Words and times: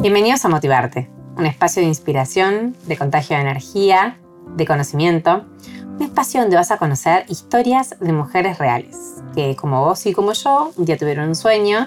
Bienvenidos 0.00 0.42
a 0.46 0.48
Motivarte, 0.48 1.10
un 1.36 1.44
espacio 1.44 1.82
de 1.82 1.88
inspiración, 1.88 2.74
de 2.86 2.96
contagio 2.96 3.36
de 3.36 3.42
energía, 3.42 4.16
de 4.56 4.64
conocimiento, 4.64 5.44
un 5.84 6.00
espacio 6.00 6.40
donde 6.40 6.56
vas 6.56 6.70
a 6.70 6.78
conocer 6.78 7.26
historias 7.28 7.94
de 8.00 8.10
mujeres 8.14 8.56
reales, 8.56 8.96
que 9.34 9.54
como 9.56 9.84
vos 9.84 10.06
y 10.06 10.14
como 10.14 10.32
yo, 10.32 10.72
un 10.74 10.86
día 10.86 10.96
tuvieron 10.96 11.28
un 11.28 11.34
sueño, 11.34 11.86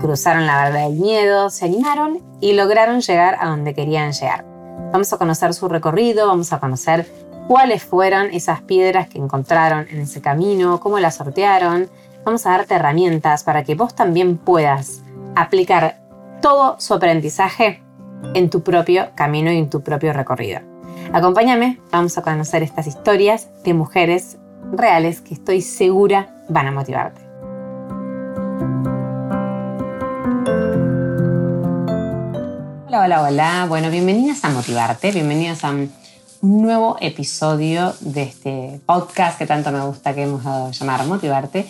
cruzaron 0.00 0.44
la 0.44 0.56
barrera 0.56 0.88
del 0.88 0.94
miedo, 0.94 1.50
se 1.50 1.66
animaron 1.66 2.18
y 2.40 2.54
lograron 2.54 3.00
llegar 3.00 3.36
a 3.40 3.46
donde 3.46 3.74
querían 3.74 4.10
llegar. 4.10 4.44
Vamos 4.90 5.12
a 5.12 5.16
conocer 5.16 5.54
su 5.54 5.68
recorrido, 5.68 6.26
vamos 6.26 6.52
a 6.52 6.58
conocer 6.58 7.06
cuáles 7.46 7.84
fueron 7.84 8.34
esas 8.34 8.60
piedras 8.62 9.08
que 9.08 9.18
encontraron 9.18 9.86
en 9.88 10.00
ese 10.00 10.20
camino, 10.20 10.80
cómo 10.80 10.98
las 10.98 11.14
sortearon. 11.14 11.88
Vamos 12.24 12.44
a 12.46 12.50
darte 12.50 12.74
herramientas 12.74 13.44
para 13.44 13.62
que 13.62 13.76
vos 13.76 13.94
también 13.94 14.36
puedas 14.36 15.02
aplicar 15.36 16.00
todo 16.40 16.76
su 16.78 16.94
aprendizaje 16.94 17.82
en 18.34 18.50
tu 18.50 18.62
propio 18.62 19.10
camino 19.14 19.52
y 19.52 19.58
en 19.58 19.70
tu 19.70 19.82
propio 19.82 20.12
recorrido. 20.12 20.60
Acompáñame, 21.12 21.80
vamos 21.90 22.16
a 22.18 22.22
conocer 22.22 22.62
estas 22.62 22.86
historias 22.86 23.48
de 23.64 23.74
mujeres 23.74 24.38
reales 24.72 25.20
que 25.20 25.34
estoy 25.34 25.62
segura 25.62 26.34
van 26.48 26.68
a 26.68 26.72
motivarte. 26.72 27.20
Hola, 32.86 33.04
hola, 33.04 33.22
hola. 33.22 33.66
Bueno, 33.68 33.90
bienvenidas 33.90 34.44
a 34.44 34.50
Motivarte, 34.50 35.12
bienvenidas 35.12 35.64
a 35.64 35.70
un 35.70 35.92
nuevo 36.42 36.96
episodio 37.00 37.94
de 38.00 38.22
este 38.22 38.80
podcast 38.86 39.38
que 39.38 39.46
tanto 39.46 39.70
me 39.70 39.80
gusta 39.80 40.14
que 40.14 40.22
hemos 40.22 40.42
dado 40.44 40.66
a 40.66 40.70
llamar 40.70 41.06
Motivarte. 41.06 41.66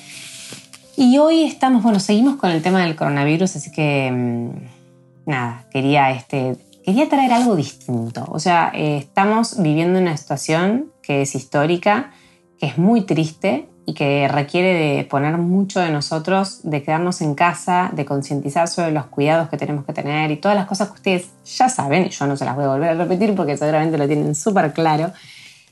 Y 1.03 1.17
hoy 1.17 1.45
estamos, 1.45 1.83
bueno, 1.83 1.99
seguimos 1.99 2.37
con 2.37 2.51
el 2.51 2.61
tema 2.61 2.83
del 2.85 2.95
coronavirus, 2.95 3.57
así 3.57 3.73
que 3.73 4.11
mm, 4.13 5.31
nada, 5.31 5.65
quería, 5.71 6.11
este, 6.11 6.59
quería 6.85 7.09
traer 7.09 7.33
algo 7.33 7.57
distinto. 7.57 8.27
O 8.29 8.39
sea, 8.39 8.71
eh, 8.75 8.99
estamos 8.99 9.63
viviendo 9.63 9.99
una 9.99 10.15
situación 10.19 10.93
que 11.03 11.23
es 11.23 11.35
histórica, 11.35 12.11
que 12.59 12.67
es 12.67 12.77
muy 12.77 13.07
triste 13.07 13.67
y 13.87 13.95
que 13.95 14.29
requiere 14.29 14.75
de 14.75 15.05
poner 15.05 15.39
mucho 15.39 15.81
de 15.81 15.91
nosotros, 15.91 16.61
de 16.65 16.83
quedarnos 16.83 17.23
en 17.23 17.35
casa, 17.35 17.91
de 17.95 18.05
concientizar 18.05 18.69
sobre 18.69 18.93
los 18.93 19.07
cuidados 19.07 19.49
que 19.49 19.57
tenemos 19.57 19.87
que 19.87 19.95
tener 19.95 20.31
y 20.31 20.37
todas 20.37 20.55
las 20.55 20.67
cosas 20.67 20.89
que 20.89 20.95
ustedes 20.97 21.31
ya 21.47 21.71
saben, 21.71 22.11
yo 22.11 22.27
no 22.27 22.37
se 22.37 22.45
las 22.45 22.55
voy 22.55 22.67
a 22.67 22.69
volver 22.69 22.91
a 22.91 22.95
repetir 22.95 23.35
porque 23.35 23.57
seguramente 23.57 23.97
lo 23.97 24.07
tienen 24.07 24.35
súper 24.35 24.75
claro, 24.75 25.15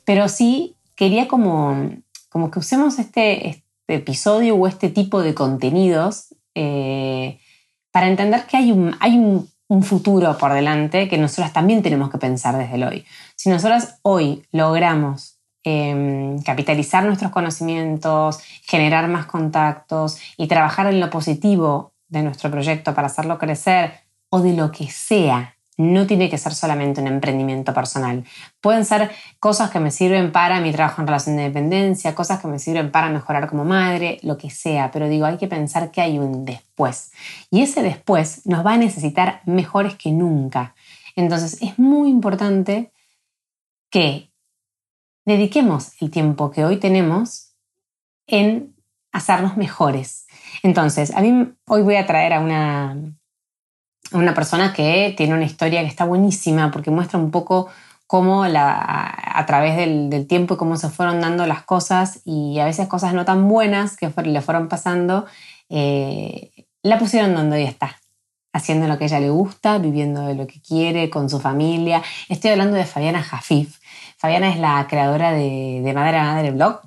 pero 0.07 0.27
sí 0.27 0.75
quería 0.95 1.29
como, 1.29 1.91
como 2.31 2.51
que 2.51 2.61
usemos 2.61 2.99
este 2.99 3.63
episodio 3.89 4.55
o 4.55 4.67
este 4.67 4.91
tipo 4.91 5.23
de 5.23 5.35
contenidos 5.35 6.35
eh, 6.55 7.41
para 7.91 8.09
entender 8.09 8.45
que 8.47 8.57
hay, 8.57 8.73
un, 8.73 8.95
hay 9.01 9.19
un, 9.19 9.49
futuro 9.83 10.39
por 10.39 10.55
delante 10.55 11.09
que 11.09 11.19
nosotras 11.19 11.53
también 11.53 11.83
tenemos 11.83 12.09
que 12.11 12.17
pensar 12.17 12.57
desde 12.57 12.77
el 12.77 12.85
hoy. 12.85 13.05
Si 13.37 13.51
nosotras 13.51 13.99
hoy 14.01 14.43
logramos 14.51 15.41
em, 15.63 16.41
capitalizar 16.41 17.05
nuestros 17.05 17.31
conocimientos, 17.31 18.41
generar 18.63 19.09
más 19.09 19.27
contactos 19.27 20.19
y 20.39 20.47
trabajar 20.47 20.87
en 20.87 21.01
lo 21.01 21.11
positivo 21.11 21.93
de 22.09 22.23
nuestro 22.23 22.51
proyecto 22.51 22.95
para 22.95 23.09
hacerlo 23.09 23.37
crecer 23.37 23.93
o 24.31 24.41
de 24.41 24.55
lo 24.55 24.73
que 24.73 24.87
sea 24.91 25.58
no 25.79 26.07
tiene 26.07 26.29
que 26.29 26.37
ser 26.37 26.55
solamente 26.55 27.01
un 27.01 27.07
emprendimiento 27.07 27.73
personal. 27.73 28.25
Pueden 28.61 28.85
ser 28.85 29.11
cosas 29.39 29.71
que 29.71 29.79
me 29.79 29.93
sirven 29.93 30.33
para 30.33 30.61
mi 30.61 30.73
trabajo 30.73 31.01
en 31.01 31.07
relación 31.07 31.37
de 31.37 31.45
dependencia, 31.45 32.15
cosas 32.15 32.41
que 32.41 32.49
me 32.49 32.59
sirven 32.59 32.91
para 32.91 33.09
mejorar 33.09 33.49
como 33.49 33.65
madre, 33.65 34.19
lo 34.23 34.37
que 34.37 34.51
sea, 34.51 34.91
pero 34.91 35.09
digo, 35.09 35.25
hay 35.25 35.39
que 35.39 35.47
pensar 35.47 35.91
que 35.91 36.01
hay 36.01 36.19
un 36.19 36.45
después. 36.45 37.13
Y 37.51 37.63
ese 37.63 37.83
después 37.83 38.45
nos 38.45 38.67
va 38.67 38.73
a 38.73 38.79
necesitar 38.79 39.41
mejores 39.47 39.95
que 39.95 40.11
nunca. 40.11 40.75
Entonces 41.15 41.63
es 41.63 41.79
muy 41.79 42.11
importante 42.11 42.93
que 43.89 44.33
dediquemos 45.25 45.93
el 46.03 46.11
tiempo 46.11 46.51
que 46.51 46.65
hoy 46.65 46.79
tenemos 46.79 47.55
en 48.27 48.75
hacernos 49.13 49.57
mejores. 49.57 50.27
Entonces, 50.63 51.15
a 51.15 51.21
mí 51.21 51.53
hoy 51.67 51.83
voy 51.83 51.97
a 51.97 52.07
traer 52.07 52.33
a 52.33 52.41
una 52.41 52.97
una 54.13 54.35
persona 54.35 54.73
que 54.73 55.15
tiene 55.17 55.35
una 55.35 55.45
historia 55.45 55.81
que 55.83 55.89
está 55.89 56.05
buenísima 56.05 56.71
porque 56.71 56.91
muestra 56.91 57.19
un 57.19 57.31
poco 57.31 57.69
cómo 58.09 58.45
a, 58.45 59.45
través 59.47 59.77
del, 59.77 60.27
tiempo 60.27 60.55
y 60.55 60.57
cómo 60.57 60.77
se 60.77 60.89
fueron 60.89 61.21
dando 61.21 61.47
las 61.47 61.63
cosas 61.63 62.21
y 62.25 62.59
a 62.59 62.65
veces 62.65 62.89
cosas 62.89 63.13
no 63.13 63.27
tan 63.27 63.47
buenas 63.49 63.97
que 63.97 64.11
le 64.25 64.41
fueron 64.41 64.69
pasando, 64.69 65.27
eh, 65.69 66.51
la 66.83 66.99
pusieron 66.99 67.35
donde 67.35 67.57
hoy 67.57 67.65
está, 67.65 68.01
haciendo 68.55 68.89
lo 68.89 68.97
que 68.97 69.05
ella 69.05 69.21
le 69.21 69.29
gusta, 69.29 69.77
viviendo 69.77 70.27
de 70.27 70.35
lo 70.35 70.47
que 70.47 70.59
quiere, 70.63 71.11
con 71.11 71.29
su 71.29 71.39
familia. 71.39 72.03
Estoy 72.31 72.53
hablando 72.53 72.77
de 72.77 72.87
Fabiana 72.87 73.23
Jafif. 73.23 73.79
Fabiana 74.17 74.49
es 74.49 74.59
la 74.59 74.87
creadora 74.89 75.33
de, 75.33 75.83
de 75.85 75.93
Madre 75.93 76.17
a 76.17 76.33
Madre 76.33 76.51
Blog, 76.51 76.81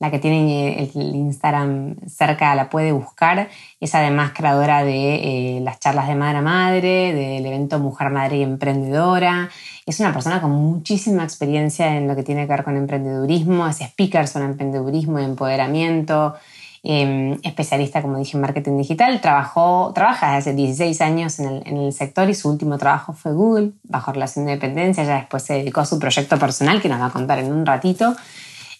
la 0.00 0.10
que 0.10 0.18
tiene 0.18 0.82
el 0.82 1.14
Instagram 1.14 1.94
cerca 2.08 2.54
la 2.54 2.70
puede 2.70 2.90
buscar. 2.90 3.50
Es 3.80 3.94
además 3.94 4.32
creadora 4.34 4.82
de 4.82 5.58
eh, 5.58 5.60
las 5.60 5.78
charlas 5.78 6.08
de 6.08 6.14
madre 6.14 6.38
a 6.38 6.42
madre, 6.42 7.12
del 7.12 7.44
evento 7.44 7.78
Mujer 7.78 8.08
Madre 8.08 8.38
y 8.38 8.42
Emprendedora. 8.42 9.50
Es 9.84 10.00
una 10.00 10.12
persona 10.12 10.40
con 10.40 10.52
muchísima 10.52 11.22
experiencia 11.22 11.96
en 11.96 12.08
lo 12.08 12.16
que 12.16 12.22
tiene 12.22 12.46
que 12.46 12.52
ver 12.52 12.64
con 12.64 12.78
emprendedurismo, 12.78 13.68
es 13.68 13.82
speaker 13.82 14.26
sobre 14.26 14.46
emprendedurismo 14.46 15.20
y 15.20 15.24
empoderamiento. 15.24 16.34
Em, 16.82 17.38
especialista, 17.42 18.00
como 18.00 18.16
dije, 18.16 18.38
en 18.38 18.40
marketing 18.40 18.78
digital, 18.78 19.20
trabajó, 19.20 19.92
trabaja 19.94 20.36
desde 20.36 20.52
hace 20.52 20.56
16 20.56 21.00
años 21.02 21.38
en 21.38 21.46
el, 21.46 21.62
en 21.66 21.76
el, 21.76 21.92
sector 21.92 22.30
y 22.30 22.34
su 22.34 22.48
último 22.48 22.78
trabajo 22.78 23.12
fue 23.12 23.34
Google, 23.34 23.72
bajo 23.82 24.12
relación 24.12 24.46
de 24.46 24.52
dependencia. 24.52 25.04
Ya 25.04 25.16
después 25.16 25.42
se 25.42 25.54
dedicó 25.54 25.82
a 25.82 25.84
su 25.84 25.98
proyecto 25.98 26.38
personal, 26.38 26.80
que 26.80 26.88
nos 26.88 26.98
va 26.98 27.06
a 27.06 27.10
contar 27.10 27.38
en 27.38 27.52
un 27.52 27.66
ratito. 27.66 28.16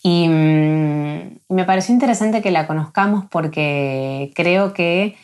Y 0.03 0.29
mm, 0.29 1.41
me 1.49 1.65
pareció 1.65 1.93
interesante 1.93 2.43
que 2.43 2.51
la 2.51 2.67
conozcamos 2.67 3.27
porque 3.31 4.33
creo 4.35 4.73
que 4.73 5.17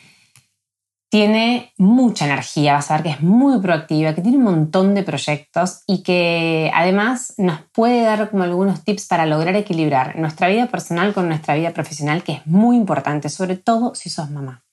tiene 1.09 1.73
mucha 1.77 2.25
energía, 2.25 2.73
vas 2.73 2.91
a 2.91 2.95
ver 2.95 3.03
que 3.03 3.09
es 3.11 3.21
muy 3.21 3.61
proactiva, 3.61 4.13
que 4.13 4.21
tiene 4.21 4.37
un 4.37 4.43
montón 4.43 4.93
de 4.93 5.03
proyectos 5.03 5.81
y 5.87 6.03
que 6.03 6.69
además 6.73 7.33
nos 7.37 7.61
puede 7.71 8.01
dar 8.01 8.29
como 8.29 8.43
algunos 8.43 8.83
tips 8.83 9.07
para 9.07 9.25
lograr 9.25 9.55
equilibrar 9.55 10.17
nuestra 10.17 10.49
vida 10.49 10.67
personal 10.67 11.13
con 11.13 11.29
nuestra 11.29 11.55
vida 11.55 11.71
profesional, 11.71 12.23
que 12.23 12.33
es 12.33 12.45
muy 12.47 12.75
importante, 12.75 13.29
sobre 13.29 13.55
todo 13.55 13.95
si 13.95 14.09
sos 14.09 14.29
mamá. 14.29 14.63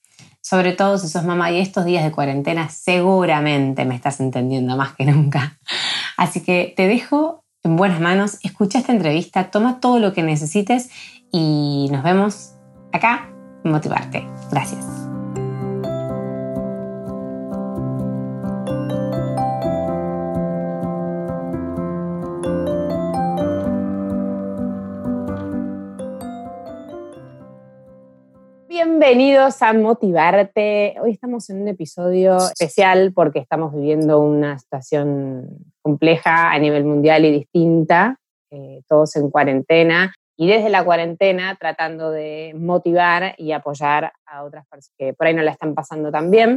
Sobre 0.41 0.73
todo 0.73 0.97
si 0.97 1.07
sos 1.07 1.23
mamá 1.23 1.51
y 1.51 1.59
estos 1.59 1.85
días 1.85 2.03
de 2.03 2.11
cuarentena 2.11 2.69
seguramente 2.69 3.85
me 3.85 3.95
estás 3.95 4.19
entendiendo 4.19 4.75
más 4.75 4.93
que 4.93 5.05
nunca. 5.05 5.57
Así 6.17 6.41
que 6.41 6.73
te 6.75 6.87
dejo 6.87 7.44
en 7.65 7.75
buenas 7.77 7.99
manos, 7.99 8.37
escucha 8.43 8.77
esta 8.77 8.91
entrevista, 8.91 9.49
toma 9.49 9.79
todo 9.79 9.97
lo 9.97 10.13
que 10.13 10.21
necesites 10.21 10.91
y 11.31 11.87
nos 11.91 12.03
vemos 12.03 12.53
acá 12.93 13.31
en 13.63 13.71
Motivarte. 13.71 14.23
Gracias. 14.51 14.85
Bienvenidos 28.69 29.59
a 29.63 29.73
Motivarte. 29.73 30.95
Hoy 31.01 31.11
estamos 31.11 31.49
en 31.49 31.63
un 31.63 31.67
episodio 31.69 32.37
especial 32.37 33.11
porque 33.13 33.39
estamos 33.39 33.73
viviendo 33.73 34.19
una 34.19 34.59
situación 34.59 35.73
compleja 35.85 36.51
a 36.51 36.57
nivel 36.57 36.83
mundial 36.83 37.25
y 37.25 37.31
distinta, 37.31 38.17
eh, 38.49 38.81
todos 38.89 39.15
en 39.17 39.29
cuarentena 39.29 40.15
y 40.35 40.47
desde 40.47 40.71
la 40.71 40.83
cuarentena 40.83 41.55
tratando 41.59 42.09
de 42.09 42.55
motivar 42.57 43.35
y 43.37 43.51
apoyar 43.51 44.11
a 44.25 44.43
otras 44.43 44.65
personas 44.67 44.95
que 44.97 45.13
por 45.13 45.27
ahí 45.27 45.35
no 45.35 45.43
la 45.43 45.51
están 45.51 45.75
pasando 45.75 46.11
tan 46.11 46.31
bien. 46.31 46.55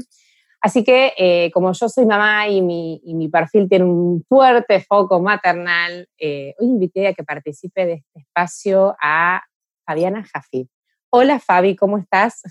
Así 0.63 0.83
que 0.83 1.13
eh, 1.19 1.51
como 1.53 1.73
yo 1.73 1.91
soy 1.91 2.07
mamá 2.07 2.49
y 2.49 2.63
mi, 2.63 3.29
perfil 3.31 3.69
tiene 3.69 3.85
un 3.85 4.25
fuerte 4.27 4.81
foco 4.81 5.21
maternal, 5.21 6.09
eh, 6.19 6.55
hoy 6.59 6.67
invité 6.67 7.09
a 7.09 7.13
que 7.13 7.23
participe 7.23 7.85
de 7.85 7.93
este 7.93 8.21
espacio 8.21 8.97
a 8.99 9.43
Fabiana 9.87 10.25
Jafid. 10.25 10.69
Hola 11.11 11.39
Fabi, 11.39 11.77
¿cómo 11.77 11.99
estás? 11.99 12.43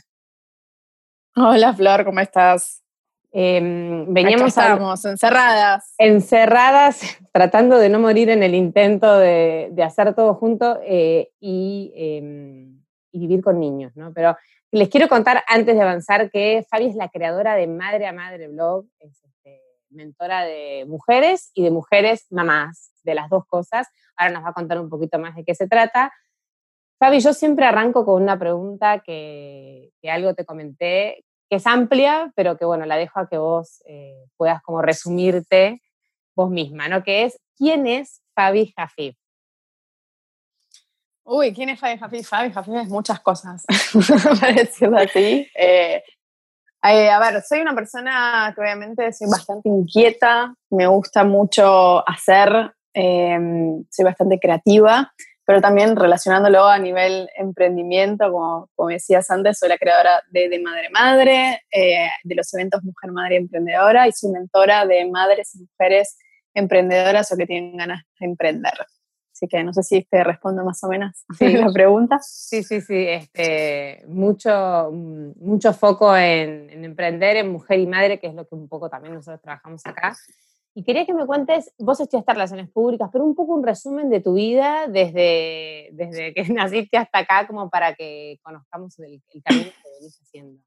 Hola 1.35 1.73
Flor, 1.73 2.05
¿cómo 2.05 2.19
estás? 2.19 2.83
Em, 3.31 4.05
veníamos 4.13 4.47
estábamos 4.47 5.03
encerradas. 5.05 5.93
Encerradas, 5.97 6.99
tratando 7.33 7.77
de 7.77 7.89
no 7.89 7.99
morir 7.99 8.29
en 8.29 8.41
el 8.41 8.55
intento 8.55 9.17
de, 9.17 9.73
hacer 9.83 10.15
todo 10.15 10.33
junto 10.33 10.79
eh, 10.83 11.29
em, 11.41 12.81
y, 13.11 13.19
vivir 13.19 13.43
con 13.43 13.59
niños, 13.59 13.95
¿no? 13.95 14.13
Pero 14.13 14.37
les 14.71 14.89
quiero 14.89 15.07
contar 15.07 15.43
antes 15.47 15.75
de 15.75 15.81
avanzar 15.81 16.31
que 16.31 16.65
Fabi 16.69 16.87
es 16.87 16.95
la 16.95 17.09
creadora 17.09 17.55
de 17.55 17.67
Madre 17.67 18.07
a 18.07 18.13
Madre 18.13 18.47
Blog, 18.47 18.85
es 18.99 19.23
este, 19.23 19.61
mentora 19.89 20.43
de 20.43 20.85
mujeres 20.87 21.51
y 21.53 21.63
de 21.63 21.71
mujeres 21.71 22.27
mamás, 22.29 22.91
de 23.03 23.15
las 23.15 23.29
dos 23.29 23.45
cosas. 23.45 23.87
Ahora 24.15 24.33
nos 24.33 24.43
va 24.43 24.49
a 24.49 24.53
contar 24.53 24.79
un 24.79 24.89
poquito 24.89 25.19
más 25.19 25.35
de 25.35 25.43
qué 25.43 25.53
se 25.53 25.67
trata. 25.67 26.13
Fabi, 26.99 27.19
yo 27.19 27.33
siempre 27.33 27.65
arranco 27.65 28.05
con 28.05 28.21
una 28.23 28.39
pregunta 28.39 28.99
que, 28.99 29.91
que 30.01 30.09
algo 30.09 30.33
te 30.33 30.45
comenté, 30.45 31.23
que 31.49 31.57
es 31.57 31.67
amplia, 31.67 32.31
pero 32.35 32.57
que 32.57 32.65
bueno, 32.65 32.85
la 32.85 32.97
dejo 32.97 33.19
a 33.19 33.27
que 33.27 33.37
vos 33.37 33.81
eh, 33.85 34.25
puedas 34.37 34.61
como 34.61 34.81
resumirte 34.81 35.81
vos 36.35 36.49
misma, 36.49 36.87
¿no? 36.87 37.03
Que 37.03 37.23
es, 37.23 37.39
¿quién 37.57 37.87
es 37.87 38.21
Fabi 38.35 38.73
Jafif? 38.75 39.17
Uy, 41.23 41.53
¿quién 41.53 41.69
es 41.69 41.79
Fabi 41.79 41.97
Jafif? 41.97 42.27
Fabi 42.27 42.51
Jafif 42.51 42.75
es 42.75 42.89
muchas 42.89 43.19
cosas, 43.21 43.65
para 44.39 44.53
decirlo 44.53 44.97
así. 44.97 45.49
Eh, 45.55 46.03
eh, 46.83 47.09
a 47.09 47.19
ver, 47.19 47.41
soy 47.41 47.59
una 47.59 47.75
persona 47.75 48.53
que 48.55 48.61
obviamente 48.61 49.11
soy 49.11 49.27
bastante 49.29 49.67
inquieta, 49.67 50.53
me 50.69 50.87
gusta 50.87 51.23
mucho 51.23 52.07
hacer, 52.07 52.73
em, 52.93 53.83
soy 53.89 54.05
bastante 54.05 54.39
creativa, 54.39 55.11
pero 55.47 55.61
también 55.61 55.95
relacionándolo 55.95 56.67
a 56.67 56.77
nivel 56.77 57.29
emprendimiento, 57.37 58.29
como, 58.33 58.69
como 58.75 58.89
decías 58.89 59.31
antes, 59.31 59.57
soy 59.57 59.69
la 59.69 59.77
creadora 59.77 60.21
de, 60.29 60.49
de 60.49 60.59
Madre 60.59 60.89
Madre, 60.89 61.61
eh, 61.71 62.09
de 62.25 62.35
los 62.35 62.53
eventos 62.53 62.83
Mujer 62.83 63.13
Madre 63.13 63.37
Emprendedora 63.37 64.09
y 64.09 64.11
soy 64.11 64.31
mentora 64.31 64.85
de 64.85 65.09
madres 65.09 65.55
y 65.55 65.59
mujeres 65.59 66.17
emprendedoras 66.53 67.31
o 67.31 67.37
que 67.37 67.45
tienen 67.45 67.77
ganas 67.77 68.03
de 68.19 68.25
emprender. 68.25 68.73
Así 69.31 69.47
que 69.47 69.63
no 69.63 69.71
sé 69.71 69.83
si 69.83 70.03
te 70.03 70.21
respondo 70.21 70.65
más 70.65 70.83
o 70.83 70.89
menos 70.89 71.23
la 71.39 71.71
pregunta. 71.71 72.19
Sí, 72.21 72.61
sí, 72.63 72.81
sí. 72.81 73.07
Este, 73.07 74.03
mucho, 74.05 74.91
mucho 74.91 75.71
foco 75.71 76.13
en, 76.17 76.69
en, 76.71 76.83
emprender, 76.83 77.37
en 77.37 77.53
mujer 77.53 77.79
y 77.79 77.87
madre, 77.87 78.19
que 78.19 78.27
es 78.27 78.33
lo 78.33 78.45
que 78.45 78.55
un 78.55 78.67
poco 78.67 78.89
también 78.89 79.13
nosotros 79.13 79.41
trabajamos 79.41 79.81
acá. 79.85 80.13
Y 80.77 80.83
quería 80.83 81.07
que 81.07 81.13
me 81.15 81.25
cuentes, 81.25 81.73
vos 81.79 81.99
estudiaste 81.99 82.33
relaciones 82.33 82.69
públicas, 82.69 83.09
pero 83.11 83.25
un 83.25 83.33
poco 83.33 83.55
un 83.55 83.63
resumen 83.63 84.11
de 84.11 84.19
tu 84.19 84.35
vida 84.35 84.85
desde, 84.87 85.89
desde 85.93 86.35
que 86.35 86.43
naciste 86.53 86.97
hasta 86.97 87.17
acá, 87.17 87.47
como 87.47 87.67
para 87.67 87.95
que 87.95 88.39
conozcamos 88.43 88.99
el, 88.99 89.19
el 89.33 89.43
camino 89.43 89.71
que 89.71 89.89
venís 89.99 90.21
haciendo. 90.21 90.61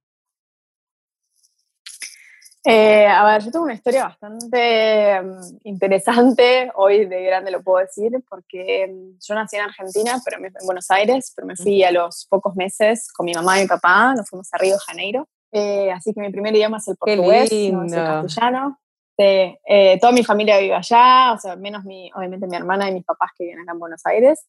Eh, 2.64 3.06
a 3.06 3.24
ver, 3.24 3.44
yo 3.44 3.52
tengo 3.52 3.64
una 3.66 3.74
historia 3.74 4.02
bastante 4.02 5.20
um, 5.20 5.38
interesante, 5.62 6.72
hoy 6.74 7.06
de 7.06 7.22
grande 7.22 7.52
lo 7.52 7.62
puedo 7.62 7.78
decir, 7.78 8.10
porque 8.28 8.90
um, 8.90 9.16
yo 9.16 9.34
nací 9.36 9.58
en 9.58 9.62
Argentina, 9.62 10.20
pero 10.24 10.40
me, 10.40 10.48
en 10.48 10.66
Buenos 10.66 10.90
Aires, 10.90 11.32
pero 11.36 11.46
me 11.46 11.54
fui 11.54 11.84
a 11.84 11.92
los 11.92 12.26
pocos 12.28 12.56
meses 12.56 13.12
con 13.12 13.26
mi 13.26 13.32
mamá 13.32 13.60
y 13.60 13.62
mi 13.62 13.68
papá, 13.68 14.12
nos 14.16 14.28
fuimos 14.28 14.48
a 14.52 14.58
Río 14.58 14.74
de 14.74 14.80
Janeiro, 14.80 15.28
eh, 15.52 15.92
así 15.92 16.12
que 16.12 16.20
mi 16.20 16.30
primer 16.30 16.52
idioma 16.56 16.78
es 16.78 16.88
el 16.88 16.96
portugués, 16.96 17.52
no 17.72 17.84
es 17.84 17.92
el 17.92 17.98
castellano. 18.04 18.76
Eh, 19.22 19.98
toda 20.00 20.12
mi 20.12 20.24
familia 20.24 20.58
vive 20.58 20.74
allá, 20.74 21.32
o 21.32 21.38
sea, 21.38 21.56
menos 21.56 21.84
mi, 21.84 22.10
obviamente 22.14 22.46
mi 22.46 22.56
hermana 22.56 22.88
y 22.88 22.94
mis 22.94 23.04
papás 23.04 23.30
que 23.36 23.44
viven 23.44 23.60
acá 23.60 23.72
en 23.72 23.78
Buenos 23.78 24.04
Aires. 24.06 24.46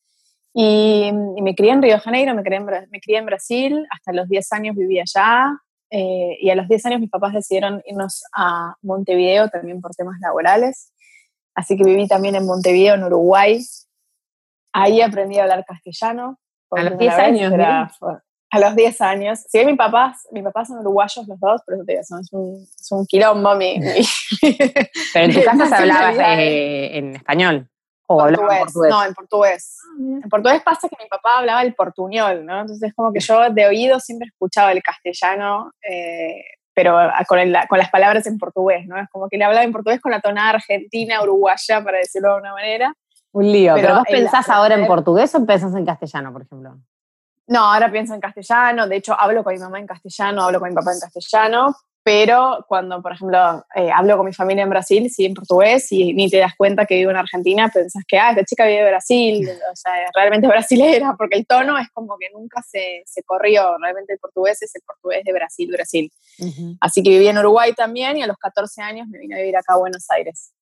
Y, 0.54 1.12
y 1.36 1.42
me 1.42 1.56
crié 1.56 1.72
en 1.72 1.82
Río 1.82 1.96
de 1.96 2.00
Janeiro, 2.00 2.36
me 2.36 2.44
crié 2.44 2.58
en, 2.58 2.66
me 2.66 3.00
crié 3.00 3.18
en 3.18 3.26
Brasil, 3.26 3.88
hasta 3.90 4.14
los 4.14 4.28
10 4.28 4.54
años 4.54 4.76
viví 4.76 5.00
allá. 5.00 5.52
Eh, 5.90 6.38
y 6.40 6.50
a 6.50 6.56
los 6.56 6.70
10 6.70 6.86
años 6.86 7.02
mis 7.02 7.10
papás 7.10 7.34
decidieron 7.34 7.82
irnos 7.86 8.24
a 8.34 8.76
Montevideo 8.82 9.50
también 9.50 9.82
por 9.82 9.92
temas 9.94 10.20
laborales. 10.22 10.94
Así 11.54 11.76
que 11.76 11.84
viví 11.84 12.08
también 12.08 12.36
en 12.36 12.46
Montevideo, 12.46 12.96
en 12.96 13.04
Uruguay. 13.04 13.62
Ahí 14.74 15.02
aprendí 15.02 15.38
a 15.38 15.44
hablar 15.44 15.66
castellano. 15.66 16.40
A 16.72 16.84
los 16.84 16.98
10 16.98 17.14
años, 17.16 17.52
era, 17.52 17.92
a 18.52 18.60
los 18.60 18.76
10 18.76 19.02
años. 19.02 19.40
Si 19.48 19.58
bien 19.58 19.68
mis 19.68 19.78
papás, 19.78 20.28
mis 20.32 20.44
papás 20.44 20.68
son 20.68 20.80
uruguayos 20.80 21.26
los 21.28 21.40
dos, 21.40 21.62
pero 21.66 21.84
te 21.86 21.94
digo, 21.94 22.04
son, 22.04 22.20
es, 22.20 22.34
un, 22.34 22.68
es 22.80 22.92
un 22.92 23.06
quilombo 23.08 23.56
mi, 23.56 23.80
Pero 25.14 25.26
en 25.26 25.34
tu 25.34 25.42
casa 25.46 25.66
se 25.66 25.76
hablaba 25.76 26.12
eh, 26.36 26.98
en 26.98 27.16
español. 27.16 27.68
¿O 28.08 28.18
portugués. 28.18 28.52
En 28.52 28.66
portugués? 28.66 28.92
No, 28.92 29.06
en 29.06 29.14
portugués. 29.14 29.78
Ah, 29.82 30.20
en 30.24 30.30
portugués 30.30 30.62
pasa 30.64 30.90
que 30.90 30.98
mi 31.02 31.08
papá 31.08 31.40
hablaba 31.40 31.62
el 31.62 31.74
portuñol, 31.74 32.46
¿no? 32.46 32.62
Entonces 32.62 32.94
como 32.94 33.14
que 33.14 33.22
yo 33.22 33.50
de 33.50 33.68
oído 33.68 34.02
siempre 34.02 34.28
escuchaba 34.28 34.74
el 34.74 34.84
castellano, 34.84 35.72
eh, 35.90 36.44
pero 36.74 36.98
con, 37.30 37.40
el, 37.40 37.56
con, 37.70 37.80
las 37.80 37.90
palabras 37.90 38.28
en 38.28 38.38
portugués, 38.38 38.86
¿no? 38.86 38.98
Es 38.98 39.08
como 39.10 39.30
que 39.30 39.38
le 39.38 39.46
hablaba 39.46 39.64
en 39.64 39.72
portugués 39.72 40.02
con 40.02 40.12
la 40.12 40.20
tonada 40.20 40.50
argentina, 40.50 41.24
uruguaya, 41.24 41.82
para 41.82 42.00
decirlo 42.00 42.34
de 42.34 42.42
una 42.42 42.52
manera. 42.52 42.94
Un 43.32 43.50
lío, 43.50 43.76
pero, 43.76 43.88
pero 43.88 44.00
vos 44.00 44.08
pensás 44.10 44.50
ahora 44.50 44.76
en 44.76 44.86
portugués 44.88 45.34
o 45.36 45.46
pensás 45.46 45.74
en 45.74 45.86
castellano, 45.86 46.34
por 46.34 46.42
ejemplo? 46.42 46.78
No, 47.52 47.66
ahora 47.66 47.92
pienso 47.92 48.14
en 48.14 48.22
castellano, 48.22 48.88
de 48.88 48.96
hecho 48.96 49.14
hablo 49.20 49.44
con 49.44 49.54
mi 49.54 49.60
mamá 49.60 49.78
en 49.78 49.86
castellano, 49.86 50.44
hablo 50.44 50.62
con 50.62 50.70
mi 50.70 50.76
papá 50.76 50.94
en 50.94 51.02
castellano, 51.02 51.76
pero 52.02 52.64
cuando, 52.66 53.02
por 53.02 53.12
ejemplo, 53.12 53.66
eh, 53.76 53.92
hablo 53.94 54.16
con 54.16 54.26
mi 54.26 54.32
familia 54.32 54.64
en 54.64 54.70
Brasil, 54.70 55.10
sí 55.10 55.26
en 55.26 55.34
portugués, 55.34 55.92
y 55.92 56.14
ni 56.14 56.30
te 56.30 56.38
das 56.38 56.54
cuenta 56.56 56.86
que 56.86 56.96
vivo 56.96 57.12
en 57.12 57.18
Argentina, 57.18 57.68
pensás 57.68 58.04
que, 58.08 58.18
ah, 58.18 58.30
esta 58.30 58.46
chica 58.46 58.66
vive 58.66 58.80
en 58.80 58.88
Brasil, 58.88 59.50
o 59.70 59.76
sea, 59.76 59.92
realmente 60.16 60.48
brasilera, 60.48 61.16
porque 61.18 61.40
el 61.40 61.46
tono 61.46 61.78
es 61.78 61.90
como 61.90 62.18
que 62.18 62.30
nunca 62.30 62.62
se, 62.62 63.04
se 63.06 63.22
corrió, 63.24 63.78
realmente 63.80 64.14
el 64.14 64.20
portugués 64.20 64.62
es 64.62 64.74
el 64.74 64.84
portugués 64.84 65.26
de 65.26 65.34
Brasil, 65.34 65.70
Brasil. 65.74 66.10
Así 66.80 67.04
que 67.04 67.10
viví 67.10 67.28
en 67.28 67.38
Uruguay 67.38 67.74
también, 67.74 68.16
y 68.16 68.24
a 68.24 68.28
los 68.28 68.38
14 68.38 68.82
años 68.82 69.10
me 69.10 69.20
vine 69.20 69.36
a 69.36 69.40
vivir 69.40 69.58
acá 69.58 69.74
a 69.74 69.78
Buenos 69.78 70.10
Aires, 70.10 70.54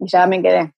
y 0.00 0.08
ya 0.08 0.26
me 0.26 0.42
quedé 0.42 0.72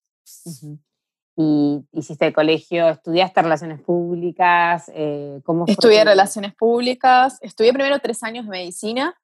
y 1.37 1.85
hiciste 1.93 2.27
el 2.27 2.33
colegio, 2.33 2.89
estudiaste 2.89 3.43
relaciones 3.43 3.81
públicas, 3.81 4.91
eh, 4.95 5.41
¿cómo 5.45 5.65
Estudié 5.67 6.05
relaciones 6.05 6.55
públicas, 6.55 7.39
estudié 7.41 7.73
primero 7.73 7.99
tres 7.99 8.23
años 8.23 8.45
de 8.45 8.51
medicina. 8.51 9.15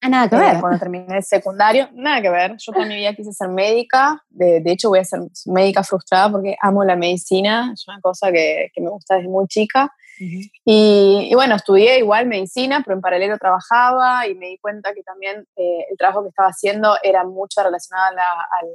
Ah, 0.00 0.08
nada 0.08 0.28
que 0.28 0.36
ver. 0.36 0.56
Eh, 0.56 0.60
cuando 0.60 0.78
terminé 0.80 1.16
el 1.16 1.22
secundario, 1.22 1.88
nada 1.92 2.20
que 2.20 2.28
ver. 2.28 2.56
Yo 2.58 2.72
toda 2.72 2.86
mi 2.86 2.96
vida 2.96 3.14
quise 3.14 3.32
ser 3.32 3.48
médica, 3.48 4.20
de, 4.30 4.60
de, 4.60 4.72
hecho 4.72 4.88
voy 4.88 4.98
a 4.98 5.04
ser 5.04 5.20
médica 5.46 5.84
frustrada 5.84 6.32
porque 6.32 6.56
amo 6.60 6.82
la 6.82 6.96
medicina, 6.96 7.70
es 7.72 7.86
una 7.86 8.00
cosa 8.00 8.32
que, 8.32 8.70
que 8.74 8.80
me 8.80 8.90
gusta 8.90 9.16
desde 9.16 9.28
muy 9.28 9.46
chica. 9.46 9.92
y, 10.18 11.28
y, 11.30 11.34
bueno, 11.34 11.54
estudié 11.54 11.98
igual 11.98 12.26
medicina, 12.26 12.82
pero 12.84 12.96
en 12.96 13.00
paralelo 13.00 13.38
trabajaba 13.38 14.26
y 14.26 14.34
me 14.34 14.48
di 14.48 14.58
cuenta 14.58 14.92
que 14.92 15.02
también 15.02 15.46
eh, 15.56 15.86
el 15.88 15.96
trabajo 15.96 16.22
que 16.22 16.30
estaba 16.30 16.48
haciendo 16.48 16.96
era 17.02 17.24
mucho 17.24 17.62
relacionado 17.62 18.10
a 18.10 18.14
la, 18.14 18.24
al 18.60 18.68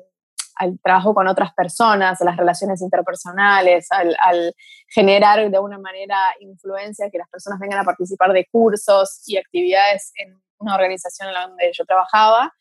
al 0.60 0.80
trabajo 0.82 1.14
con 1.14 1.28
otras 1.28 1.54
personas, 1.54 2.22
a 2.22 2.26
las 2.26 2.38
relaciones 2.38 2.82
interpersonales, 2.82 3.88
al, 3.92 4.54
generar 4.90 5.50
de 5.50 5.56
alguna 5.56 5.78
manera 5.78 6.18
influencia, 6.40 7.10
que 7.10 7.18
las 7.18 7.30
personas 7.30 7.60
vengan 7.60 7.80
a 7.80 7.84
participar 7.84 8.32
de 8.32 8.46
cursos 8.52 9.24
y 9.28 9.38
actividades 9.38 10.12
en 10.16 10.40
una 10.60 10.76
organización 10.76 11.28
en 11.28 11.34
la 11.34 11.48
donde 11.48 11.72
yo 11.74 11.86
trabajaba. 11.86 12.54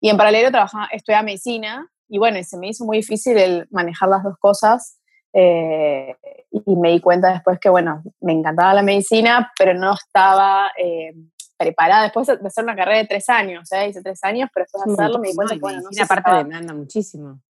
Y 0.00 0.08
en 0.08 0.16
paralelo 0.16 0.50
trabajaba, 0.50 0.88
estudiaba 0.92 1.22
medicina 1.22 1.90
y 2.08 2.18
bueno, 2.18 2.42
se 2.42 2.56
me 2.56 2.68
hizo 2.68 2.84
muy 2.84 2.98
difícil 2.98 3.36
el 3.36 3.66
manejar 3.70 4.08
las 4.08 4.22
dos 4.22 4.36
cosas. 4.38 4.98
Eh, 5.32 6.16
y 6.50 6.76
me 6.76 6.92
di 6.92 7.00
cuenta 7.00 7.32
después 7.32 7.58
que, 7.60 7.68
bueno, 7.68 8.02
me 8.20 8.32
encantaba 8.32 8.72
la 8.72 8.82
medicina, 8.82 9.52
pero 9.58 9.74
no 9.74 9.92
estaba 9.92 10.70
eh, 10.78 11.12
preparada 11.56 12.04
después 12.04 12.26
de 12.26 12.46
hacer 12.46 12.64
una 12.64 12.76
carrera 12.76 12.98
de 12.98 13.06
tres 13.06 13.28
años, 13.28 13.70
¿eh? 13.72 13.88
hice 13.88 14.02
tres 14.02 14.22
años, 14.24 14.50
pero 14.52 14.64
después 14.64 14.84
de 14.84 14.92
hacerlo 14.92 15.18
me 15.18 15.28
di 15.28 15.34
cuenta 15.34 15.54
que, 15.54 15.60
bueno, 15.60 15.80
no 15.82 15.92
sé 15.92 16.02
aparte 16.02 16.30
si 16.30 16.36
demanda 16.36 16.74
muchísimo. 16.74 17.40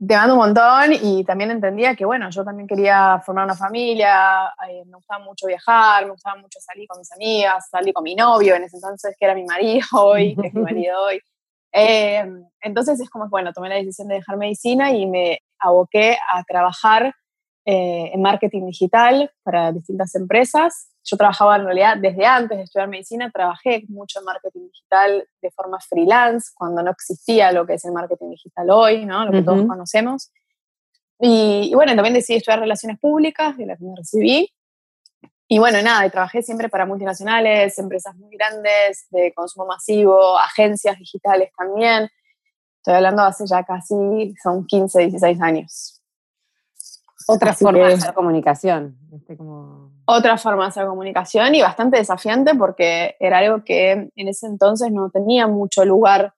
Demanda 0.00 0.32
un 0.34 0.38
montón 0.38 0.92
y 0.92 1.24
también 1.24 1.50
entendía 1.50 1.96
que, 1.96 2.04
bueno, 2.04 2.30
yo 2.30 2.44
también 2.44 2.68
quería 2.68 3.20
formar 3.26 3.44
una 3.44 3.56
familia, 3.56 4.54
eh, 4.68 4.84
me 4.86 4.94
gustaba 4.94 5.24
mucho 5.24 5.48
viajar, 5.48 6.04
me 6.04 6.12
gustaba 6.12 6.40
mucho 6.40 6.60
salir 6.60 6.86
con 6.86 6.98
mis 6.98 7.10
amigas, 7.12 7.68
salir 7.68 7.92
con 7.92 8.04
mi 8.04 8.14
novio 8.14 8.54
en 8.54 8.64
ese 8.64 8.76
entonces, 8.76 9.16
que 9.18 9.24
era 9.24 9.34
mi 9.34 9.44
marido 9.44 9.86
hoy, 9.92 10.36
que 10.36 10.48
es 10.48 10.54
mi 10.54 10.62
marido 10.62 11.02
hoy. 11.08 11.20
Eh, 11.72 12.24
entonces 12.60 13.00
es 13.00 13.10
como, 13.10 13.28
bueno, 13.28 13.52
tomé 13.52 13.68
la 13.68 13.74
decisión 13.74 14.08
de 14.08 14.16
dejar 14.16 14.36
medicina 14.36 14.92
y 14.92 15.06
me 15.06 15.40
aboqué 15.58 16.16
a 16.32 16.44
trabajar 16.44 17.12
eh, 17.70 18.12
en 18.14 18.22
marketing 18.22 18.66
digital 18.66 19.30
para 19.42 19.72
distintas 19.72 20.14
empresas. 20.14 20.88
Yo 21.10 21.16
trabajaba 21.16 21.56
en 21.56 21.64
realidad 21.64 21.96
desde 21.96 22.26
antes 22.26 22.58
de 22.58 22.64
estudiar 22.64 22.88
medicina, 22.88 23.30
trabajé 23.30 23.84
mucho 23.88 24.18
en 24.18 24.26
marketing 24.26 24.66
digital 24.66 25.26
de 25.40 25.50
forma 25.52 25.78
freelance, 25.80 26.50
cuando 26.54 26.82
no 26.82 26.90
existía 26.90 27.50
lo 27.52 27.66
que 27.66 27.74
es 27.74 27.84
el 27.86 27.92
marketing 27.92 28.30
digital 28.30 28.70
hoy, 28.70 29.06
¿no? 29.06 29.24
lo 29.24 29.32
que 29.32 29.42
todos 29.42 29.66
conocemos. 29.66 30.30
Y, 31.18 31.70
y, 31.70 31.74
bueno, 31.74 31.94
también 31.94 32.14
decidí 32.14 32.36
estudiar 32.36 32.60
relaciones 32.60 32.98
públicas, 32.98 33.56
de 33.56 33.66
las 33.66 33.78
que 33.78 33.84
me 33.84 33.96
recibí. 33.96 34.52
Y 35.48 35.58
bueno, 35.58 35.80
nada, 35.80 36.04
y 36.04 36.10
trabajé 36.10 36.42
siempre 36.42 36.68
para 36.68 36.84
multinacionales, 36.84 37.78
empresas 37.78 38.14
muy 38.16 38.36
grandes, 38.36 39.06
de 39.10 39.32
consumo 39.32 39.64
masivo, 39.64 40.38
agencias 40.38 40.98
digitales 40.98 41.50
también. 41.56 42.10
Estoy 42.76 42.94
hablando 42.94 43.22
hace 43.22 43.46
ya 43.46 43.64
casi, 43.64 43.94
son 44.42 44.66
15, 44.66 45.00
16 45.06 45.40
años. 45.40 46.02
Otra 47.26 47.54
forma 47.54 47.88
de 47.88 48.12
comunicación. 48.14 48.98
Este 49.12 49.36
como... 49.36 49.97
Otra 50.10 50.38
forma 50.38 50.62
de 50.62 50.68
hacer 50.70 50.86
comunicación 50.86 51.54
y 51.54 51.60
bastante 51.60 51.98
desafiante 51.98 52.54
porque 52.54 53.14
era 53.20 53.38
algo 53.38 53.62
que 53.62 53.90
en 53.90 54.28
ese 54.28 54.46
entonces 54.46 54.90
no 54.90 55.10
tenía 55.10 55.46
mucho 55.46 55.84
lugar 55.84 56.32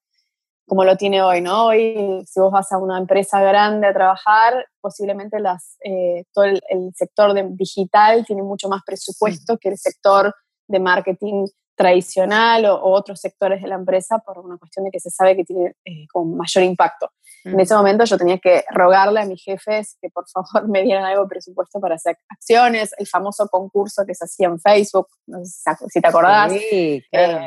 como 0.66 0.84
lo 0.84 0.96
tiene 0.96 1.22
hoy, 1.22 1.40
¿no? 1.40 1.66
Hoy, 1.66 2.24
si 2.26 2.40
vos 2.40 2.50
vas 2.50 2.72
a 2.72 2.78
una 2.78 2.98
empresa 2.98 3.40
grande 3.40 3.86
a 3.86 3.92
trabajar, 3.92 4.66
posiblemente 4.80 5.38
las, 5.38 5.76
eh, 5.84 6.24
todo 6.32 6.46
el, 6.46 6.60
el, 6.68 6.90
sector 6.96 7.32
de 7.32 7.46
digital 7.50 8.26
tiene 8.26 8.42
mucho 8.42 8.68
más 8.68 8.82
presupuesto 8.84 9.56
que 9.56 9.68
el 9.68 9.78
sector 9.78 10.34
de 10.66 10.80
marketing 10.80 11.46
tradicional 11.76 12.66
o, 12.66 12.74
o, 12.74 12.90
otros 12.92 13.20
sectores 13.20 13.62
de 13.62 13.68
la 13.68 13.76
empresa 13.76 14.18
por 14.18 14.38
una 14.40 14.58
cuestión 14.58 14.84
de 14.84 14.90
que 14.90 14.98
se 14.98 15.10
sabe 15.10 15.36
que 15.36 15.44
tiene 15.44 15.76
eh, 15.84 16.08
con 16.12 16.36
mayor 16.36 16.64
impacto. 16.64 17.10
En 17.44 17.58
ese 17.58 17.74
momento 17.74 18.04
yo 18.04 18.18
tenía 18.18 18.38
que 18.38 18.64
rogarle 18.70 19.20
a 19.20 19.24
mis 19.24 19.42
jefes 19.42 19.96
que 20.00 20.10
por 20.10 20.28
favor 20.28 20.68
me 20.68 20.82
dieran 20.82 21.04
algo 21.04 21.22
de 21.22 21.28
presupuesto 21.28 21.80
para 21.80 21.94
hacer 21.94 22.18
acciones, 22.28 22.94
el 22.98 23.06
famoso 23.06 23.48
concurso 23.48 24.04
que 24.06 24.14
se 24.14 24.24
hacía 24.24 24.48
en 24.48 24.60
Facebook, 24.60 25.08
no 25.26 25.44
sé 25.44 25.70
si 25.88 26.00
te 26.00 26.08
acordás, 26.08 26.52
eh, 26.52 27.02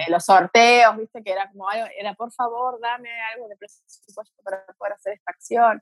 los 0.07 0.25
sorteos, 0.25 0.97
viste, 0.97 1.23
que 1.23 1.31
era 1.31 1.50
como 1.51 1.69
algo, 1.69 1.88
era 1.97 2.13
por 2.15 2.31
favor 2.31 2.79
dame 2.81 3.09
algo 3.33 3.47
de 3.47 3.55
presupuesto 3.55 4.41
para 4.43 4.63
poder 4.77 4.93
hacer 4.93 5.13
esta 5.13 5.31
acción. 5.31 5.81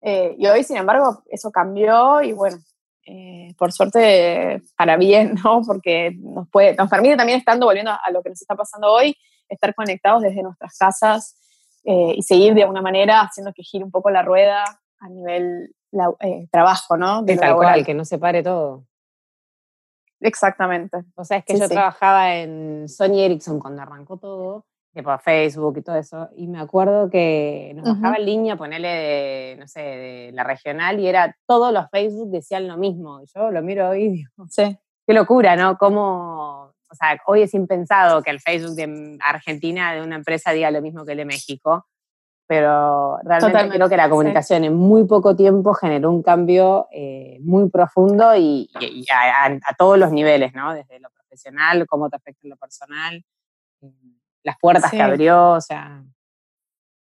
Eh, 0.00 0.36
y 0.38 0.46
hoy, 0.46 0.62
sin 0.62 0.76
embargo, 0.76 1.24
eso 1.28 1.50
cambió 1.50 2.22
y 2.22 2.32
bueno, 2.32 2.58
eh, 3.04 3.54
por 3.58 3.72
suerte 3.72 4.62
para 4.76 4.96
bien, 4.96 5.34
¿no? 5.44 5.62
Porque 5.66 6.12
nos, 6.18 6.48
puede, 6.50 6.74
nos 6.74 6.88
permite 6.88 7.16
también, 7.16 7.38
estando 7.38 7.66
volviendo 7.66 7.90
a 7.90 8.10
lo 8.12 8.22
que 8.22 8.28
nos 8.30 8.40
está 8.40 8.54
pasando 8.54 8.92
hoy, 8.92 9.16
estar 9.48 9.74
conectados 9.74 10.22
desde 10.22 10.42
nuestras 10.42 10.76
casas 10.76 11.37
eh, 11.88 12.14
y 12.16 12.22
seguir 12.22 12.54
de 12.54 12.62
alguna 12.62 12.82
manera 12.82 13.22
haciendo 13.22 13.52
que 13.52 13.62
gire 13.62 13.84
un 13.84 13.90
poco 13.90 14.10
la 14.10 14.22
rueda 14.22 14.64
a 15.00 15.08
nivel 15.08 15.74
trabajo, 16.50 16.96
¿no? 16.98 17.22
De 17.22 17.36
tal 17.36 17.56
cual, 17.56 17.86
que 17.86 17.94
no 17.94 18.04
se 18.04 18.18
pare 18.18 18.42
todo. 18.42 18.84
Exactamente. 20.20 20.98
O 21.14 21.24
sea, 21.24 21.38
es 21.38 21.44
que 21.44 21.58
yo 21.58 21.68
trabajaba 21.68 22.34
en 22.34 22.88
Sony 22.88 23.20
Ericsson 23.20 23.58
cuando 23.58 23.82
arrancó 23.82 24.18
todo 24.18 24.66
por 25.02 25.20
Facebook 25.20 25.78
y 25.78 25.82
todo 25.82 25.96
eso, 25.96 26.28
y 26.36 26.46
me 26.46 26.60
acuerdo 26.60 27.10
que 27.10 27.72
nos 27.76 27.84
bajaba 27.84 28.16
en 28.16 28.26
línea, 28.26 28.56
ponerle 28.56 28.88
de, 28.88 29.56
no 29.58 29.68
sé, 29.68 29.80
de 29.80 30.30
la 30.32 30.44
regional, 30.44 31.00
y 31.00 31.06
era, 31.06 31.36
todos 31.46 31.72
los 31.72 31.88
Facebook 31.90 32.30
decían 32.30 32.68
lo 32.68 32.76
mismo, 32.76 33.22
yo 33.34 33.50
lo 33.50 33.62
miro 33.62 33.90
hoy 33.90 34.04
y 34.04 34.08
digo, 34.10 34.30
sí. 34.48 34.78
qué 35.06 35.14
locura, 35.14 35.56
¿no? 35.56 35.78
Como, 35.78 36.67
o 36.90 36.94
sea, 36.94 37.20
hoy 37.26 37.42
es 37.42 37.54
impensado 37.54 38.22
que 38.22 38.30
el 38.30 38.40
Facebook 38.40 38.74
de 38.74 39.18
Argentina, 39.24 39.94
de 39.94 40.02
una 40.02 40.16
empresa, 40.16 40.52
diga 40.52 40.70
lo 40.70 40.82
mismo 40.82 41.04
que 41.04 41.12
el 41.12 41.18
de 41.18 41.24
México, 41.24 41.86
pero 42.46 43.18
realmente 43.24 43.68
creo 43.68 43.88
que 43.88 43.96
la 43.96 44.08
comunicación 44.08 44.64
en 44.64 44.74
muy 44.74 45.04
poco 45.04 45.36
tiempo 45.36 45.74
generó 45.74 46.10
un 46.10 46.22
cambio 46.22 46.88
eh, 46.90 47.38
muy 47.42 47.68
profundo 47.68 48.34
y, 48.34 48.70
a, 49.12 49.74
todos 49.76 49.98
los 49.98 50.10
niveles, 50.10 50.54
¿no? 50.54 50.72
Desde 50.72 50.98
lo 50.98 51.10
profesional, 51.10 51.86
cómo 51.86 52.08
te 52.08 52.16
afecta 52.16 52.40
en 52.44 52.50
lo 52.50 52.56
personal. 52.56 53.24
Eh, 53.82 53.92
las 54.42 54.56
puertas 54.58 54.90
que 54.90 55.02
abrió, 55.02 55.52
o 55.52 55.60
sea. 55.60 56.02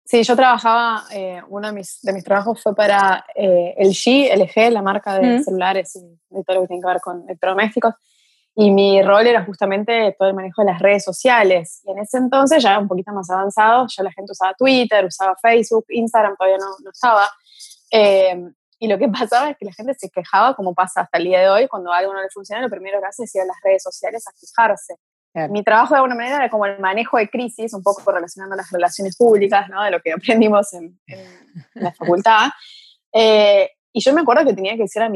Sí, 0.03 0.23
yo 0.23 0.35
trabajaba, 0.35 1.03
eh, 1.11 1.41
uno 1.47 1.67
de 1.67 1.73
mis, 1.73 2.01
de 2.01 2.13
mis 2.13 2.23
trabajos 2.23 2.61
fue 2.61 2.75
para 2.75 3.25
eh, 3.35 3.75
LG, 3.79 4.35
LG, 4.37 4.71
la 4.71 4.81
marca 4.81 5.19
de 5.19 5.43
celulares 5.43 5.95
y 5.95 6.19
de 6.29 6.43
todo 6.43 6.57
lo 6.57 6.61
que 6.61 6.67
tiene 6.67 6.81
que 6.81 6.87
ver 6.87 7.01
con 7.01 7.23
electrodomésticos. 7.23 7.93
Y 8.57 8.71
mi 8.71 9.01
rol 9.01 9.27
era 9.27 9.43
justamente 9.43 10.15
todo 10.17 10.29
el 10.29 10.33
manejo 10.33 10.61
de 10.61 10.71
las 10.71 10.79
redes 10.79 11.03
sociales. 11.03 11.81
Y 11.83 11.91
en 11.91 11.99
ese 11.99 12.17
entonces, 12.17 12.63
ya 12.63 12.79
un 12.79 12.87
poquito 12.87 13.11
más 13.11 13.29
avanzado, 13.29 13.85
ya 13.87 14.03
la 14.03 14.11
gente 14.13 14.31
usaba 14.31 14.53
Twitter, 14.53 15.03
usaba 15.05 15.35
Facebook, 15.41 15.85
Instagram 15.89 16.35
todavía 16.37 16.57
no, 16.57 16.67
no 16.83 16.91
estaba. 16.91 17.29
Em, 17.91 18.53
y 18.79 18.87
lo 18.87 18.97
que 18.97 19.07
pasaba 19.09 19.49
es 19.49 19.57
que 19.57 19.65
la 19.65 19.73
gente 19.73 19.93
se 19.95 20.09
quejaba, 20.09 20.55
como 20.55 20.73
pasa 20.73 21.01
hasta 21.01 21.17
el 21.17 21.25
día 21.25 21.41
de 21.41 21.49
hoy, 21.49 21.67
cuando 21.67 21.91
algo 21.91 22.13
no 22.13 22.21
le 22.21 22.29
funciona, 22.29 22.61
lo 22.61 22.69
primero 22.69 22.99
que 23.01 23.07
hace 23.07 23.23
es 23.23 23.35
ir 23.35 23.41
a 23.41 23.45
las 23.45 23.57
redes 23.61 23.83
sociales 23.83 24.25
a 24.27 24.31
quejarse. 24.39 24.95
Mi 25.49 25.63
trabajo 25.65 25.93
de 25.93 25.97
alguna 25.97 26.15
manera 26.15 26.37
era 26.37 26.49
como 26.49 26.65
el 26.65 26.79
manejo 26.79 27.17
de 27.17 27.27
crisis, 27.29 27.73
un 27.73 27.83
poco 27.83 28.09
relacionando 28.09 28.55
las 28.55 28.71
relaciones 28.71 29.17
públicas, 29.17 29.67
¿no? 29.67 29.83
de 29.83 29.91
lo 29.91 29.99
que 29.99 30.13
aprendimos 30.13 30.73
en, 30.73 30.97
la 31.73 31.91
facultad. 31.91 32.51
Eh, 33.11 33.69
y 33.97 34.01
yo 34.01 34.13
me 34.13 34.21
acuerdo 34.21 34.43
que 34.43 34.53
tenía 34.53 34.75
que 34.75 34.81
decir 34.81 35.01
a, 35.01 35.07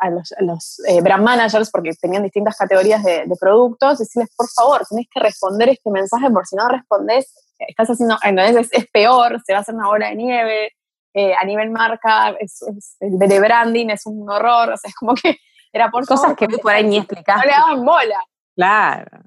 a, 0.00 0.10
los, 0.40 0.80
eh, 0.88 1.02
brand 1.02 1.22
managers, 1.22 1.70
porque 1.70 1.92
tenían 2.00 2.22
distintas 2.22 2.56
categorías 2.56 3.04
de, 3.04 3.26
productos, 3.38 3.98
decirles, 3.98 4.30
por 4.34 4.48
favor, 4.48 4.80
tenés 4.88 5.06
que 5.12 5.20
responder 5.20 5.68
este 5.68 5.90
mensaje, 5.90 6.30
por 6.30 6.46
si 6.46 6.56
no 6.56 6.66
respondes, 6.66 7.30
estás 7.58 7.90
haciendo, 7.90 8.16
entonces 8.22 8.70
es, 8.72 8.86
peor, 8.90 9.38
se 9.44 9.52
va 9.52 9.58
a 9.58 9.60
hacer 9.60 9.74
una 9.74 9.86
bola 9.86 10.08
de 10.08 10.14
nieve, 10.14 10.72
eh, 11.12 11.34
a 11.34 11.44
nivel 11.44 11.68
marca, 11.68 12.30
es, 12.40 12.64
el 13.00 13.18
de 13.18 13.38
branding 13.38 13.90
es 13.90 14.06
un 14.06 14.26
horror, 14.30 14.70
o 14.70 14.76
sea, 14.78 14.88
es 14.88 14.94
como 14.94 15.12
que 15.14 15.36
era 15.74 15.90
por 15.90 16.06
cosas 16.06 16.34
que 16.34 16.48
por 16.48 16.72
ahí 16.72 16.84
ni 16.84 16.96
explicaste. 16.96 17.46
No 17.46 17.52
le 17.52 17.58
daban 17.58 17.84
bola. 17.84 18.24
Claro. 18.56 19.20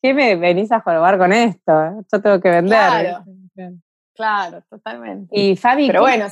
¿qué 0.00 0.14
me 0.14 0.34
venís 0.36 0.72
a 0.72 0.80
jugar 0.80 1.18
con 1.18 1.34
esto? 1.34 1.72
Yo 2.10 2.22
tengo 2.22 2.40
que 2.40 2.48
vender. 2.48 3.18
Claro, 4.14 4.62
totalmente. 4.70 5.38
Y 5.38 5.56
Fabi, 5.56 5.88
Pero 5.88 6.00
bueno, 6.00 6.26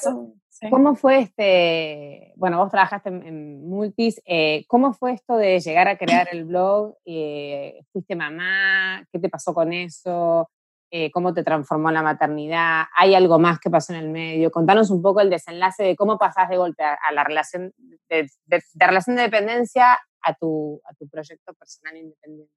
¿cómo 0.70 0.94
fue 0.94 1.20
este, 1.20 2.32
bueno, 2.36 2.58
vos 2.58 2.70
trabajaste 2.70 3.08
en, 3.08 3.68
Multis, 3.68 4.20
eh, 4.24 4.64
¿cómo 4.68 4.92
fue 4.92 5.12
esto 5.12 5.36
de 5.36 5.60
llegar 5.60 5.88
a 5.88 5.98
crear 5.98 6.28
el 6.32 6.44
blog? 6.44 6.96
Eh, 7.04 7.80
¿Fuiste 7.92 8.16
mamá? 8.16 9.06
¿Qué 9.12 9.18
te 9.18 9.28
pasó 9.28 9.54
con 9.54 9.72
eso? 9.72 10.50
Eh, 10.90 11.10
¿Cómo 11.10 11.34
te 11.34 11.42
transformó 11.42 11.90
la 11.90 12.02
maternidad? 12.02 12.84
¿Hay 12.96 13.14
algo 13.14 13.38
más 13.38 13.58
que 13.58 13.70
pasó 13.70 13.92
en 13.92 13.98
el 13.98 14.10
medio? 14.10 14.50
Contanos 14.50 14.90
un 14.90 15.02
poco 15.02 15.20
el 15.20 15.30
desenlace 15.30 15.82
de 15.82 15.96
cómo 15.96 16.18
pasás 16.18 16.48
de 16.48 16.56
golpe 16.56 16.84
a, 16.84 17.12
la 17.12 17.24
relación 17.24 17.72
de, 18.08 18.28
relación 18.74 19.16
de 19.16 19.22
dependencia 19.22 19.98
a 20.22 20.34
tu, 20.34 20.80
a 20.84 20.94
tu 20.94 21.08
proyecto 21.08 21.52
personal 21.54 21.96
independiente. 21.96 22.52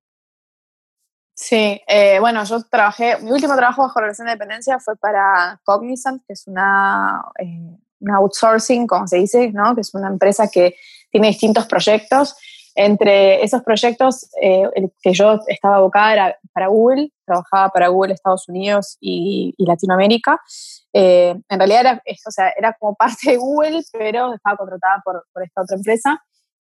Sí, 1.39 1.80
eh, 1.88 2.20
bueno, 2.20 2.44
yo 2.46 2.63
trabajé, 2.63 3.20
mi 3.22 3.32
último 3.32 3.56
trabajo 3.56 3.84
bajo 3.84 4.00
relación 4.00 4.25
de 4.25 4.34
dependencia 4.34 4.80
fue 4.80 4.96
para 4.98 5.62
Cognizant, 5.63 6.24
que 6.25 6.34
es 6.34 6.48
una, 6.48 7.24
eh, 7.38 7.77
outsourcing, 8.06 8.88
como 8.88 9.08
se 9.08 9.18
dice, 9.18 9.51
¿no? 9.51 9.75
que 9.75 9.82
es 9.82 9.94
una 9.94 10.08
empresa 10.08 10.48
que 10.48 10.75
tiene 11.12 11.27
distintos 11.27 11.66
proyectos. 11.66 12.36
Entre 12.75 13.44
esos 13.44 13.63
proyectos, 13.63 14.30
eh, 14.39 14.70
el 14.75 14.92
que 15.01 15.12
yo 15.12 15.39
estaba 15.48 15.77
abocada 15.77 16.13
era 16.13 16.38
para 16.54 16.68
Google, 16.68 17.12
trabajaba 17.25 17.70
para 17.70 17.88
Google 17.88 18.13
Estados 18.13 18.48
Unidos 18.48 18.98
y, 19.01 19.56
Latinoamérica. 19.58 20.39
en 20.94 21.44
realidad 21.50 21.82
era, 21.82 22.04
o 22.27 22.32
sea, 22.32 22.54
era 22.56 22.74
como 22.74 22.94
parte 22.94 23.32
de 23.32 23.38
Google, 23.38 23.82
pero 23.92 24.34
estaba 24.34 24.58
contratada 24.58 25.01
por, 25.04 25.24
esta 25.44 25.63
otra 25.63 25.75
empresa. 25.75 26.24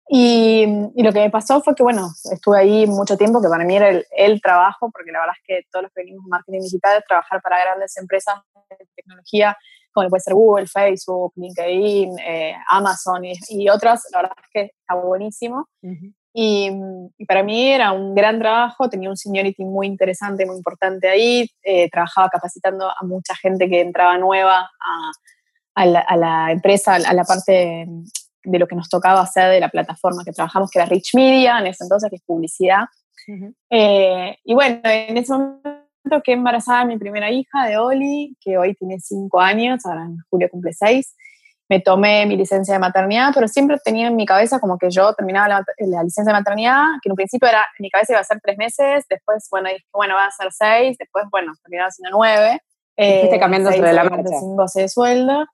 Y, 0.08 0.64
lo 0.96 1.12
que 1.12 1.20
me 1.20 1.30
pasó 1.30 1.60
fue 1.60 1.74
que, 1.74 1.82
bueno, 1.82 2.08
estuve 2.32 2.58
ahí 2.58 2.86
mucho 2.86 3.18
tiempo, 3.18 3.42
que 3.42 3.48
para 3.48 3.64
mí 3.64 3.76
era 3.76 3.90
el, 3.90 4.40
trabajo, 4.40 4.90
porque 4.90 5.12
la 5.12 5.20
verdad 5.20 5.34
es 5.36 5.46
que 5.46 5.68
todos 5.70 5.82
los 5.82 5.92
que 5.92 6.00
venimos 6.00 6.24
en 6.24 6.30
marketing 6.30 6.60
digital, 6.62 7.04
trabajar 7.06 7.42
para 7.42 7.60
grandes 7.60 7.94
empresas 7.98 8.36
de 8.70 8.86
tecnología, 8.96 9.58
como 9.98 10.10
puede 10.10 10.20
ser 10.20 10.34
Google, 10.34 10.66
Facebook, 10.66 11.32
LinkedIn, 11.36 12.18
eh, 12.20 12.54
Amazon 12.68 13.24
y, 13.24 13.68
otras, 13.68 14.04
la 14.12 14.22
verdad 14.22 14.36
es 14.40 14.48
que 14.52 14.60
está 14.78 14.94
buenísimo. 14.94 15.68
y, 16.32 16.70
para 17.26 17.42
mí 17.42 17.72
era 17.72 17.90
un 17.92 18.14
gran 18.14 18.38
trabajo, 18.38 18.88
tenía 18.88 19.10
un 19.10 19.16
seniority 19.16 19.64
muy 19.64 19.88
interesante, 19.88 20.46
muy 20.46 20.56
importante 20.56 21.08
ahí, 21.08 21.50
eh, 21.62 21.90
trabajaba 21.90 22.28
capacitando 22.28 22.88
a 22.88 23.04
mucha 23.04 23.34
gente 23.34 23.68
que 23.68 23.80
entraba 23.80 24.16
nueva 24.18 24.60
a, 24.60 25.12
a, 25.74 25.86
la, 25.86 26.00
a 26.00 26.16
la, 26.16 26.52
empresa, 26.52 26.94
a 26.94 27.12
la 27.12 27.24
parte 27.24 27.86
de 28.44 28.58
lo 28.58 28.68
que 28.68 28.76
nos 28.76 28.88
tocaba 28.88 29.20
hacer 29.20 29.50
de 29.50 29.60
la 29.60 29.68
plataforma 29.68 30.22
que 30.24 30.32
trabajamos, 30.32 30.70
que 30.70 30.78
era 30.78 30.86
Rich 30.86 31.14
Media, 31.14 31.58
en 31.58 31.66
ese 31.66 31.84
entonces, 31.84 32.08
que 32.08 32.16
es 32.16 32.22
publicidad. 32.22 32.84
Eh, 33.68 34.36
y 34.44 34.54
bueno, 34.54 34.80
en 34.84 35.16
ese 35.16 35.32
momento 35.32 35.77
que 36.24 36.32
embarazada 36.32 36.84
mi 36.84 36.98
primera 36.98 37.30
hija 37.30 37.66
de 37.66 37.78
Oli, 37.78 38.36
que 38.40 38.58
hoy 38.58 38.74
tiene 38.74 38.98
cinco 39.00 39.40
años, 39.40 39.84
ahora 39.84 40.04
en 40.04 40.16
julio 40.30 40.48
cumple 40.50 40.72
seis, 40.72 41.14
me 41.68 41.80
tomé 41.80 42.24
mi 42.26 42.36
licencia 42.36 42.74
de 42.74 42.80
maternidad, 42.80 43.30
pero 43.34 43.46
siempre 43.46 43.76
tenía 43.84 44.08
en 44.08 44.16
mi 44.16 44.24
cabeza 44.24 44.58
como 44.58 44.78
que 44.78 44.90
yo 44.90 45.12
terminaba 45.12 45.48
la, 45.48 46.02
licencia 46.02 46.32
de 46.32 46.38
maternidad, 46.38 46.84
que 47.02 47.08
en 47.08 47.12
un 47.12 47.16
principio 47.16 47.48
era, 47.48 47.66
en 47.78 47.82
mi 47.82 47.90
cabeza 47.90 48.14
iba 48.14 48.20
a 48.20 48.24
ser 48.24 48.40
tres 48.42 48.56
meses, 48.56 49.04
después, 49.08 49.46
bueno, 49.50 49.68
dije, 49.68 49.84
bueno, 49.92 50.14
va 50.14 50.26
a 50.26 50.30
ser 50.30 50.48
seis, 50.50 50.96
después, 50.98 51.26
bueno, 51.30 51.52
terminaba 51.62 51.90
siendo 51.90 52.16
nueve. 52.16 52.60
Eh, 52.96 53.38
cambiando 53.38 53.70
sobre 53.70 53.92
la 53.92 54.04
marcha. 54.04 54.38
Cinco 54.40 54.64
de 54.74 54.88
sueldo. 54.88 55.46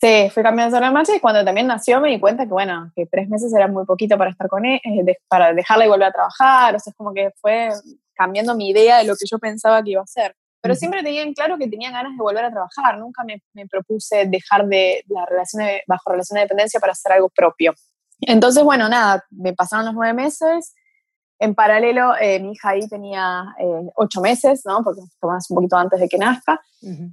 Sí, 0.00 0.30
fui 0.32 0.44
cambiando 0.44 0.76
sobre 0.76 0.86
la 0.86 0.92
marcha 0.92 1.16
y 1.16 1.20
cuando 1.20 1.44
también 1.44 1.66
nació 1.66 2.00
me 2.00 2.08
di 2.08 2.20
cuenta 2.20 2.44
que, 2.44 2.52
bueno, 2.52 2.92
que 2.94 3.06
tres 3.06 3.28
meses 3.28 3.52
era 3.52 3.66
muy 3.66 3.84
poquito 3.84 4.16
para 4.16 4.30
estar 4.30 4.48
con 4.48 4.64
él, 4.64 4.80
eh, 4.84 5.16
para 5.26 5.52
dejarla 5.52 5.86
y 5.86 5.88
volver 5.88 6.08
a 6.08 6.12
trabajar, 6.12 6.76
o 6.76 6.78
sea, 6.78 6.92
es 6.92 6.96
como 6.96 7.12
que 7.12 7.32
fue 7.40 7.70
cambiando 8.18 8.54
mi 8.54 8.70
idea 8.70 8.98
de 8.98 9.04
lo 9.04 9.14
que 9.14 9.26
yo 9.30 9.38
pensaba 9.38 9.82
que 9.82 9.92
iba 9.92 10.00
a 10.00 10.04
hacer. 10.04 10.34
Pero 10.60 10.74
siempre 10.74 11.04
tenía 11.04 11.22
en 11.22 11.34
claro 11.34 11.56
que 11.56 11.68
tenía 11.68 11.92
ganas 11.92 12.12
de 12.12 12.22
volver 12.22 12.44
a 12.44 12.50
trabajar, 12.50 12.98
nunca 12.98 13.22
me, 13.24 13.40
me 13.52 13.66
propuse 13.66 14.26
dejar 14.26 14.66
de 14.66 15.04
la 15.08 15.24
relación 15.24 15.64
bajo 15.86 16.10
relación 16.10 16.34
de 16.34 16.42
dependencia 16.42 16.80
para 16.80 16.92
hacer 16.92 17.12
algo 17.12 17.28
propio. 17.28 17.72
Entonces, 18.20 18.64
bueno, 18.64 18.88
nada, 18.88 19.24
me 19.30 19.52
pasaron 19.52 19.86
los 19.86 19.94
nueve 19.94 20.14
meses, 20.14 20.74
en 21.40 21.54
paralelo, 21.54 22.14
eh, 22.20 22.40
mi 22.40 22.52
hija 22.52 22.70
ahí 22.70 22.88
tenía 22.88 23.54
eh, 23.60 23.90
ocho 23.94 24.20
meses, 24.20 24.62
¿no? 24.64 24.82
Porque 24.82 25.02
tomamos 25.20 25.48
un 25.50 25.54
poquito 25.54 25.76
antes 25.76 26.00
de 26.00 26.08
que 26.08 26.18
nazca. 26.18 26.60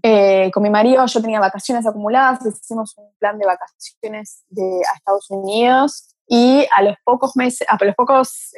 Eh, 0.01 0.49
con 0.51 0.63
mi 0.63 0.69
marido 0.69 1.05
yo 1.05 1.21
tenía 1.21 1.39
vacaciones 1.39 1.85
acumuladas, 1.85 2.39
hicimos 2.45 2.95
un 2.97 3.13
plan 3.19 3.37
de 3.37 3.45
vacaciones 3.45 4.43
de, 4.49 4.81
a 4.91 4.97
Estados 4.97 5.29
Unidos 5.29 6.14
y 6.27 6.65
a 6.75 6.81
los 6.81 6.95
pocos 7.03 7.35
meses, 7.35 7.67
a 7.69 7.83
los 7.83 7.95
pocos 7.95 8.51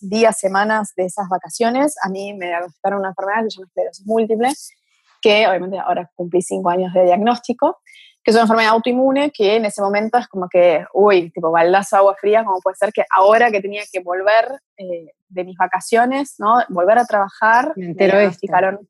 días, 0.00 0.38
semanas 0.38 0.92
de 0.96 1.04
esas 1.04 1.28
vacaciones, 1.28 1.94
a 2.02 2.08
mí 2.08 2.34
me 2.34 2.46
diagnosticaron 2.46 3.00
una 3.00 3.10
enfermedad 3.10 3.44
que 3.44 3.50
se 3.50 3.56
llama 3.56 3.66
esclerosis 3.68 4.06
múltiple, 4.06 4.48
que 5.20 5.46
obviamente 5.46 5.78
ahora 5.78 6.10
cumplí 6.14 6.40
cinco 6.42 6.70
años 6.70 6.92
de 6.94 7.04
diagnóstico 7.04 7.78
que 8.28 8.32
es 8.32 8.34
una 8.34 8.42
enfermedad 8.42 8.72
autoinmune 8.72 9.30
que 9.30 9.56
en 9.56 9.64
ese 9.64 9.80
momento 9.80 10.18
es 10.18 10.28
como 10.28 10.50
que, 10.50 10.84
uy, 10.92 11.30
tipo 11.30 11.50
baldazo 11.50 11.96
agua 11.96 12.14
fría, 12.20 12.44
como 12.44 12.60
puede 12.60 12.76
ser 12.76 12.92
que 12.92 13.04
ahora 13.10 13.50
que 13.50 13.62
tenía 13.62 13.82
que 13.90 14.00
volver 14.00 14.60
eh, 14.76 15.12
de 15.30 15.44
mis 15.44 15.56
vacaciones, 15.56 16.34
¿no? 16.38 16.56
Volver 16.68 16.98
a 16.98 17.06
trabar, 17.06 17.72
me 17.74 17.86
entero 17.86 18.18
diagnosticaron 18.18 18.86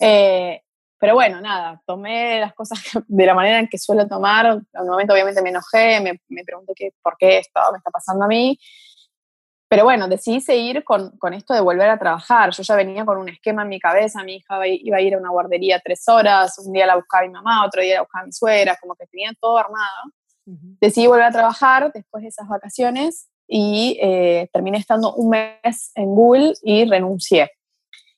eh, 0.00 0.62
pero 1.02 1.14
bueno, 1.14 1.40
nada, 1.40 1.82
tomé 1.84 2.38
las 2.38 2.54
cosas 2.54 2.78
de 3.08 3.26
la 3.26 3.34
manera 3.34 3.58
en 3.58 3.66
que 3.66 3.76
suelo 3.76 4.06
tomar. 4.06 4.46
En 4.46 4.82
un 4.82 4.86
momento 4.86 5.12
obviamente 5.12 5.42
me 5.42 5.48
enojé, 5.48 5.98
me, 6.00 6.20
me 6.28 6.44
pregunté 6.44 6.74
qué, 6.76 6.92
por 7.02 7.16
qué 7.18 7.38
esto 7.38 7.60
me 7.72 7.78
está 7.78 7.90
pasando 7.90 8.24
a 8.24 8.28
mí. 8.28 8.56
Pero 9.68 9.82
bueno, 9.82 10.06
decidí 10.06 10.40
seguir 10.40 10.84
con, 10.84 11.18
con, 11.18 11.34
esto 11.34 11.54
de 11.54 11.60
volver 11.60 11.90
a 11.90 11.98
trabajar. 11.98 12.52
Yo 12.52 12.62
ya 12.62 12.76
venía 12.76 13.04
con 13.04 13.18
un 13.18 13.28
esquema 13.28 13.62
en 13.62 13.70
mi 13.70 13.80
cabeza, 13.80 14.22
mi 14.22 14.36
hija 14.36 14.64
iba 14.64 14.98
a 14.98 15.00
ir 15.00 15.16
a 15.16 15.18
una 15.18 15.30
guardería 15.30 15.80
tres 15.84 16.06
horas, 16.06 16.56
un 16.60 16.72
día 16.72 16.86
la 16.86 16.94
buscaba 16.94 17.26
mi 17.26 17.32
mamá, 17.32 17.66
otro 17.66 17.82
día 17.82 17.96
la 17.96 18.02
buscaba 18.02 18.26
mi 18.26 18.32
suegra, 18.32 18.78
como 18.80 18.94
que 18.94 19.08
tenía 19.08 19.32
todo 19.40 19.58
armado. 19.58 20.02
Decidí 20.80 21.08
volver 21.08 21.24
a 21.24 21.32
trabajar 21.32 21.90
después 21.92 22.22
de 22.22 22.28
esas 22.28 22.46
vacaciones 22.46 23.28
y 23.48 23.98
eh, 24.00 24.48
terminé 24.52 24.78
estando 24.78 25.14
un 25.14 25.30
mes 25.30 25.90
en 25.96 26.14
Google 26.14 26.52
y 26.62 26.88
renuncié. 26.88 27.50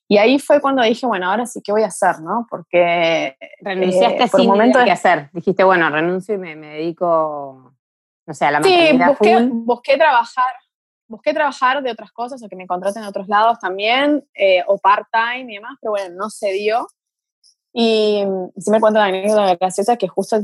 Y 0.07 0.17
ahí 0.17 0.37
fue 0.39 0.61
cuando 0.61 0.83
dije, 0.83 1.05
bueno, 1.05 1.31
ahora 1.31 1.45
sí, 1.45 1.61
¿qué 1.63 1.71
voy 1.71 1.83
a 1.83 1.87
hacer? 1.87 2.19
¿no? 2.19 2.45
Porque... 2.49 3.35
Renunciaste 3.61 4.23
eh, 4.23 4.27
por 4.27 4.41
un 4.41 4.47
momento 4.47 4.79
de... 4.79 4.85
qué 4.85 4.91
hacer. 4.91 5.29
Dijiste, 5.33 5.63
bueno, 5.63 5.89
renuncio 5.89 6.35
y 6.35 6.37
me, 6.37 6.55
me 6.55 6.67
dedico, 6.75 7.73
no 8.27 8.33
sé, 8.33 8.45
a 8.45 8.51
la 8.51 8.63
Sí, 8.63 8.91
busqué, 8.93 9.49
busqué 9.51 9.97
trabajar 9.97 10.53
busqué 11.07 11.33
trabajar 11.33 11.83
de 11.83 11.91
otras 11.91 12.11
cosas 12.11 12.41
o 12.43 12.49
que 12.49 12.55
me 12.55 12.67
contraten 12.67 13.03
en 13.03 13.09
otros 13.09 13.27
lados 13.27 13.59
también, 13.59 14.27
eh, 14.33 14.63
o 14.67 14.77
part-time 14.77 15.51
y 15.51 15.55
demás, 15.55 15.77
pero 15.81 15.91
bueno, 15.91 16.15
no 16.15 16.29
se 16.29 16.51
dio. 16.53 16.87
Y, 17.73 18.23
sí 18.57 18.71
me 18.71 18.79
cuento 18.79 18.99
la 18.99 19.05
anécdota 19.05 19.55
graciosa 19.55 19.97
que 19.97 20.07
justo 20.07 20.37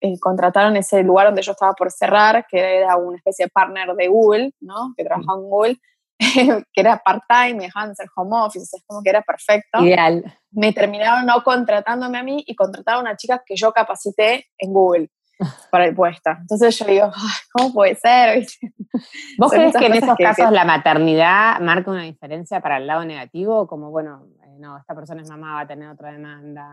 eh, 0.00 0.18
contrataron 0.20 0.76
ese 0.76 1.02
lugar 1.02 1.26
donde 1.26 1.42
yo 1.42 1.52
estaba 1.52 1.72
por 1.74 1.90
cerrar, 1.90 2.46
que 2.48 2.78
era 2.78 2.96
una 2.96 3.16
especie 3.16 3.46
de 3.46 3.50
partner 3.50 3.94
de 3.94 4.08
Google, 4.08 4.54
¿no? 4.60 4.94
Que 4.96 5.04
trabajaba 5.04 5.38
en 5.38 5.44
Google, 5.44 5.76
que 6.72 6.80
era 6.80 6.98
part-time, 6.98 7.54
me 7.54 7.64
dejaban 7.64 7.90
hacer 7.90 8.08
home 8.16 8.36
office, 8.36 8.76
es 8.76 8.84
como 8.86 9.02
que 9.02 9.10
era 9.10 9.22
perfecto. 9.22 9.84
Ideal. 9.84 10.24
Me 10.50 10.72
terminaron 10.72 11.26
no 11.26 11.44
contratándome 11.44 12.18
a 12.18 12.22
mí 12.22 12.42
y 12.46 12.56
contrataron 12.56 13.06
a 13.06 13.10
una 13.10 13.16
chica 13.16 13.42
que 13.46 13.54
yo 13.54 13.72
capacité 13.72 14.46
en 14.58 14.72
Google 14.72 15.10
para 15.70 15.86
el 15.86 15.94
puesto. 15.94 16.30
Entonces 16.30 16.76
yo 16.76 16.86
digo, 16.86 17.12
¿cómo 17.52 17.72
puede 17.72 17.94
ser? 17.94 18.44
¿Vos 19.38 19.52
crees 19.52 19.76
que 19.76 19.86
en 19.86 19.94
esos 19.94 20.16
casos 20.16 20.50
la 20.50 20.64
maternidad 20.64 21.60
marca 21.60 21.90
una 21.90 22.02
diferencia 22.02 22.60
para 22.60 22.78
el 22.78 22.86
lado 22.86 23.04
negativo? 23.04 23.68
Como, 23.68 23.90
bueno, 23.90 24.26
eh, 24.44 24.56
no, 24.58 24.76
esta 24.76 24.94
persona 24.94 25.22
es 25.22 25.28
mamá, 25.28 25.54
va 25.54 25.60
a 25.60 25.68
tener 25.68 25.88
otra 25.88 26.10
demanda. 26.10 26.72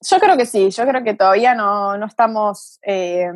Yo 0.00 0.18
creo 0.20 0.36
que 0.36 0.46
sí, 0.46 0.70
yo 0.70 0.86
creo 0.86 1.02
que 1.02 1.14
todavía 1.14 1.54
no, 1.54 1.96
no 1.96 2.06
estamos 2.06 2.78
eh, 2.82 3.32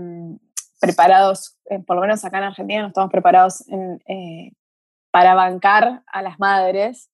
preparados, 0.78 1.58
eh, 1.70 1.80
por 1.80 1.96
lo 1.96 2.02
menos 2.02 2.24
acá 2.24 2.38
en 2.38 2.44
Argentina, 2.44 2.82
no 2.82 2.88
estamos 2.88 3.10
preparados 3.10 3.64
para 5.10 5.34
bancar 5.34 6.02
a 6.06 6.22
las 6.22 6.38
madres 6.38 7.10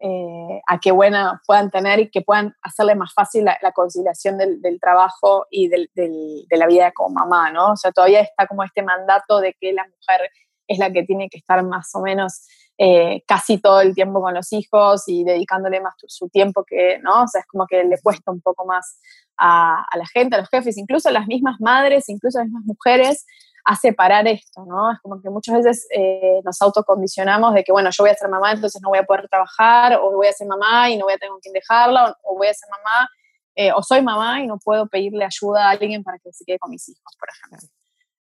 eh, 0.00 0.62
a 0.68 0.78
qué 0.78 0.92
buena 0.92 1.42
puedan 1.44 1.70
tener 1.70 1.98
y 1.98 2.08
que 2.08 2.22
puedan 2.22 2.54
hacerle 2.62 2.94
más 2.94 3.12
fácil 3.12 3.44
la, 3.44 3.72
conciliación 3.72 4.38
del, 4.38 4.78
trabajo 4.80 5.46
y 5.50 5.66
del, 5.68 5.90
de 5.94 6.56
la 6.56 6.68
vida 6.68 6.92
como 6.92 7.16
mamá, 7.16 7.50
¿no? 7.50 7.72
O 7.72 7.76
sea, 7.76 7.90
todavía 7.90 8.20
está 8.20 8.46
como 8.46 8.62
este 8.62 8.82
mandato 8.82 9.40
de 9.40 9.54
que 9.54 9.72
la 9.72 9.82
mujer 9.84 10.30
es 10.68 10.78
la 10.78 10.92
que 10.92 11.02
tiene 11.02 11.28
que 11.28 11.38
estar 11.38 11.64
más 11.64 11.90
o 11.94 12.00
menos 12.00 12.46
eh, 12.80 13.24
casi 13.26 13.58
todo 13.58 13.80
el 13.80 13.92
tiempo 13.92 14.20
con 14.20 14.32
los 14.34 14.52
hijos 14.52 15.02
y 15.08 15.24
dedicándole 15.24 15.80
más 15.80 15.94
su 16.06 16.28
tiempo 16.28 16.64
que, 16.64 17.00
¿no? 17.00 17.24
O 17.24 17.26
sea, 17.26 17.40
es 17.40 17.46
como 17.48 17.66
que 17.66 17.82
le 17.82 18.00
cuesta 18.00 18.30
un 18.30 18.40
poco 18.40 18.64
más 18.66 19.00
a, 19.36 19.84
la 19.96 20.06
gente, 20.06 20.36
a 20.36 20.38
los 20.38 20.48
jefes, 20.48 20.78
incluso 20.78 21.08
a 21.08 21.12
las 21.12 21.26
mismas 21.26 21.56
madres, 21.60 22.08
incluso 22.08 22.38
a 22.38 22.42
las 22.42 22.46
mismas 22.46 22.66
mujeres, 22.66 23.26
a 23.64 23.74
separar 23.74 24.28
esto, 24.28 24.64
¿no? 24.64 24.92
Es 24.92 25.00
como 25.00 25.20
que 25.20 25.28
muchas 25.28 25.56
veces 25.56 25.88
eh, 25.92 26.40
nos 26.44 26.62
autocondicionamos 26.62 27.52
de 27.54 27.64
que, 27.64 27.72
bueno, 27.72 27.90
yo 27.90 28.04
voy 28.04 28.10
a 28.10 28.14
ser 28.14 28.28
mamá, 28.28 28.52
entonces 28.52 28.80
no 28.80 28.90
voy 28.90 28.98
a 28.98 29.02
poder 29.04 29.28
trabajar, 29.28 29.98
o 30.00 30.12
voy 30.12 30.28
a 30.28 30.32
ser 30.32 30.46
mamá 30.46 30.88
y 30.88 30.96
no 30.96 31.06
voy 31.06 31.14
a 31.14 31.18
tener 31.18 31.32
con 31.32 31.40
quién 31.40 31.54
dejarla, 31.54 32.16
o, 32.22 32.36
voy 32.36 32.46
a 32.46 32.54
ser 32.54 32.68
mamá, 32.70 33.08
eh, 33.56 33.72
o 33.72 33.82
soy 33.82 34.02
mamá 34.02 34.40
y 34.40 34.46
no 34.46 34.56
puedo 34.56 34.86
pedirle 34.86 35.24
ayuda 35.24 35.66
a 35.66 35.70
alguien 35.70 36.04
para 36.04 36.18
que 36.20 36.32
se 36.32 36.44
quede 36.44 36.60
con 36.60 36.70
mis 36.70 36.88
hijos, 36.88 37.16
por 37.18 37.28
ejemplo. 37.28 37.77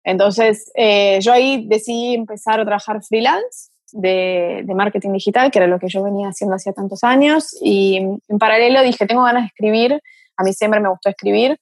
Entonces, 0.05 0.71
eh, 0.75 1.19
yo 1.21 1.33
ahí 1.33 1.67
decidí 1.67 2.15
empezar 2.15 2.62
a 2.62 2.65
trabajar 2.65 3.03
freelance 3.03 3.69
de, 3.91 4.62
de, 4.63 4.74
marketing 4.74 5.12
digital, 5.12 5.51
que 5.51 5.59
era 5.59 5.67
lo 5.67 5.79
que 5.79 5.89
yo 5.89 6.01
venía 6.01 6.29
haciendo 6.29 6.55
hacía 6.55 6.71
tantos 6.71 7.03
años, 7.03 7.57
y 7.62 7.97
en 7.97 8.39
paralelo 8.39 8.81
dije, 8.81 9.05
tengo 9.05 9.24
ganas 9.24 9.43
de 9.43 9.47
escribir, 9.47 10.01
a 10.38 10.43
mí 10.43 10.53
siempre 10.53 10.79
me 10.79 10.89
gustó 10.89 11.09
escribir, 11.09 11.59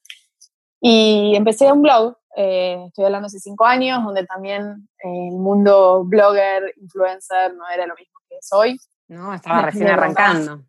y 0.80 1.34
empecé 1.36 1.72
un 1.72 1.82
blog 1.82 2.16
eh, 2.36 2.86
estoy 2.88 3.06
hablando 3.06 3.28
hace 3.28 3.40
cinco 3.40 3.66
años, 3.66 4.04
donde 4.04 4.26
también 4.26 4.88
el 5.00 5.32
mundo 5.32 6.04
blogger, 6.04 6.74
influencer, 6.82 7.54
no 7.56 7.68
era 7.70 7.86
lo 7.86 7.96
mismo 7.96 8.20
que 8.28 8.38
es 8.38 8.50
hoy. 8.52 8.80
No, 9.08 9.34
estaba 9.34 9.62
recién 9.62 9.90
arrancando. 9.90 10.64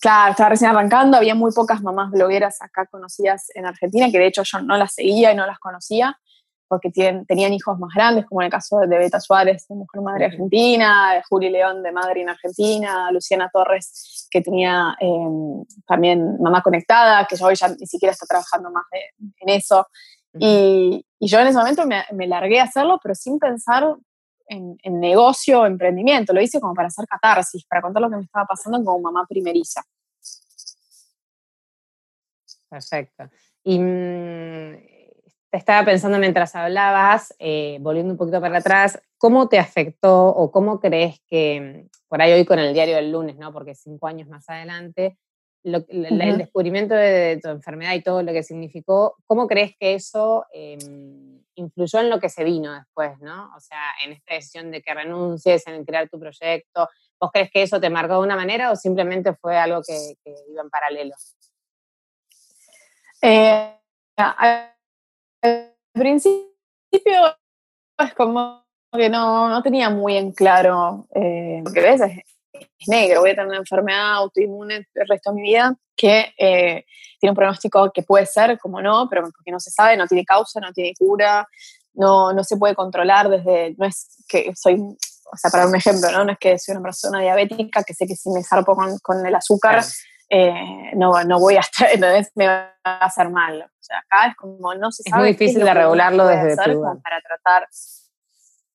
Claro, 0.00 0.32
estaba 0.32 0.50
recién 0.50 0.70
arrancando, 0.70 1.16
había 1.16 1.34
muy 1.34 1.52
pocas 1.52 1.82
mamás 1.82 2.10
blogueras 2.10 2.60
acá 2.60 2.86
conocidas 2.86 3.46
en 3.54 3.66
Argentina, 3.66 4.10
que 4.10 4.18
de 4.18 4.26
hecho 4.26 4.42
yo 4.44 4.60
no 4.60 4.76
las 4.76 4.94
seguía 4.94 5.32
y 5.32 5.36
no 5.36 5.46
las 5.46 5.58
conocía, 5.58 6.18
porque 6.68 6.90
tienen, 6.90 7.26
tenían 7.26 7.52
hijos 7.52 7.78
más 7.78 7.90
grandes, 7.94 8.26
como 8.26 8.40
en 8.42 8.46
el 8.46 8.50
caso 8.50 8.78
de 8.78 8.98
Beta 8.98 9.20
Suárez, 9.20 9.66
de 9.68 9.74
Mujer 9.74 10.02
Madre 10.02 10.26
Argentina, 10.26 11.14
de 11.14 11.22
Juli 11.28 11.50
León, 11.50 11.82
de 11.82 11.92
Madre 11.92 12.22
en 12.22 12.30
Argentina, 12.30 13.10
Luciana 13.12 13.50
Torres, 13.52 14.26
que 14.30 14.40
tenía 14.40 14.96
em, 15.00 15.64
también 15.86 16.40
Mamá 16.40 16.62
Conectada, 16.62 17.26
que 17.26 17.36
hoy 17.42 17.54
ya 17.54 17.68
ni 17.68 17.86
siquiera 17.86 18.12
está 18.12 18.26
trabajando 18.26 18.70
más 18.70 18.84
en 19.18 19.48
eso. 19.48 19.86
Y, 20.38 21.04
yo 21.20 21.38
en 21.40 21.46
ese 21.46 21.58
momento 21.58 21.86
me, 21.86 22.04
me, 22.12 22.26
largué 22.26 22.60
a 22.60 22.64
hacerlo, 22.64 22.98
pero 23.02 23.14
sin 23.14 23.38
pensar 23.38 23.96
en, 24.48 24.76
en, 24.82 25.00
negocio 25.00 25.60
o 25.60 25.66
emprendimiento. 25.66 26.32
Lo 26.34 26.42
hice 26.42 26.60
como 26.60 26.74
para 26.74 26.88
hacer 26.88 27.06
catarsis, 27.06 27.64
para 27.66 27.80
contar 27.80 28.02
lo 28.02 28.10
que 28.10 28.16
me 28.16 28.22
estaba 28.24 28.44
pasando 28.44 28.82
como 28.84 29.00
mamá 29.00 29.24
primeriza. 29.26 29.82
Perfecto. 32.68 33.30
Y 33.62 33.78
mm, 33.78 34.93
estaba 35.56 35.84
pensando 35.84 36.18
mientras 36.18 36.54
hablabas, 36.54 37.34
eh, 37.38 37.78
volviendo 37.80 38.12
un 38.12 38.18
poquito 38.18 38.40
para 38.40 38.58
atrás, 38.58 39.00
¿cómo 39.18 39.48
te 39.48 39.58
afectó 39.58 40.28
o 40.28 40.50
cómo 40.50 40.80
crees 40.80 41.20
que, 41.26 41.86
por 42.08 42.20
ahí 42.20 42.32
hoy 42.32 42.44
con 42.44 42.58
el 42.58 42.74
diario 42.74 42.96
del 42.96 43.12
lunes, 43.12 43.36
¿no? 43.36 43.52
porque 43.52 43.74
cinco 43.74 44.06
años 44.06 44.28
más 44.28 44.48
adelante, 44.48 45.18
el 45.64 46.38
descubrimiento 46.38 46.94
de, 46.94 47.40
tu 47.42 47.48
enfermedad 47.48 47.94
y 47.94 48.02
todo 48.02 48.22
lo 48.22 48.32
que 48.32 48.42
significó, 48.42 49.16
¿cómo 49.26 49.46
crees 49.46 49.74
que 49.78 49.94
eso 49.94 50.44
em, 50.52 51.40
influyó 51.54 52.00
en 52.00 52.10
lo 52.10 52.20
que 52.20 52.28
se 52.28 52.44
vino 52.44 52.74
después, 52.74 53.18
¿no? 53.20 53.50
O 53.56 53.60
sea, 53.60 53.80
en 54.04 54.12
esta 54.12 54.34
decisión 54.34 54.70
de 54.70 54.82
que 54.82 54.92
renuncies, 54.92 55.66
en 55.66 55.84
crear 55.86 56.08
tu 56.10 56.18
proyecto, 56.20 56.88
¿vos 57.18 57.30
crees 57.32 57.50
que 57.50 57.62
eso 57.62 57.80
te 57.80 57.88
marcó 57.88 58.14
de 58.14 58.20
una 58.20 58.36
manera 58.36 58.70
o 58.70 58.76
simplemente 58.76 59.34
fue 59.34 59.56
algo 59.56 59.80
que, 59.82 60.16
iba 60.50 60.62
en 60.62 60.68
paralelo? 60.68 61.14
Eh, 63.22 63.78
al 65.44 65.74
principio 65.92 66.48
es 67.98 68.14
como 68.14 68.64
que 68.92 69.08
no, 69.08 69.48
no 69.48 69.62
tenía 69.62 69.90
muy 69.90 70.16
en 70.16 70.32
claro, 70.32 71.06
eh, 71.14 71.60
porque 71.62 71.80
ves, 71.80 72.00
es 72.52 72.88
negro, 72.88 73.20
voy 73.20 73.30
a 73.30 73.34
tener 73.34 73.48
una 73.48 73.58
enfermedad 73.58 74.14
autoinmune 74.14 74.86
el 74.94 75.08
resto 75.08 75.30
de 75.30 75.36
mi 75.36 75.42
vida 75.42 75.76
que 75.96 76.32
eh, 76.38 76.84
tiene 77.20 77.30
un 77.30 77.36
pronóstico 77.36 77.90
que 77.92 78.02
puede 78.02 78.26
ser, 78.26 78.58
como 78.58 78.80
no, 78.80 79.08
pero 79.08 79.22
porque 79.22 79.50
no 79.50 79.60
se 79.60 79.70
sabe, 79.70 79.96
no 79.96 80.06
tiene 80.06 80.24
causa, 80.24 80.60
no 80.60 80.72
tiene 80.72 80.94
cura, 80.98 81.46
no, 81.94 82.32
no 82.32 82.42
se 82.44 82.56
puede 82.56 82.74
controlar 82.74 83.28
desde, 83.28 83.74
no 83.78 83.86
es 83.86 84.24
que 84.28 84.52
soy, 84.54 84.74
o 84.80 85.36
sea, 85.36 85.50
para 85.50 85.66
un 85.66 85.74
ejemplo, 85.74 86.10
¿no? 86.10 86.24
No 86.24 86.32
es 86.32 86.38
que 86.38 86.58
soy 86.58 86.72
una 86.74 86.82
persona 86.82 87.20
diabética 87.20 87.82
que 87.82 87.94
sé 87.94 88.06
que 88.06 88.16
si 88.16 88.30
me 88.30 88.42
zarpo 88.42 88.74
con, 88.74 88.98
con 88.98 89.24
el 89.24 89.34
azúcar, 89.34 89.84
eh, 90.34 90.90
no, 90.96 91.22
no 91.22 91.38
voy 91.38 91.56
a 91.56 91.60
estar, 91.60 91.88
entonces 91.92 92.32
me 92.34 92.48
va 92.48 92.74
a 92.82 93.04
hacer 93.04 93.30
mal. 93.30 93.62
O 93.62 93.82
sea, 93.82 93.98
acá 93.98 94.28
es 94.28 94.36
como 94.36 94.74
no 94.74 94.90
se 94.90 95.04
sabe. 95.04 95.16
Es 95.16 95.22
muy 95.22 95.32
difícil 95.32 95.64
de 95.64 95.74
regularlo 95.74 96.26
desde 96.26 96.56
tu 96.56 96.82
para 97.02 97.20
tratar 97.20 97.68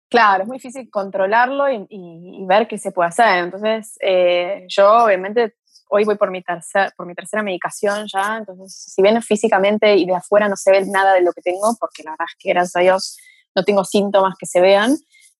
Claro, 0.09 0.43
es 0.43 0.47
muy 0.47 0.57
difícil 0.57 0.89
controlarlo 0.89 1.69
y, 1.69 2.43
ver 2.47 2.67
qué 2.67 2.79
se 2.79 2.91
puede 2.91 3.09
hacer. 3.09 3.43
Entonces, 3.43 3.95
eh, 4.01 4.65
yo 4.67 5.03
obviamente 5.03 5.55
hoy 5.89 6.03
voy 6.03 6.15
por 6.15 6.31
mi, 6.31 6.41
tercer, 6.41 6.93
por 6.95 7.05
mi 7.05 7.13
tercera 7.13 7.43
medicación 7.43 8.07
ya, 8.11 8.37
entonces 8.37 8.93
si 8.93 9.01
bien 9.01 9.21
físicamente 9.21 9.95
y 9.95 10.05
de 10.05 10.15
afuera 10.15 10.47
no 10.47 10.55
se 10.55 10.71
ve 10.71 10.85
nada 10.85 11.13
de 11.13 11.21
lo 11.21 11.31
que 11.33 11.41
tengo, 11.41 11.75
porque 11.79 12.03
la 12.03 12.11
verdad 12.11 12.27
es 12.27 12.35
que 12.39 12.49
gracias 12.49 12.75
a 12.75 12.79
Dios 12.79 13.17
no 13.55 13.63
tengo 13.63 13.83
síntomas 13.83 14.35
que 14.39 14.45
se 14.45 14.61
vean, 14.61 14.95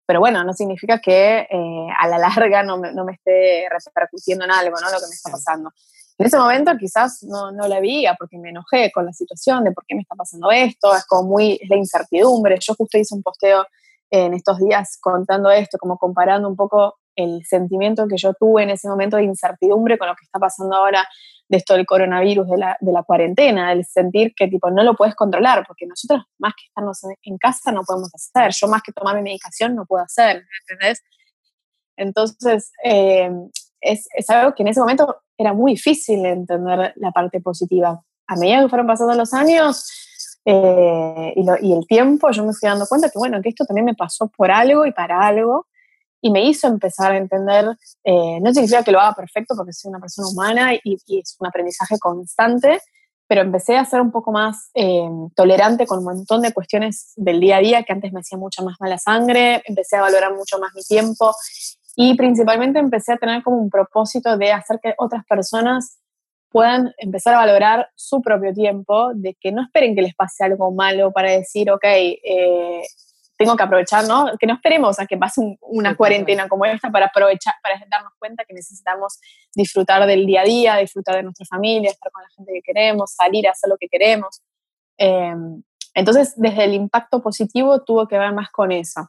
pero 0.05 0.19
bueno, 0.19 0.43
no 0.43 0.53
significa 0.53 0.99
que 0.99 1.47
eh, 1.49 1.87
a 1.99 2.07
la 2.07 2.17
larga 2.49 2.63
no 2.63 2.77
me, 2.77 2.91
no 2.93 3.05
me, 3.05 3.13
esté 3.13 3.67
repercutiendo 3.69 4.45
en 4.45 4.51
algo, 4.51 4.75
¿no? 4.81 4.91
Lo 4.91 4.99
que 4.99 5.07
me 5.07 5.15
está 5.15 5.31
pasando. 5.31 5.71
En 6.19 6.25
ese 6.25 6.37
momento 6.37 6.73
quizás 6.77 7.23
no, 7.23 7.49
no 7.53 7.65
la 7.69 7.79
veía 7.79 8.13
porque 8.19 8.37
me 8.37 8.49
enojé 8.49 8.91
con 8.91 9.05
la 9.05 9.13
situación 9.13 9.63
de 9.63 9.71
por 9.71 9.85
qué 9.85 9.95
me 9.95 10.01
está 10.01 10.15
pasando 10.15 10.51
esto, 10.51 10.93
es 10.93 11.05
como 11.05 11.29
muy, 11.29 11.57
es 11.61 11.69
la 11.69 11.77
incertidumbre. 11.77 12.57
Yo 12.59 12.75
justo 12.75 12.97
hice 12.97 13.15
un 13.15 13.23
posteo 13.23 13.65
en 14.11 14.33
estos 14.33 14.57
días 14.59 14.97
contando 14.99 15.49
esto, 15.49 15.77
como 15.77 15.97
comparando 15.97 16.49
un 16.49 16.57
poco 16.57 16.97
el 17.15 17.45
sentimiento 17.45 18.05
que 18.05 18.17
yo 18.17 18.33
tuve 18.33 18.63
en 18.63 18.71
ese 18.71 18.89
momento 18.89 19.15
de 19.15 19.23
incertidumbre 19.23 19.97
con 19.97 20.09
lo 20.09 20.15
que 20.15 20.25
está 20.25 20.39
pasando 20.39 20.75
ahora 20.75 21.07
de 21.47 21.57
esto 21.57 21.75
del 21.75 21.85
coronavirus, 21.85 22.49
de 22.49 22.57
la, 22.57 22.77
de 22.81 22.91
la 22.91 23.03
cuarentena, 23.03 23.71
el 23.71 23.85
sentir 23.85 24.33
que 24.35 24.49
tipo 24.49 24.69
no 24.69 24.83
lo 24.83 24.95
puedes 24.95 25.15
controlar, 25.15 25.65
porque 25.65 25.85
nosotros 25.85 26.23
más 26.37 26.53
que 26.53 26.67
estarnos 26.67 26.99
en, 27.23 27.37
casa 27.37 27.71
no 27.71 27.83
podemos 27.83 28.11
hacer, 28.13 28.51
yo 28.51 28.67
más 28.67 28.81
que 28.83 28.91
tomar 28.91 29.15
mi 29.15 29.21
medicación 29.21 29.73
no 29.73 29.85
puedo 29.85 30.03
hacer, 30.03 30.43
¿entendés? 30.61 31.01
Entonces, 31.95 32.71
eh, 32.83 33.31
es, 33.79 34.07
es, 34.13 34.29
algo 34.29 34.53
que 34.53 34.63
en 34.63 34.67
ese 34.67 34.81
momento 34.81 35.21
era 35.39 35.53
muy 35.53 35.71
difícil 35.71 36.25
entender 36.25 36.93
la 36.97 37.11
parte 37.11 37.39
positiva. 37.39 38.01
A 38.27 38.35
medida 38.35 38.61
que 38.61 38.67
fueron 38.67 38.85
pasando 38.85 39.13
los 39.13 39.33
años 39.33 39.89
eh, 40.43 41.33
y, 41.35 41.73
el 41.73 41.87
tiempo, 41.87 42.29
yo 42.31 42.45
me 42.45 42.53
fui 42.53 42.67
dando 42.67 42.85
cuenta 42.85 43.09
que, 43.09 43.17
bueno, 43.17 43.41
que 43.41 43.49
esto 43.49 43.65
también 43.65 43.85
me 43.85 43.95
pasó 43.95 44.27
por 44.27 44.51
algo 44.51 44.85
y 44.85 44.91
para 44.91 45.25
algo, 45.25 45.67
y 46.21 46.29
me 46.29 46.43
hizo 46.43 46.67
empezar 46.67 47.13
a 47.13 47.17
entender, 47.17 47.65
eh, 48.03 48.39
no 48.41 48.53
significa 48.53 48.83
que 48.83 48.91
lo 48.91 48.99
haga 48.99 49.13
perfecto 49.13 49.55
porque 49.55 49.71
soy 49.71 49.89
una 49.89 50.01
persona 50.01 50.27
humana 50.27 50.73
y, 50.73 50.97
y 51.05 51.19
es 51.19 51.37
un 51.39 51.47
aprendizaje 51.47 51.97
constante, 51.97 52.81
pero 53.25 53.41
empecé 53.41 53.77
a 53.77 53.85
ser 53.85 54.01
un 54.01 54.11
poco 54.11 54.33
más 54.33 54.71
eh, 54.73 55.07
tolerante 55.35 55.85
con 55.85 55.99
un 55.99 56.05
montón 56.05 56.41
de 56.41 56.51
cuestiones 56.51 57.13
del 57.15 57.39
día 57.39 57.57
a 57.57 57.61
día 57.61 57.83
que 57.83 57.93
antes 57.93 58.11
me 58.11 58.19
hacía 58.19 58.37
mucha 58.37 58.61
más 58.61 58.75
mala 58.81 58.97
sangre, 58.97 59.61
empecé 59.65 59.95
a 59.95 60.01
valorar 60.01 60.35
mucho 60.35 60.59
más 60.59 60.71
mi 60.75 60.81
tiempo 60.81 61.33
y 62.01 62.15
principalmente 62.15 62.79
empecé 62.79 63.11
a 63.11 63.17
tener 63.17 63.43
como 63.43 63.57
un 63.57 63.69
propósito 63.69 64.37
de 64.37 64.53
hacer 64.53 64.79
que 64.81 64.93
otras 64.97 65.25
personas 65.25 65.99
puedan 66.49 66.93
empezar 66.97 67.33
a 67.33 67.39
valorar 67.39 67.89
su 67.93 68.21
propio 68.21 68.53
tiempo, 68.53 69.11
de 69.13 69.35
que 69.37 69.51
no 69.51 69.63
esperen 69.63 69.95
que 69.95 70.03
les 70.03 70.15
pase 70.15 70.45
algo 70.45 70.71
malo 70.71 71.11
para 71.11 71.29
decir, 71.31 71.69
ok, 71.69 71.83
eh, 71.83 72.83
tengo 73.35 73.57
que 73.57 73.63
aprovechar, 73.63 74.07
¿no? 74.07 74.31
Que 74.39 74.47
no 74.47 74.53
esperemos 74.53 74.97
a 74.97 75.07
que 75.07 75.17
pase 75.17 75.41
una 75.59 75.97
cuarentena 75.97 76.47
como 76.47 76.63
esta 76.63 76.89
para 76.89 77.07
aprovechar, 77.07 77.55
para 77.61 77.75
darnos 77.91 78.13
cuenta 78.17 78.45
que 78.45 78.53
necesitamos 78.53 79.19
disfrutar 79.53 80.07
del 80.07 80.25
día 80.25 80.43
a 80.43 80.45
día, 80.45 80.77
disfrutar 80.77 81.17
de 81.17 81.23
nuestra 81.23 81.47
familia, 81.47 81.91
estar 81.91 82.13
con 82.13 82.23
la 82.23 82.29
gente 82.29 82.53
que 82.53 82.61
queremos, 82.61 83.11
salir 83.11 83.45
a 83.45 83.51
hacer 83.51 83.69
lo 83.69 83.75
que 83.77 83.89
queremos. 83.89 84.41
Em, 84.97 85.61
entonces, 85.93 86.33
desde 86.37 86.63
el 86.63 86.75
impacto 86.75 87.21
positivo 87.21 87.83
tuvo 87.83 88.07
que 88.07 88.17
ver 88.17 88.31
más 88.31 88.49
con 88.51 88.71
eso. 88.71 89.01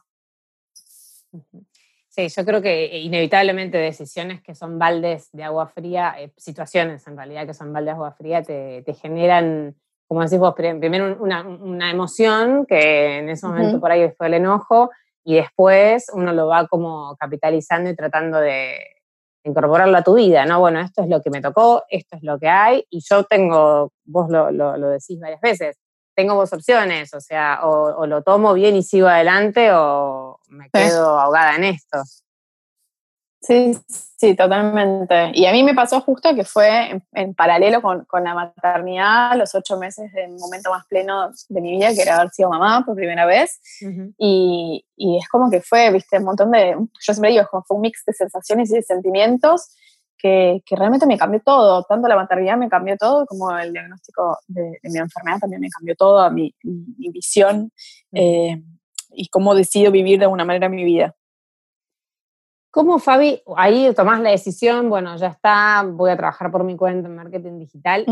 Sí, 2.13 2.27
yo 2.27 2.45
creo 2.45 2.61
que 2.61 2.99
inevitablemente 2.99 3.77
decisiones 3.77 4.41
que 4.41 4.53
son 4.53 4.77
baldes 4.77 5.29
de 5.31 5.43
agua 5.43 5.67
fría, 5.67 6.13
eh, 6.19 6.31
situaciones 6.37 7.07
en 7.07 7.15
realidad 7.15 7.47
que 7.47 7.53
son 7.53 7.71
baldes 7.71 7.93
de 7.93 7.95
agua 7.95 8.11
fría, 8.11 8.43
te, 8.43 8.83
te 8.83 8.93
generan 8.93 9.75
como 10.11 10.23
decís 10.23 10.39
vos, 10.39 10.53
primero 10.55 11.15
una, 11.21 11.41
una 11.47 11.89
emoción, 11.89 12.65
que 12.65 13.19
en 13.19 13.29
ese 13.29 13.47
momento 13.47 13.79
por 13.79 13.93
ahí 13.93 14.11
fue 14.17 14.27
el 14.27 14.33
enojo, 14.33 14.89
y 15.23 15.35
después 15.35 16.07
uno 16.13 16.33
lo 16.33 16.47
va 16.47 16.67
como 16.67 17.15
capitalizando 17.15 17.89
y 17.89 17.95
tratando 17.95 18.41
de 18.41 18.75
incorporarlo 19.45 19.97
a 19.97 20.03
tu 20.03 20.15
vida, 20.15 20.45
¿no? 20.45 20.59
Bueno, 20.59 20.81
esto 20.81 21.01
es 21.01 21.07
lo 21.07 21.21
que 21.21 21.29
me 21.29 21.39
tocó, 21.39 21.83
esto 21.89 22.17
es 22.17 22.23
lo 22.23 22.37
que 22.39 22.49
hay, 22.49 22.83
y 22.89 22.99
yo 23.09 23.23
tengo, 23.23 23.93
vos 24.03 24.29
lo, 24.29 24.51
lo, 24.51 24.89
decís 24.89 25.17
varias 25.17 25.39
veces, 25.39 25.79
tengo 26.15 26.35
dos 26.35 26.53
opciones, 26.53 27.13
o 27.13 27.21
sea, 27.21 27.61
o, 27.63 28.05
lo 28.05 28.23
tomo 28.23 28.53
bien 28.53 28.75
y 28.75 28.83
sigo 28.83 29.07
adelante, 29.07 29.69
o 29.71 30.39
me 30.49 30.69
quedo 30.69 31.19
ahogada 31.19 31.55
en 31.55 31.63
esto. 31.65 32.01
Sí, 33.43 33.75
sí, 34.19 34.35
totalmente. 34.35 35.31
Y 35.33 35.47
a 35.47 35.51
mí 35.51 35.63
me 35.63 35.73
pasó 35.73 35.99
justo 36.01 36.35
que 36.35 36.43
fue 36.43 37.01
en, 37.13 37.33
paralelo 37.33 37.81
con, 37.81 38.05
con, 38.05 38.23
la 38.23 38.35
maternidad, 38.35 39.35
los 39.35 39.55
ocho 39.55 39.77
meses 39.77 40.13
del 40.13 40.33
momento 40.33 40.69
más 40.69 40.85
pleno 40.85 41.31
de 41.49 41.61
mi 41.61 41.71
vida, 41.71 41.91
que 41.95 42.03
era 42.03 42.17
haber 42.17 42.29
sido 42.29 42.49
mamá 42.49 42.83
por 42.85 42.95
primera 42.95 43.25
vez. 43.25 43.59
y, 44.19 44.85
y, 44.95 45.17
es 45.17 45.27
como 45.27 45.49
que 45.49 45.61
fue, 45.61 45.91
viste, 45.91 46.19
un 46.19 46.25
montón 46.25 46.51
de, 46.51 46.75
yo 46.77 47.13
siempre 47.13 47.31
digo, 47.31 47.47
fue 47.49 47.75
un 47.75 47.81
mix 47.81 48.05
de 48.05 48.13
sensaciones 48.13 48.69
y 48.71 48.75
de 48.75 48.83
sentimientos 48.83 49.75
que, 50.21 50.61
que, 50.65 50.75
realmente 50.75 51.05
me 51.05 51.17
cambió 51.17 51.41
todo. 51.43 51.83
Tanto 51.83 52.07
la 52.07 52.15
maternidad 52.15 52.57
me 52.57 52.69
cambió 52.69 52.95
todo, 52.97 53.25
como 53.25 53.57
el 53.57 53.73
diagnóstico 53.73 54.37
de, 54.47 54.79
mi 54.83 54.99
enfermedad 54.99 55.39
también 55.39 55.61
me 55.61 55.69
cambió 55.69 55.95
todo, 55.95 56.29
mi, 56.31 56.53
mi, 56.63 57.09
visión 57.09 57.71
eh, 58.11 58.61
y 59.13 59.27
cómo 59.29 59.55
decido 59.55 59.91
vivir 59.91 60.19
de 60.19 60.25
alguna 60.25 60.45
manera 60.45 60.69
mi 60.69 60.83
vida. 60.83 61.15
¿Cómo, 62.71 62.99
Fabi, 62.99 63.43
ahí 63.57 63.93
tomás 63.93 64.21
la 64.21 64.29
decisión, 64.29 64.89
bueno, 64.89 65.17
ya 65.17 65.27
está, 65.27 65.83
voy 65.85 66.09
a 66.09 66.15
trabajar 66.15 66.49
por 66.51 66.63
mi 66.63 66.77
cuenta 66.77 67.09
en 67.09 67.17
marketing 67.17 67.59
digital? 67.59 68.05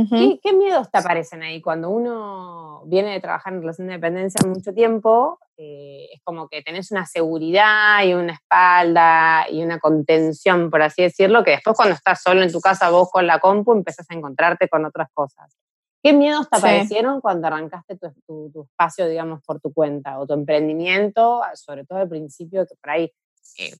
¿Qué, 0.44 0.54
miedos 0.54 0.92
te 0.92 0.98
aparecen 0.98 1.42
ahí 1.44 1.62
cuando 1.62 1.90
uno 1.90 2.84
viene 2.86 3.14
de 3.14 3.22
trabajar 3.22 3.54
en 3.54 3.62
relación 3.62 3.88
de 3.88 3.94
dependencia 3.94 4.46
mucho 4.46 4.74
tiempo? 4.74 5.40
Eh, 5.56 6.10
es 6.12 6.22
como 6.26 6.50
que 6.50 6.62
tenés 6.62 6.92
una 6.92 7.06
seguridad 7.06 8.04
y 8.04 8.14
una 8.14 8.34
espalda 8.34 9.46
y 9.50 9.64
una 9.64 9.80
contención, 9.80 10.70
por 10.70 10.82
así 10.82 11.04
decirlo, 11.04 11.42
que 11.46 11.52
después 11.52 11.78
cuando 11.78 11.96
estás 11.96 12.22
solo 12.22 12.42
en 12.42 12.52
tu 12.52 12.60
casa, 12.60 12.90
vos 12.90 13.10
con 13.10 13.26
la 13.26 13.40
compu, 13.40 13.72
empezás 13.72 14.12
a 14.12 14.14
encontrarte 14.14 14.68
con 14.68 14.84
otras 14.84 15.08
cosas. 15.14 15.56
¿Qué 16.04 16.12
miedos 16.12 16.50
te 16.50 16.58
aparecieron 16.58 17.22
cuando 17.22 17.48
arrancaste 17.48 17.98
tu, 17.98 18.52
tu, 18.52 18.64
espacio, 18.64 19.08
digamos, 19.08 19.42
por 19.46 19.62
tu 19.62 19.74
cuenta 19.74 20.20
o 20.20 20.28
tu 20.28 20.34
emprendimiento, 20.34 21.42
sobre 21.54 21.86
todo 21.86 22.00
al 22.00 22.10
principio, 22.10 22.66
que 22.66 22.76
por 22.76 22.90
ahí 22.90 23.14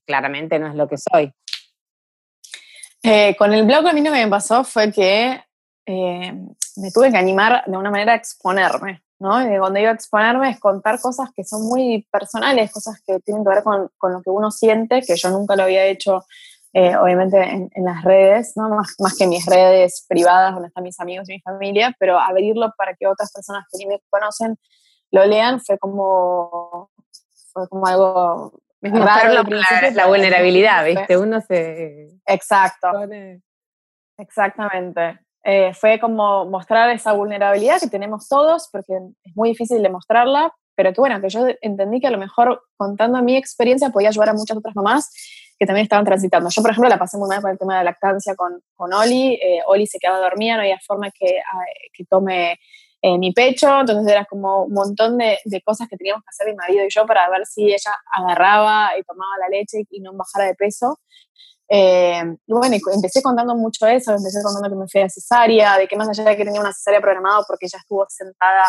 claramente 0.04 0.58
no 0.58 0.68
es 0.68 0.74
lo 0.74 0.88
que 0.88 0.96
soy. 0.98 1.32
Eh, 3.02 3.34
con 3.36 3.52
el 3.54 3.64
blog 3.64 3.86
a 3.86 3.92
mí 3.92 4.02
lo 4.02 4.12
que 4.12 4.24
me 4.24 4.30
pasó 4.30 4.62
fue 4.62 4.92
que 4.92 5.42
eh, 5.86 6.32
me 6.76 6.90
tuve 6.92 7.10
que 7.10 7.16
animar 7.16 7.64
de 7.66 7.76
una 7.76 7.90
manera 7.90 8.12
a 8.12 8.16
exponerme, 8.16 9.02
¿no? 9.18 9.40
Y 9.42 9.58
cuando 9.58 9.78
a 9.80 9.90
exponerme 9.90 10.50
es 10.50 10.60
contar 10.60 11.00
cosas 11.00 11.30
que 11.34 11.44
son 11.44 11.66
muy 11.66 12.06
personales, 12.10 12.70
cosas 12.70 13.02
que 13.06 13.18
tienen 13.20 13.42
que 13.42 13.50
ver 13.50 13.62
con, 13.62 13.90
lo 14.12 14.22
que 14.22 14.30
uno 14.30 14.50
siente, 14.50 15.00
que 15.02 15.16
yo 15.16 15.30
nunca 15.30 15.56
lo 15.56 15.62
había 15.62 15.86
hecho, 15.86 16.24
eh, 16.74 16.94
obviamente, 16.96 17.42
en, 17.42 17.70
en, 17.74 17.84
las 17.84 18.04
redes, 18.04 18.52
¿no? 18.56 18.68
Más, 18.68 18.94
más, 18.98 19.16
que 19.16 19.26
mis 19.26 19.46
redes 19.46 20.04
privadas 20.06 20.52
donde 20.52 20.68
están 20.68 20.84
mis 20.84 21.00
amigos 21.00 21.28
y 21.28 21.32
mi 21.32 21.40
familia, 21.40 21.96
pero 21.98 22.20
abrirlo 22.20 22.72
para 22.76 22.94
que 22.94 23.06
otras 23.06 23.32
personas 23.32 23.64
que 23.72 23.78
ni 23.78 23.86
me 23.86 24.00
conocen 24.10 24.58
lo 25.10 25.24
lean 25.24 25.60
fue 25.60 25.78
como, 25.78 26.90
fue 27.52 27.68
como 27.68 27.86
algo 27.86 28.52
es 28.82 28.92
la, 28.92 29.90
la, 29.92 30.06
vulnerabilidad, 30.06 30.84
¿viste? 30.84 31.16
Uno 31.18 31.40
se... 31.40 32.08
Exacto. 32.26 32.88
Exactamente. 34.18 35.20
Eh, 35.42 35.72
fue 35.72 35.98
como 35.98 36.44
mostrar 36.44 36.90
esa 36.90 37.12
vulnerabilidad 37.12 37.80
que 37.80 37.88
tenemos 37.88 38.28
todos, 38.28 38.68
porque 38.70 38.92
es 39.24 39.36
muy 39.36 39.50
difícil 39.50 39.82
demostrarla, 39.82 40.52
pero 40.74 40.92
que 40.92 41.00
bueno, 41.00 41.20
que 41.20 41.28
yo 41.30 41.46
entendí 41.62 42.00
que 42.00 42.06
a 42.06 42.10
lo 42.10 42.18
mejor 42.18 42.62
contando 42.76 43.22
mi 43.22 43.36
experiencia 43.36 43.90
podía 43.90 44.08
ayudar 44.08 44.30
a 44.30 44.34
muchas 44.34 44.56
otras 44.56 44.76
mamás 44.76 45.10
que 45.58 45.66
también 45.66 45.84
estaban 45.84 46.04
transitando. 46.04 46.48
Yo, 46.50 46.62
por 46.62 46.70
ejemplo, 46.70 46.88
la 46.88 46.98
pasé 46.98 47.18
muy 47.18 47.28
mal 47.28 47.42
con 47.42 47.50
el 47.50 47.58
tema 47.58 47.74
de 47.74 47.84
la 47.84 47.90
lactancia 47.90 48.34
con, 48.34 48.62
con 48.74 48.92
Oli. 48.92 49.34
Eh, 49.34 49.60
Oli 49.66 49.86
se 49.86 49.98
quedaba 49.98 50.18
dormida, 50.18 50.56
no 50.56 50.62
había 50.62 50.78
forma 50.86 51.10
que, 51.10 51.38
ah, 51.40 51.64
que 51.92 52.04
tome 52.06 52.58
en 53.02 53.20
mi 53.20 53.32
pecho, 53.32 53.80
entonces 53.80 54.12
era 54.12 54.24
como 54.26 54.64
un 54.64 54.72
montón 54.74 55.16
de, 55.18 55.38
de, 55.44 55.62
cosas 55.62 55.88
que 55.88 55.96
teníamos 55.96 56.22
que 56.22 56.28
hacer 56.28 56.46
mi 56.48 56.54
marido 56.54 56.84
y 56.84 56.88
yo 56.90 57.06
para 57.06 57.28
ver 57.30 57.46
si 57.46 57.64
ella 57.64 57.96
agarraba 58.12 58.90
y 58.98 59.02
tomaba 59.04 59.38
la 59.38 59.48
leche 59.48 59.86
y 59.90 60.00
no 60.00 60.12
bajara 60.12 60.46
de 60.46 60.54
peso. 60.54 60.98
Eh, 61.72 62.22
y 62.46 62.52
bueno, 62.52 62.76
empecé 62.92 63.22
contando 63.22 63.54
mucho 63.54 63.86
eso, 63.86 64.12
empecé 64.12 64.42
contando 64.42 64.68
que 64.68 64.74
me 64.74 64.88
fui 64.88 65.02
a 65.02 65.08
cesárea, 65.08 65.78
de 65.78 65.86
que 65.86 65.96
más 65.96 66.08
allá 66.08 66.24
de 66.24 66.36
que 66.36 66.44
tenía 66.44 66.60
una 66.60 66.72
cesárea 66.72 67.00
programada 67.00 67.44
porque 67.46 67.66
ella 67.66 67.78
estuvo 67.78 68.04
sentada 68.08 68.64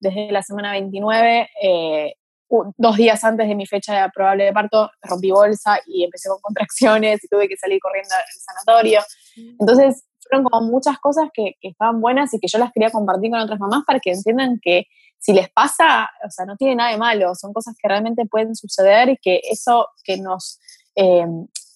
desde 0.00 0.32
la 0.32 0.42
semana 0.42 0.72
29, 0.72 1.48
eh, 1.62 2.14
dos 2.48 2.96
días 2.96 3.22
antes 3.24 3.46
de 3.46 3.54
mi 3.54 3.66
fecha 3.66 4.08
probable 4.08 4.44
de 4.44 4.52
parto, 4.54 4.90
rompí 5.02 5.30
bolsa 5.30 5.78
y 5.86 6.04
empecé 6.04 6.30
con 6.30 6.40
contracciones 6.40 7.22
y 7.22 7.28
tuve 7.28 7.46
que 7.46 7.58
salir 7.58 7.78
corriendo 7.78 8.14
al 8.14 8.24
sanatorio. 8.64 9.00
Mm. 9.36 9.56
Entonces, 9.60 10.04
fueron 10.28 10.44
como 10.44 10.66
muchas 10.66 10.98
cosas 10.98 11.28
que, 11.32 11.54
que, 11.60 11.68
estaban 11.68 12.00
buenas 12.00 12.32
y 12.34 12.40
que 12.40 12.48
yo 12.48 12.58
las 12.58 12.72
quería 12.72 12.90
compartir 12.90 13.30
con 13.30 13.40
otras 13.40 13.58
mamás 13.58 13.84
para 13.86 14.00
que 14.00 14.12
entiendan 14.12 14.58
que 14.60 14.86
si 15.18 15.32
les 15.32 15.50
pasa, 15.50 16.08
o 16.24 16.30
sea, 16.30 16.46
no 16.46 16.56
tiene 16.56 16.76
nada 16.76 16.90
de 16.90 16.98
malo, 16.98 17.34
son 17.34 17.52
cosas 17.52 17.74
que 17.80 17.88
realmente 17.88 18.26
pueden 18.26 18.54
suceder 18.54 19.08
y 19.08 19.16
que 19.16 19.40
eso 19.50 19.88
que 20.04 20.18
nos 20.18 20.60
eh, 20.94 21.26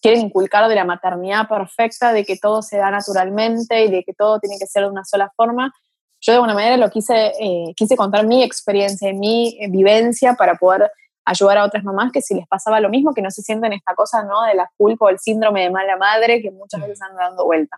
quieren 0.01 0.21
inculcar 0.21 0.69
de 0.69 0.75
la 0.75 0.85
maternidad 0.85 1.49
perfecta, 1.49 2.13
de 2.13 2.25
que 2.25 2.37
todo 2.37 2.63
se 2.63 2.79
da 2.79 2.91
naturalmente 2.91 3.85
y 3.85 3.91
de 3.91 4.05
que 4.05 4.15
todo 4.15 4.39
tiene 4.39 4.57
que 4.59 4.67
ser 4.67 4.85
de 4.85 4.91
una 4.91 5.05
sola 5.05 5.33
forma, 5.37 5.73
yo 6.21 6.33
de 6.33 6.37
alguna 6.37 6.55
manera 6.55 6.77
lo 6.77 6.91
quise, 6.91 7.33
eh, 7.41 7.73
quise 7.77 7.97
contar 7.97 8.27
mi 8.27 8.43
experiencia, 8.43 9.13
mi 9.13 9.59
vivencia 9.71 10.35
para 10.35 10.55
poder 10.55 10.91
ayudar 11.25 11.59
a 11.59 11.65
otras 11.65 11.83
mamás 11.83 12.13
que 12.13 12.21
si 12.21 12.35
les 12.35 12.47
pasaba 12.47 12.81
lo 12.81 12.91
mismo, 12.91 13.15
que 13.15 13.23
no 13.23 13.31
se 13.31 13.43
sienten 13.43 13.73
esta 13.73 13.95
cosa, 13.95 14.23
¿no? 14.25 14.43
De 14.43 14.55
la 14.55 14.71
culpa 14.77 15.07
o 15.07 15.09
el 15.09 15.19
síndrome 15.19 15.63
de 15.63 15.71
mala 15.71 15.97
madre 15.97 16.43
que 16.43 16.51
muchas 16.51 16.81
veces 16.83 17.01
han 17.03 17.17
dando 17.17 17.45
vuelta 17.45 17.77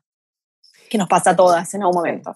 que 0.92 0.98
nos 0.98 1.09
pasa 1.09 1.31
a 1.31 1.37
todas 1.37 1.72
en 1.72 1.81
algún 1.81 1.96
momento. 1.96 2.35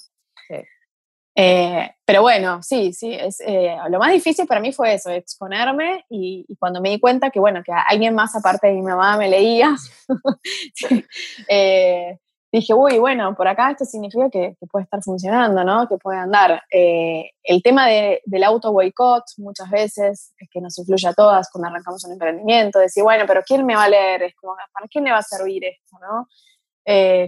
Eh, 1.38 1.90
pero 2.06 2.22
bueno, 2.22 2.62
sí, 2.62 2.94
sí, 2.94 3.12
es, 3.12 3.42
eh, 3.46 3.76
lo 3.90 3.98
más 3.98 4.10
difícil 4.10 4.46
para 4.46 4.58
mí 4.58 4.72
fue 4.72 4.94
eso, 4.94 5.10
exponerme 5.10 6.06
y, 6.08 6.46
cuando 6.58 6.80
me 6.80 6.88
di 6.88 6.98
cuenta 6.98 7.28
que, 7.28 7.38
bueno, 7.38 7.62
que 7.62 7.72
alguien 7.72 8.14
más 8.14 8.34
aparte 8.34 8.68
de 8.68 8.72
mi 8.72 8.80
mamá 8.80 9.18
me 9.18 9.28
leía, 9.28 9.76
eh, 11.50 12.18
dije, 12.50 12.72
uy, 12.72 12.98
bueno, 12.98 13.34
por 13.36 13.46
acá 13.46 13.72
esto 13.72 13.84
significa 13.84 14.30
que, 14.30 14.56
puede 14.70 14.84
estar 14.84 15.02
funcionando, 15.02 15.62
¿no? 15.62 15.86
Que 15.86 15.98
puede 15.98 16.18
andar. 16.18 16.62
el 16.70 17.62
tema 17.62 17.86
del 17.88 18.44
auto 18.44 18.72
boicot 18.72 19.24
muchas 19.36 19.68
veces 19.68 20.32
es 20.38 20.48
que 20.50 20.62
nos 20.62 20.78
influye 20.78 21.06
a 21.06 21.12
todas 21.12 21.50
cuando 21.50 21.68
arrancamos 21.68 22.02
un 22.04 22.12
emprendimiento, 22.12 22.78
decir, 22.78 23.02
bueno, 23.02 23.24
pero 23.26 23.42
¿quién 23.46 23.66
me 23.66 23.76
va 23.76 23.84
a 23.84 23.90
leer? 23.90 24.22
Es 24.22 24.34
como, 24.36 24.56
¿para 24.72 24.88
quién 24.88 25.04
le 25.04 25.10
va 25.10 25.18
a 25.18 25.22
servir 25.22 25.66
esto, 25.66 25.98
no? 26.00 26.28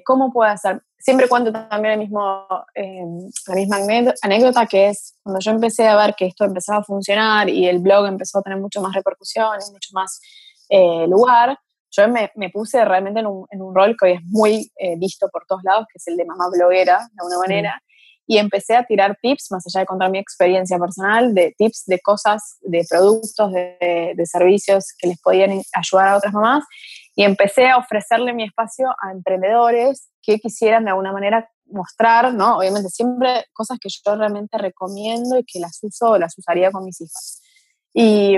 ¿Cómo 0.04 0.32
puede 0.32 0.52
hacer? 0.52 0.82
siempre 0.98 1.28
cuento 1.28 1.52
también 1.52 1.94
el 1.94 2.00
mismo, 2.00 2.46
eh, 2.74 3.02
la 3.46 3.54
misma 3.54 3.78
anécdota 4.22 4.66
que 4.66 4.88
es 4.88 5.16
cuando 5.22 5.40
yo 5.40 5.52
empecé 5.52 5.86
a 5.86 5.96
ver 5.96 6.14
que 6.14 6.26
esto 6.26 6.44
empezaba 6.44 6.80
a 6.80 6.84
funcionar 6.84 7.48
y 7.48 7.66
el 7.66 7.78
blog 7.78 8.06
empezó 8.06 8.38
a 8.38 8.42
tener 8.42 8.58
mucho 8.58 8.80
más 8.80 8.94
repercusión 8.94 9.56
y 9.66 9.72
mucho 9.72 9.90
más 9.92 10.20
eh, 10.68 11.06
lugar, 11.08 11.58
yo 11.90 12.06
me, 12.08 12.30
me 12.34 12.50
puse 12.50 12.84
realmente 12.84 13.20
en 13.20 13.26
un, 13.26 13.46
en 13.50 13.62
un, 13.62 13.74
rol 13.74 13.96
que 13.98 14.08
hoy 14.08 14.12
es 14.12 14.22
muy 14.24 14.70
eh, 14.76 14.96
visto 14.98 15.28
por 15.32 15.46
todos 15.46 15.62
lados, 15.64 15.86
que 15.90 15.96
es 15.96 16.06
el 16.08 16.18
de 16.18 16.26
mamá 16.26 16.44
bloguera, 16.52 16.98
de 16.98 17.20
alguna 17.20 17.38
manera, 17.38 17.82
y 18.26 18.36
empecé 18.36 18.76
a 18.76 18.84
tirar 18.84 19.16
tips, 19.22 19.50
más 19.50 19.64
allá 19.66 19.80
de 19.80 19.86
contar 19.86 20.10
mi 20.10 20.18
experiencia 20.18 20.78
personal, 20.78 21.32
de 21.32 21.54
tips 21.56 21.84
de 21.86 21.98
cosas, 22.00 22.58
de 22.60 22.84
productos, 22.86 23.50
de, 23.52 24.12
de 24.14 24.26
servicios 24.26 24.92
que 24.98 25.08
les 25.08 25.18
podían 25.22 25.62
ayudar 25.72 26.08
a 26.08 26.16
otras 26.18 26.34
mamás, 26.34 26.64
y 27.18 27.24
empecé 27.24 27.66
a 27.68 27.78
ofrecerle 27.78 28.32
mi 28.32 28.44
espacio 28.44 28.90
a 28.90 29.10
emprendedores 29.10 30.08
que 30.22 30.38
quisieran 30.38 30.84
de 30.84 30.90
alguna 30.90 31.10
manera 31.10 31.50
mostrar, 31.66 32.32
¿no? 32.32 32.58
Obviamente 32.58 32.90
siempre 32.90 33.44
cosas 33.52 33.78
que 33.80 33.88
yo 33.88 34.14
realmente 34.14 34.56
recomiendo 34.56 35.36
y 35.36 35.42
que 35.42 35.58
las 35.58 35.80
uso 35.82 36.10
o 36.10 36.18
las 36.18 36.38
usaría 36.38 36.70
con 36.70 36.84
mis 36.84 37.00
hijas. 37.00 37.42
Y, 37.92 38.36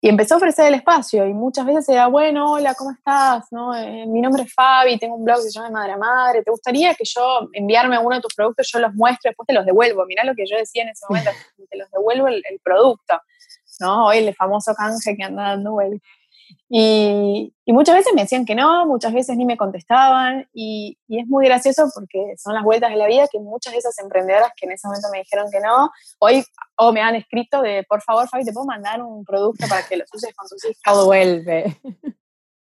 y 0.00 0.08
empecé 0.08 0.32
a 0.32 0.36
ofrecer 0.36 0.66
el 0.66 0.74
espacio 0.74 1.26
y 1.26 1.34
muchas 1.34 1.66
veces 1.66 1.88
era, 1.88 2.06
bueno, 2.06 2.52
hola, 2.52 2.74
¿cómo 2.74 2.92
estás? 2.92 3.46
¿No? 3.50 3.74
Eh, 3.74 4.06
mi 4.06 4.20
nombre 4.20 4.44
es 4.44 4.54
Fabi, 4.54 4.96
tengo 4.96 5.16
un 5.16 5.24
blog 5.24 5.38
que 5.38 5.50
se 5.50 5.58
llama 5.58 5.70
Madre 5.70 5.94
a 5.94 5.98
Madre, 5.98 6.44
¿te 6.44 6.52
gustaría 6.52 6.94
que 6.94 7.02
yo 7.04 7.48
enviarme 7.52 7.98
uno 7.98 8.14
de 8.14 8.22
tus 8.22 8.34
productos, 8.36 8.70
yo 8.72 8.78
los 8.78 8.94
muestro, 8.94 9.30
después 9.30 9.48
te 9.48 9.54
los 9.54 9.66
devuelvo? 9.66 10.06
Mirá 10.06 10.22
lo 10.22 10.36
que 10.36 10.46
yo 10.46 10.56
decía 10.56 10.84
en 10.84 10.90
ese 10.90 11.04
momento, 11.08 11.32
te 11.68 11.76
los 11.76 11.90
devuelvo 11.90 12.28
el, 12.28 12.44
el 12.48 12.60
producto, 12.62 13.20
¿no? 13.80 14.06
Hoy 14.06 14.18
el 14.18 14.32
famoso 14.36 14.72
canje 14.72 15.16
que 15.16 15.24
anda 15.24 15.48
dando 15.48 15.72
vueltas. 15.72 16.00
Y, 16.68 17.54
y, 17.64 17.72
muchas 17.72 17.94
veces 17.94 18.12
me 18.14 18.22
decían 18.22 18.44
que 18.44 18.54
no, 18.54 18.86
muchas 18.86 19.12
veces 19.12 19.36
ni 19.36 19.44
me 19.44 19.56
contestaban 19.56 20.48
y, 20.52 20.98
y, 21.06 21.20
es 21.20 21.26
muy 21.28 21.44
gracioso 21.46 21.88
porque 21.94 22.34
son 22.36 22.54
las 22.54 22.64
vueltas 22.64 22.90
de 22.90 22.96
la 22.96 23.06
vida 23.06 23.28
que 23.30 23.38
muchas 23.38 23.72
de 23.72 23.78
esas 23.78 23.98
emprendedoras 23.98 24.50
que 24.56 24.66
en 24.66 24.72
ese 24.72 24.86
momento 24.88 25.08
me 25.12 25.18
dijeron 25.18 25.46
que 25.52 25.60
no, 25.60 25.90
hoy 26.18 26.44
o 26.76 26.92
me 26.92 27.00
han 27.00 27.14
escrito 27.14 27.62
de, 27.62 27.84
por 27.88 28.02
favor, 28.02 28.28
Fabi, 28.28 28.44
¿te 28.44 28.52
puedo 28.52 28.66
mandar 28.66 29.02
un 29.02 29.24
producto 29.24 29.66
para 29.68 29.86
que 29.86 29.98
lo 29.98 30.04
uses 30.12 30.34
con 30.34 30.48
tus 30.48 30.64
hijos? 30.64 30.80
Todo 30.84 31.06
vuelve. 31.06 31.76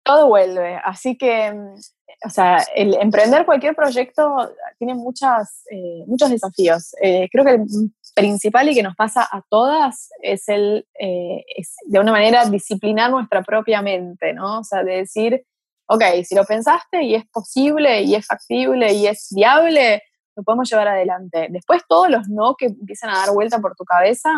Todo 0.04 0.28
vuelve. 0.28 0.80
Así 0.84 1.18
que, 1.18 1.52
o 2.24 2.30
sea, 2.30 2.64
el 2.76 2.94
emprender 2.94 3.44
cualquier 3.44 3.74
proyecto 3.74 4.52
tiene 4.78 4.94
muchas, 4.94 5.64
eh, 5.70 6.04
muchos 6.06 6.30
desafíos. 6.30 6.94
Eh, 7.02 7.28
creo 7.32 7.44
que 7.44 7.50
el 7.52 7.66
principal 8.16 8.68
y 8.68 8.74
que 8.74 8.82
nos 8.82 8.96
pasa 8.96 9.28
a 9.30 9.42
todas 9.50 10.08
es 10.22 10.48
el, 10.48 10.88
eh, 10.98 11.44
de 11.84 12.00
una 12.00 12.12
manera, 12.12 12.46
disciplinar 12.46 13.10
nuestra 13.10 13.42
propia 13.42 13.82
mente, 13.82 14.32
¿no? 14.32 14.60
O 14.60 14.64
sea, 14.64 14.82
de 14.82 14.96
decir, 14.96 15.44
ok, 15.86 16.02
si 16.24 16.34
lo 16.34 16.44
pensaste 16.44 17.02
y 17.02 17.14
es 17.14 17.26
posible 17.26 18.02
y 18.02 18.14
es 18.14 18.26
factible 18.26 18.92
y 18.94 19.06
es 19.06 19.28
viable, 19.30 20.02
lo 20.34 20.42
podemos 20.42 20.68
llevar 20.70 20.88
adelante. 20.88 21.48
Después 21.50 21.82
todos 21.86 22.08
los 22.08 22.26
no 22.28 22.54
que 22.56 22.66
empiezan 22.66 23.10
a 23.10 23.18
dar 23.18 23.34
vuelta 23.34 23.58
por 23.58 23.76
tu 23.76 23.84
cabeza, 23.84 24.30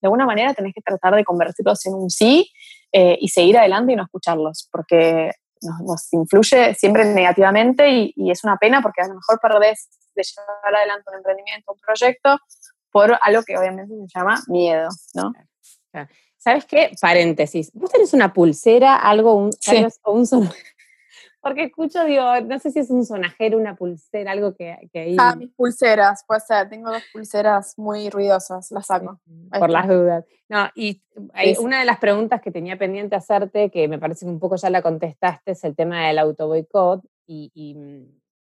de 0.00 0.06
alguna 0.06 0.24
manera 0.24 0.54
tenés 0.54 0.72
que 0.74 0.80
tratar 0.80 1.14
de 1.14 1.24
convertirlos 1.24 1.84
en 1.84 1.94
un 1.94 2.08
sí 2.08 2.50
eh, 2.92 3.18
y 3.20 3.28
seguir 3.28 3.58
adelante 3.58 3.92
y 3.92 3.96
no 3.96 4.04
escucharlos, 4.04 4.68
porque 4.72 5.32
nos, 5.60 5.80
nos 5.82 6.12
influye 6.14 6.74
siempre 6.74 7.04
negativamente 7.04 7.90
y, 7.90 8.14
y, 8.16 8.30
es 8.30 8.42
una 8.42 8.56
pena 8.56 8.80
porque 8.80 9.02
a 9.02 9.08
lo 9.08 9.16
mejor 9.16 9.38
perdés 9.40 9.88
de 10.14 10.22
llevar 10.22 10.74
adelante 10.74 11.04
un 11.08 11.16
emprendimiento, 11.16 11.72
un 11.72 11.78
proyecto, 11.80 12.38
por 12.90 13.18
algo 13.20 13.42
que 13.42 13.56
obviamente 13.56 13.94
se 13.94 14.18
llama 14.18 14.42
miedo, 14.48 14.88
¿no? 15.14 15.32
¿Sabes 16.38 16.64
qué? 16.66 16.92
Paréntesis. 17.00 17.70
¿Vos 17.74 17.90
tenés 17.90 18.14
una 18.14 18.32
pulsera, 18.32 18.96
algo, 18.96 19.34
un, 19.34 19.52
sí. 19.52 19.84
o 20.02 20.12
un 20.12 20.26
son... 20.26 20.48
Porque 21.40 21.64
escucho, 21.64 22.04
digo, 22.04 22.40
no 22.46 22.58
sé 22.58 22.70
si 22.70 22.80
es 22.80 22.90
un 22.90 23.04
sonajero, 23.06 23.58
una 23.58 23.76
pulsera, 23.76 24.32
algo 24.32 24.54
que, 24.54 24.76
que 24.92 25.00
ahí... 25.00 25.16
Ah, 25.18 25.36
mis 25.36 25.50
pulseras, 25.50 26.24
puede 26.26 26.40
ser. 26.40 26.68
Tengo 26.68 26.90
dos 26.90 27.02
pulseras 27.12 27.78
muy 27.78 28.10
ruidosas, 28.10 28.70
las 28.70 28.86
saco. 28.86 29.20
Por 29.56 29.70
las 29.70 29.86
dudas. 29.88 30.24
No, 30.48 30.68
y 30.74 31.02
hay, 31.34 31.54
sí. 31.54 31.62
una 31.62 31.78
de 31.78 31.84
las 31.84 31.98
preguntas 31.98 32.40
que 32.40 32.50
tenía 32.50 32.76
pendiente 32.76 33.14
hacerte, 33.14 33.70
que 33.70 33.86
me 33.86 33.98
parece 33.98 34.26
que 34.26 34.30
un 34.30 34.40
poco 34.40 34.56
ya 34.56 34.68
la 34.68 34.82
contestaste, 34.82 35.52
es 35.52 35.62
el 35.64 35.76
tema 35.76 36.06
del 36.06 36.18
autoboicot. 36.18 37.04
Y, 37.26 37.52
y, 37.54 37.76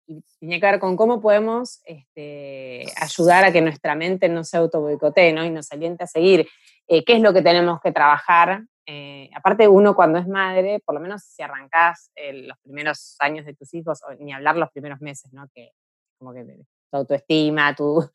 y 0.06 0.22
tenía 0.38 0.60
que 0.60 0.66
ver 0.66 0.78
con 0.78 0.96
cómo 0.96 1.20
podemos 1.20 1.80
este, 1.84 2.84
ayudar 3.00 3.44
a 3.44 3.52
que 3.52 3.60
nuestra 3.60 3.94
mente 3.94 4.28
no 4.28 4.44
se 4.44 4.56
autoboicotee 4.56 5.32
¿no? 5.32 5.44
y 5.44 5.50
nos 5.50 5.70
aliente 5.72 6.04
a 6.04 6.06
seguir. 6.06 6.48
Eh, 6.86 7.04
¿Qué 7.04 7.14
es 7.14 7.20
lo 7.20 7.32
que 7.32 7.42
tenemos 7.42 7.80
que 7.80 7.92
trabajar? 7.92 8.64
Eh, 8.86 9.30
aparte, 9.34 9.66
uno 9.66 9.94
cuando 9.94 10.18
es 10.18 10.28
madre, 10.28 10.80
por 10.84 10.94
lo 10.94 11.00
menos 11.00 11.22
si 11.22 11.42
arrancás 11.42 12.10
eh, 12.14 12.34
los 12.34 12.58
primeros 12.58 13.16
años 13.18 13.46
de 13.46 13.54
tus 13.54 13.72
hijos, 13.72 14.00
o 14.02 14.12
ni 14.14 14.32
hablar 14.32 14.56
los 14.56 14.70
primeros 14.70 15.00
meses, 15.00 15.32
¿no? 15.32 15.48
Que 15.54 15.72
como 16.18 16.34
que 16.34 16.44
tu 16.44 16.96
autoestima, 16.96 17.74
tu, 17.74 18.06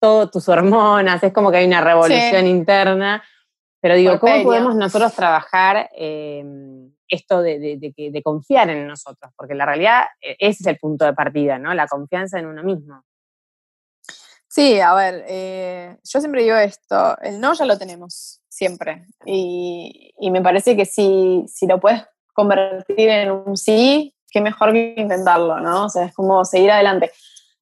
todo, 0.00 0.30
tus 0.30 0.48
hormonas, 0.48 1.22
es 1.22 1.32
como 1.32 1.50
que 1.50 1.58
hay 1.58 1.66
una 1.66 1.82
revolución 1.82 2.42
sí. 2.42 2.48
interna. 2.48 3.22
Pero 3.80 3.94
digo, 3.94 4.18
¿cómo 4.18 4.42
podemos 4.42 4.74
nosotros 4.74 5.14
trabajar 5.14 5.88
eh, 5.96 6.42
esto 7.08 7.42
de, 7.42 7.58
de, 7.58 7.78
de, 7.78 8.10
de, 8.10 8.22
confiar 8.22 8.70
en 8.70 8.86
nosotros? 8.86 9.32
Porque 9.36 9.54
la 9.54 9.66
realidad, 9.66 10.04
eh, 10.20 10.36
ese 10.38 10.62
es 10.62 10.66
el 10.66 10.78
punto 10.78 11.04
de 11.04 11.14
partida, 11.14 11.58
¿no? 11.58 11.74
La 11.74 11.86
confianza 11.86 12.38
en 12.38 12.46
uno 12.46 12.62
mismo. 12.62 13.02
Sí, 14.48 14.80
a 14.80 14.94
ver, 14.94 15.24
eh, 15.28 15.98
yo 16.02 16.20
siempre 16.20 16.42
digo 16.42 16.56
esto, 16.56 17.18
el 17.20 17.40
no 17.40 17.52
ya 17.52 17.66
lo 17.66 17.78
tenemos, 17.78 18.40
siempre. 18.48 19.06
Y, 19.26 20.14
y 20.18 20.30
me 20.30 20.42
parece 20.42 20.76
que 20.76 20.86
si, 20.86 21.44
si 21.46 21.66
lo 21.66 21.78
puedes 21.78 22.02
convertir 22.32 23.08
en 23.08 23.30
un 23.30 23.56
sí, 23.56 24.14
qué 24.30 24.40
mejor 24.40 24.72
que 24.72 24.94
intentarlo, 24.96 25.60
¿no? 25.60 25.86
O 25.86 25.88
sea, 25.88 26.06
es 26.06 26.14
como 26.14 26.44
seguir 26.44 26.70
adelante. 26.70 27.12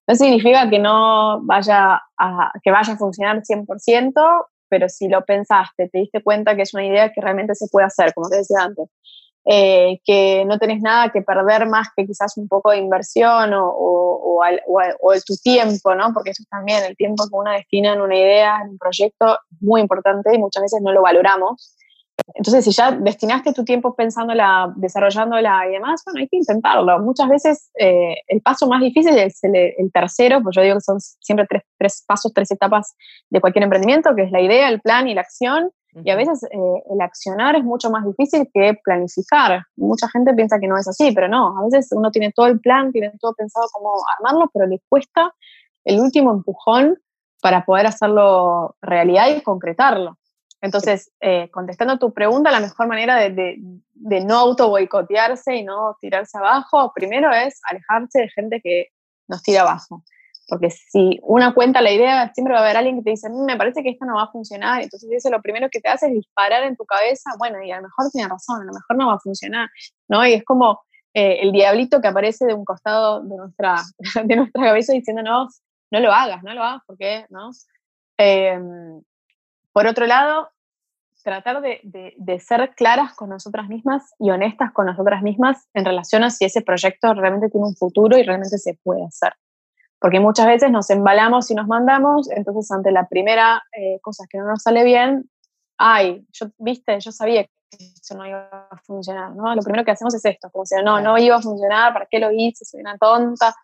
No 0.07 0.15
significa 0.15 0.69
que 0.71 0.79
no 0.79 1.41
vaya 1.43 2.03
a, 2.19 2.53
que 2.63 2.71
vaya 2.71 2.93
a 2.93 2.97
funcionar 2.97 3.43
100%, 3.43 4.47
pero 4.69 4.89
si 4.89 5.09
lo 5.09 5.25
pensaste, 5.25 5.89
te 5.89 5.99
diste 5.99 6.23
cuenta 6.23 6.55
que 6.55 6.63
es 6.63 6.75
una 6.75 6.87
idea 6.87 7.13
que 7.13 7.21
realmente 7.21 7.55
se 7.55 7.67
puede 7.71 7.87
hacer, 7.87 8.15
como 8.15 8.29
te 8.29 8.37
decía 8.37 8.59
antes, 8.61 8.89
eh, 9.49 10.01
que 10.05 10.45
no 10.45 10.59
tenés 10.59 10.83
nada 10.83 11.11
que 11.11 11.23
perder 11.23 11.69
más 11.69 11.89
que 11.97 12.05
quizás 12.05 12.37
un 12.37 12.49
poco 12.49 12.73
de 12.73 12.79
inversión 12.79 13.55
o, 13.55 13.69
o, 13.69 14.39
o, 14.39 14.43
al, 14.43 14.61
o 14.67 15.13
tu 15.25 15.37
tiempo, 15.37 15.95
¿no? 15.95 16.13
Porque 16.13 16.31
eso 16.31 16.43
también, 16.51 16.85
el 16.85 16.97
tiempo 16.97 17.25
que 17.29 17.37
uno 17.37 17.53
destina 17.53 17.93
en 17.93 18.01
una 18.01 18.17
idea, 18.17 18.59
en 18.63 18.71
un 18.71 18.79
proyecto, 18.79 19.35
es 19.35 19.63
muy 19.63 19.81
importante 19.81 20.35
y 20.35 20.39
muchas 20.39 20.65
veces 20.65 20.81
no 20.83 20.93
lo 20.93 21.03
valoramos. 21.03 21.77
Entonces, 22.35 22.65
si 22.65 22.73
ya 22.73 22.91
destinaste 22.91 23.53
tu 23.53 23.65
tiempo 23.65 23.95
pensándola, 23.95 24.73
desarrollándola 24.77 25.69
y 25.69 25.73
demás, 25.73 26.03
bueno, 26.05 26.21
hay 26.21 26.29
que 26.29 26.39
intentarlo. 26.39 26.99
Muchas 26.99 27.29
veces 27.29 27.71
eh, 27.79 28.17
el 28.27 28.41
paso 28.41 28.67
más 28.67 28.81
difícil 28.81 29.17
es 29.19 29.45
el, 29.45 29.55
el, 29.55 29.93
tercero, 29.93 30.43
pues 30.43 30.57
yo 30.57 30.63
digo 30.63 30.75
que 30.75 30.81
son 30.81 30.99
siempre 31.01 31.47
tres, 31.49 31.63
tres, 31.79 32.05
pasos, 32.07 32.33
tres 32.35 32.51
etapas 32.51 32.97
de 33.31 33.41
cualquier 33.41 33.65
emprendimiento, 33.65 34.15
que 34.17 34.23
es 34.23 34.33
la 34.33 34.41
idea, 34.41 34.69
el 34.69 34.81
plan 34.81 35.07
y 35.09 35.15
la 35.15 35.21
acción. 35.21 35.71
Y 36.05 36.11
a 36.11 36.17
veces 36.17 36.43
eh, 36.45 36.83
el 36.91 37.01
accionar 37.01 37.57
es 37.57 37.65
mucho 37.65 37.91
más 37.91 38.05
difícil 38.05 38.49
que 38.53 38.75
planificar. 38.85 39.63
Mucha 39.77 40.09
gente 40.11 40.35
piensa 40.35 40.59
que 40.59 40.69
no 40.69 40.77
es 40.77 40.87
así, 40.87 41.13
pero 41.13 41.27
no. 41.27 41.59
A 41.59 41.65
veces 41.65 41.89
uno 41.93 42.11
tiene 42.11 42.33
todo 42.33 42.47
el 42.47 42.61
plan, 42.61 42.93
tiene 42.93 43.13
todo 43.19 43.35
pensado 43.35 43.67
cómo 43.73 43.95
armarlo, 44.19 44.51
pero 44.53 44.67
le 44.67 44.83
cuesta 44.89 45.33
el 45.85 46.01
último 46.01 46.33
empujón 46.33 46.99
para 47.41 47.65
poder 47.65 47.87
hacerlo 47.87 48.77
realidad 48.83 49.29
y 49.35 49.41
concretarlo. 49.41 50.19
Entonces, 50.61 51.13
eh, 51.21 51.51
contestando 51.51 51.99
tu 51.99 52.13
pregunta, 52.13 52.51
la 52.51 52.61
mejor 52.61 52.89
manera 52.89 53.17
de, 53.17 53.31
de, 53.31 53.57
de 53.95 54.21
no 54.25 54.37
auto 54.37 54.69
boicotearse 54.69 55.57
y 55.57 55.65
no 55.65 55.97
tirarse 56.01 56.37
abajo, 56.37 56.93
primero 56.95 57.33
es 57.33 57.61
alejarse 57.71 58.21
de 58.21 58.29
gente 58.31 58.61
que 58.63 58.89
nos 59.29 59.43
tira 59.43 59.63
abajo. 59.63 60.03
Porque 60.49 60.71
si 60.71 61.19
una 61.23 61.55
cuenta 61.55 61.83
la 61.83 61.91
idea, 61.91 62.33
siempre 62.33 62.55
va 62.55 62.61
a 62.61 62.63
haber 62.63 62.77
alguien 62.77 62.97
que 62.97 63.03
te 63.03 63.11
dice, 63.11 63.29
mm, 63.29 63.45
me 63.45 63.57
parece 63.57 63.83
que 63.83 63.91
esto 63.91 64.05
no 64.05 64.15
va 64.15 64.25
a 64.25 64.31
funcionar. 64.31 64.83
Entonces 64.83 65.11
eso 65.13 65.31
lo 65.31 65.43
primero 65.43 65.69
que 65.71 65.81
te 65.81 65.89
hace 65.89 66.07
es 66.07 66.13
disparar 66.13 66.63
en 66.63 66.77
tu 66.77 66.85
cabeza, 66.85 67.31
bueno, 67.39 67.63
y 67.63 67.73
a 67.73 67.77
lo 67.77 67.83
mejor 67.83 68.11
tiene 68.13 68.29
razón, 68.29 68.63
a 68.63 68.65
lo 68.65 68.73
mejor 68.73 68.97
no 68.97 69.09
va 69.09 69.15
a 69.15 69.19
funcionar, 69.19 69.69
¿no? 70.09 70.25
Y 70.25 70.35
es 70.35 70.45
como 70.45 70.83
eh, 71.15 71.41
el 71.43 71.53
diablito 71.53 72.01
que 72.01 72.09
aparece 72.09 72.47
de 72.47 72.55
un 72.55 72.65
costado 72.65 73.23
de 73.23 73.37
nuestra, 73.37 73.83
de 74.25 74.37
nuestra 74.37 74.63
cabeza 74.63 74.93
diciéndonos, 74.93 75.63
no 75.91 76.01
lo 76.01 76.13
hagas, 76.13 76.43
no 76.43 76.55
lo 76.55 76.63
hagas, 76.63 76.83
porque, 76.87 77.27
¿no? 77.31 77.51
Eh, 78.19 78.59
por 79.73 79.87
otro 79.87 80.07
lado, 80.07 80.51
tratar 81.23 81.61
de, 81.61 81.81
de, 82.17 82.41
ser 82.41 82.73
claras 82.77 83.15
con 83.15 83.31
nosotras 83.31 83.69
mismas 83.69 84.15
y 84.21 84.31
honestas 84.31 84.73
con 84.73 84.87
nosotras 84.87 85.23
mismas 85.23 85.67
en 85.75 85.85
relación 85.85 86.23
a 86.23 86.31
si 86.31 86.45
ese 86.45 86.63
proyecto 86.63 87.13
realmente 87.15 87.51
tiene 87.51 87.67
un 87.67 87.75
futuro 87.75 88.17
y 88.17 88.23
realmente 88.23 88.59
se 88.59 88.75
puede 88.75 89.05
hacer 89.05 89.33
porque 89.99 90.21
muchas 90.21 90.47
veces 90.47 90.71
nos 90.71 90.91
embalamos 90.91 91.51
y 91.51 91.55
nos 91.55 91.67
mandamos, 91.67 92.31
entonces 92.31 92.71
ante 92.71 92.93
la 92.93 93.09
primera 93.09 93.63
eh, 93.73 93.99
cosa 94.03 94.25
que 94.29 94.39
no 94.39 94.47
nos 94.47 94.63
sale 94.63 94.85
bien, 94.85 95.31
ay, 95.79 96.25
yo, 96.33 96.47
viste, 96.59 96.99
yo 97.01 97.13
sabía 97.13 97.45
que 97.45 97.51
eso 97.79 98.17
no 98.17 98.27
iba 98.27 98.49
a 98.71 98.77
funcionar, 98.85 99.35
¿no? 99.35 99.55
Lo 99.55 99.63
primero 99.63 99.85
que 99.85 99.91
hacemos 99.91 100.15
es 100.15 100.25
esto, 100.25 100.51
como 100.51 100.67
si 100.67 100.77
no, 100.83 101.01
no 101.01 101.19
iba 101.19 101.37
a 101.37 101.43
funcionar, 101.43 101.93
¿para 101.93 102.07
qué 102.11 102.19
lo 102.19 102.31
hice? 102.31 102.65
Soy 102.65 102.81
una 102.81 102.97
tonta. 102.99 103.55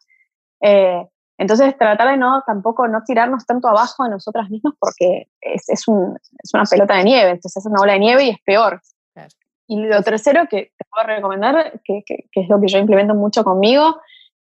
Eh, 0.61 1.07
entonces 1.39 1.77
tratar 1.77 2.09
de 2.09 2.17
no, 2.17 2.43
tampoco 2.47 2.87
no 2.89 3.03
tirarnos 3.05 3.45
tanto 3.47 3.69
abajo 3.69 4.03
a 4.05 4.09
nosotras 4.09 4.49
mismas 4.51 4.75
porque 4.79 5.29
es, 5.41 5.69
es, 5.69 5.89
un, 5.89 6.17
es 6.43 6.55
una 6.55 6.65
pelota 6.65 6.97
de 6.97 7.05
nieve, 7.05 7.31
entonces 7.31 7.65
es 7.65 7.71
una 7.71 7.81
ola 7.81 7.95
de 7.95 7.99
nieve 7.99 8.25
y 8.25 8.31
es 8.31 8.39
peor. 8.45 8.81
Claro. 9.13 9.31
Y 9.67 9.81
lo 9.81 10.03
tercero 10.03 10.47
que 10.49 10.73
te 10.77 10.85
puedo 10.91 11.07
recomendar, 11.07 11.81
que, 11.85 12.03
que, 12.05 12.29
que 12.31 12.41
es 12.41 12.49
lo 12.49 12.61
que 12.61 12.69
yo 12.69 12.79
implemento 12.79 13.15
mucho 13.15 13.45
conmigo, 13.45 14.01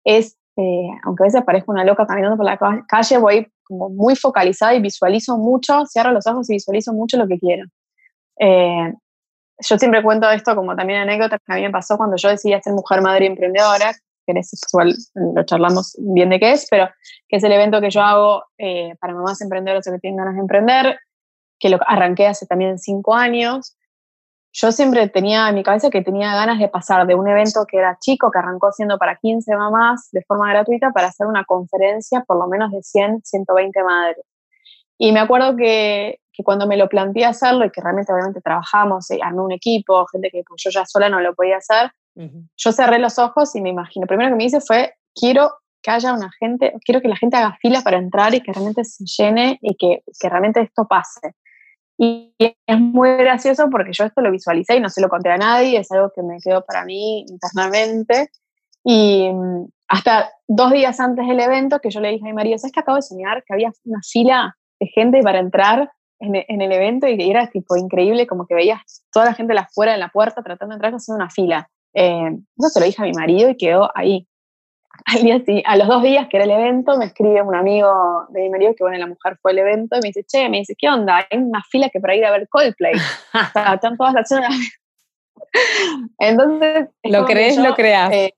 es 0.03 0.37
eh, 0.61 0.99
aunque 1.03 1.23
a 1.23 1.27
veces 1.27 1.43
parezco 1.43 1.71
una 1.71 1.83
loca 1.83 2.05
caminando 2.05 2.37
por 2.37 2.45
la 2.45 2.57
calle, 2.87 3.17
voy 3.17 3.51
como 3.63 3.89
muy 3.89 4.15
focalizada 4.15 4.75
y 4.75 4.81
visualizo 4.81 5.37
mucho, 5.37 5.85
cierro 5.87 6.11
los 6.11 6.27
ojos 6.27 6.49
y 6.49 6.53
visualizo 6.53 6.93
mucho 6.93 7.17
lo 7.17 7.27
que 7.27 7.39
quiero. 7.39 7.65
Eh, 8.39 8.93
yo 9.57 9.77
siempre 9.77 10.03
cuento 10.03 10.29
esto 10.29 10.55
como 10.55 10.75
también 10.75 11.01
anécdota 11.01 11.39
que 11.39 11.53
a 11.53 11.55
mí 11.55 11.61
me 11.63 11.71
pasó 11.71 11.97
cuando 11.97 12.15
yo 12.17 12.29
decidí 12.29 12.53
ser 12.61 12.73
mujer, 12.73 13.01
madre 13.01 13.25
y 13.25 13.27
emprendedora, 13.29 13.93
que 14.25 14.33
igual 14.71 14.95
lo 15.15 15.43
charlamos 15.43 15.95
bien 15.99 16.29
de 16.29 16.39
qué 16.39 16.51
es, 16.51 16.67
pero 16.69 16.89
que 17.27 17.37
es 17.37 17.43
el 17.43 17.51
evento 17.51 17.81
que 17.81 17.89
yo 17.89 18.01
hago 18.01 18.43
eh, 18.57 18.95
para 18.99 19.13
mamás 19.13 19.41
emprendedoras 19.41 19.85
que 19.85 19.99
tienen 19.99 20.17
ganas 20.17 20.35
de 20.35 20.41
emprender, 20.41 20.99
que 21.59 21.69
lo 21.69 21.79
arranqué 21.85 22.27
hace 22.27 22.45
también 22.45 22.77
cinco 22.77 23.15
años. 23.15 23.75
Yo 24.53 24.71
siempre 24.71 25.07
tenía 25.07 25.47
en 25.47 25.55
mi 25.55 25.63
cabeza 25.63 25.89
que 25.89 26.01
tenía 26.01 26.35
ganas 26.35 26.59
de 26.59 26.67
pasar 26.67 27.07
de 27.07 27.15
un 27.15 27.27
evento 27.27 27.65
que 27.65 27.77
era 27.77 27.97
chico, 27.99 28.29
que 28.31 28.39
arrancó 28.39 28.71
siendo 28.71 28.97
para 28.97 29.15
15 29.15 29.55
mamás 29.55 30.09
de 30.11 30.21
forma 30.23 30.49
gratuita, 30.49 30.91
para 30.91 31.07
hacer 31.07 31.27
una 31.27 31.45
conferencia 31.45 32.21
por 32.27 32.37
lo 32.37 32.47
menos 32.47 32.71
de 32.71 32.81
100, 32.83 33.21
120 33.23 33.83
madres. 33.83 34.25
Y 34.97 35.13
me 35.13 35.21
acuerdo 35.21 35.55
que, 35.55 36.19
que 36.33 36.43
cuando 36.43 36.67
me 36.67 36.77
lo 36.77 36.89
planteé 36.89 37.25
hacerlo 37.25 37.65
y 37.65 37.71
que 37.71 37.81
realmente 37.81 38.11
obviamente 38.11 38.41
trabajamos, 38.41 39.09
eh, 39.11 39.19
armé 39.23 39.41
un 39.41 39.51
equipo, 39.51 40.05
gente 40.07 40.29
que 40.29 40.43
pues, 40.47 40.61
yo 40.63 40.69
ya 40.69 40.85
sola 40.85 41.09
no 41.09 41.21
lo 41.21 41.33
podía 41.33 41.57
hacer, 41.57 41.91
yo 42.57 42.71
cerré 42.73 42.99
los 42.99 43.17
ojos 43.17 43.55
y 43.55 43.61
me 43.61 43.69
imagino, 43.69 44.03
lo 44.03 44.07
primero 44.07 44.29
que 44.29 44.35
me 44.35 44.43
hice 44.43 44.59
fue, 44.59 44.93
quiero 45.15 45.53
que 45.81 45.91
haya 45.91 46.13
una 46.13 46.29
gente, 46.39 46.73
quiero 46.85 47.01
que 47.01 47.07
la 47.07 47.15
gente 47.15 47.37
haga 47.37 47.57
fila 47.61 47.81
para 47.81 47.97
entrar 47.97 48.33
y 48.35 48.41
que 48.41 48.51
realmente 48.51 48.83
se 48.83 49.05
llene 49.05 49.57
y 49.61 49.75
que, 49.75 50.03
que 50.19 50.29
realmente 50.29 50.61
esto 50.61 50.85
pase. 50.87 51.35
Y 51.97 52.33
es 52.39 52.79
muy 52.79 53.15
gracioso 53.17 53.69
porque 53.69 53.93
yo 53.93 54.05
esto 54.05 54.21
lo 54.21 54.31
visualicé 54.31 54.77
y 54.77 54.79
no 54.79 54.89
se 54.89 55.01
lo 55.01 55.09
conté 55.09 55.29
a 55.29 55.37
nadie, 55.37 55.79
es 55.79 55.91
algo 55.91 56.11
que 56.15 56.23
me 56.23 56.37
quedó 56.43 56.63
para 56.65 56.83
mí 56.83 57.25
internamente. 57.27 58.29
Y 58.83 59.29
mm, 59.31 59.65
hasta 59.87 60.31
dos 60.47 60.71
días 60.71 60.99
antes 60.99 61.27
del 61.27 61.39
evento 61.39 61.79
que 61.79 61.91
yo 61.91 61.99
le 61.99 62.09
dije 62.09 62.23
a 62.23 62.29
mi 62.29 62.33
marido, 62.33 62.57
¿sabes 62.57 62.71
que 62.71 62.79
acabo 62.79 62.95
de 62.95 63.03
soñar 63.03 63.43
que 63.45 63.53
había 63.53 63.71
una 63.85 63.99
fila 64.01 64.55
de 64.79 64.87
gente 64.87 65.21
para 65.21 65.39
entrar 65.39 65.91
en, 66.19 66.35
en 66.35 66.61
el 66.61 66.71
evento 66.71 67.07
y 67.07 67.29
era 67.29 67.47
tipo 67.47 67.75
increíble, 67.75 68.25
como 68.25 68.47
que 68.47 68.55
veías 68.55 69.03
toda 69.11 69.25
la 69.25 69.33
gente 69.33 69.57
afuera 69.57 69.93
en 69.93 69.99
la 69.99 70.09
puerta 70.09 70.41
tratando 70.41 70.73
de 70.73 70.77
entrar 70.77 70.93
haciendo 70.93 71.23
una 71.23 71.29
fila? 71.29 71.69
Eh, 71.93 72.31
eso 72.57 72.69
se 72.69 72.79
lo 72.79 72.85
dije 72.85 73.01
a 73.01 73.05
mi 73.05 73.13
marido 73.13 73.49
y 73.49 73.57
quedó 73.57 73.89
ahí. 73.95 74.27
Al 75.05 75.23
día, 75.23 75.41
a 75.65 75.75
los 75.77 75.87
dos 75.87 76.03
días 76.03 76.27
que 76.29 76.37
era 76.37 76.45
el 76.45 76.51
evento, 76.51 76.97
me 76.97 77.05
escribe 77.05 77.41
un 77.41 77.55
amigo 77.55 78.25
de 78.29 78.41
mi 78.41 78.49
marido 78.49 78.73
que, 78.75 78.83
bueno, 78.83 78.97
la 78.97 79.07
mujer 79.07 79.37
fue 79.41 79.51
al 79.51 79.59
evento 79.59 79.97
y 79.97 79.99
me 80.01 80.09
dice, 80.09 80.23
che, 80.23 80.47
me 80.47 80.59
dice, 80.59 80.75
¿qué 80.77 80.89
onda? 80.89 81.25
Hay 81.29 81.39
una 81.39 81.61
fila 81.69 81.89
que 81.89 81.99
para 81.99 82.15
ir 82.15 82.25
a 82.25 82.31
ver 82.31 82.47
Coldplay. 82.49 82.93
o 83.33 83.51
sea, 83.51 83.73
están 83.73 83.97
todas 83.97 84.13
las 84.13 84.29
Entonces... 86.19 86.89
Lo 87.03 87.25
crees, 87.25 87.57
lo 87.57 87.73
creas. 87.73 88.11
Eh, 88.13 88.33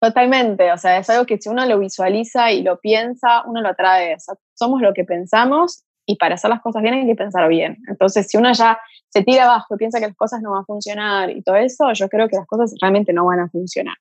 totalmente, 0.00 0.70
o 0.72 0.78
sea, 0.78 0.98
es 0.98 1.10
algo 1.10 1.26
que 1.26 1.38
si 1.38 1.48
uno 1.48 1.66
lo 1.66 1.78
visualiza 1.78 2.52
y 2.52 2.62
lo 2.62 2.78
piensa, 2.78 3.42
uno 3.46 3.60
lo 3.60 3.70
atrae. 3.70 4.14
O 4.14 4.20
sea, 4.20 4.34
somos 4.54 4.80
lo 4.80 4.94
que 4.94 5.04
pensamos 5.04 5.84
y 6.06 6.16
para 6.16 6.34
hacer 6.34 6.50
las 6.50 6.60
cosas 6.60 6.82
bien 6.82 6.94
hay 6.94 7.06
que 7.06 7.14
pensar 7.14 7.48
bien. 7.48 7.78
Entonces, 7.88 8.28
si 8.28 8.36
uno 8.36 8.52
ya 8.52 8.78
se 9.08 9.22
tira 9.22 9.44
abajo 9.44 9.74
y 9.74 9.78
piensa 9.78 10.00
que 10.00 10.06
las 10.06 10.16
cosas 10.16 10.40
no 10.42 10.52
van 10.52 10.62
a 10.62 10.64
funcionar 10.64 11.30
y 11.30 11.42
todo 11.42 11.56
eso, 11.56 11.92
yo 11.92 12.08
creo 12.08 12.28
que 12.28 12.36
las 12.36 12.46
cosas 12.46 12.74
realmente 12.80 13.12
no 13.12 13.24
van 13.26 13.40
a 13.40 13.48
funcionar. 13.48 13.96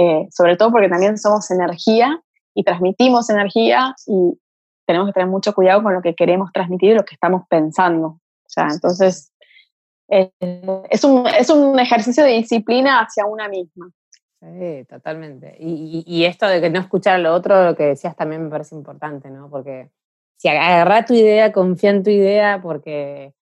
Eh, 0.00 0.28
sobre 0.30 0.56
todo 0.56 0.70
porque 0.70 0.88
también 0.88 1.18
somos 1.18 1.50
energía 1.50 2.22
y 2.54 2.62
transmitimos 2.62 3.28
energía 3.30 3.96
y 4.06 4.38
tenemos 4.86 5.08
que 5.08 5.12
tener 5.12 5.28
mucho 5.28 5.52
cuidado 5.52 5.82
con 5.82 5.92
lo 5.92 6.00
que 6.00 6.14
queremos 6.14 6.52
transmitir 6.52 6.90
y 6.90 6.94
lo 6.94 7.04
que 7.04 7.16
estamos 7.16 7.42
pensando. 7.48 8.20
Entonces, 8.56 9.32
eh, 10.08 10.30
es, 10.88 11.02
un, 11.02 11.26
es 11.26 11.50
un 11.50 11.80
ejercicio 11.80 12.22
de 12.22 12.30
disciplina 12.30 13.00
hacia 13.00 13.26
una 13.26 13.48
misma. 13.48 13.90
Sí, 14.40 14.84
totalmente. 14.88 15.56
Y, 15.58 16.24
esto 16.24 16.46
de 16.46 16.60
que 16.60 16.70
no 16.70 16.78
escuchar 16.78 17.18
lo 17.18 17.34
otro, 17.34 17.64
lo 17.64 17.74
que 17.74 17.86
decías 17.86 18.14
también 18.14 18.44
me 18.44 18.50
parece 18.50 18.76
importante, 18.76 19.30
¿no? 19.30 19.50
Porque 19.50 19.90
si 20.36 20.46
agarra 20.46 21.04
tu 21.04 21.14
idea, 21.14 21.52
confía 21.52 21.90
en 21.90 22.04
tu 22.04 22.10
idea, 22.10 22.60
porque 22.62 23.34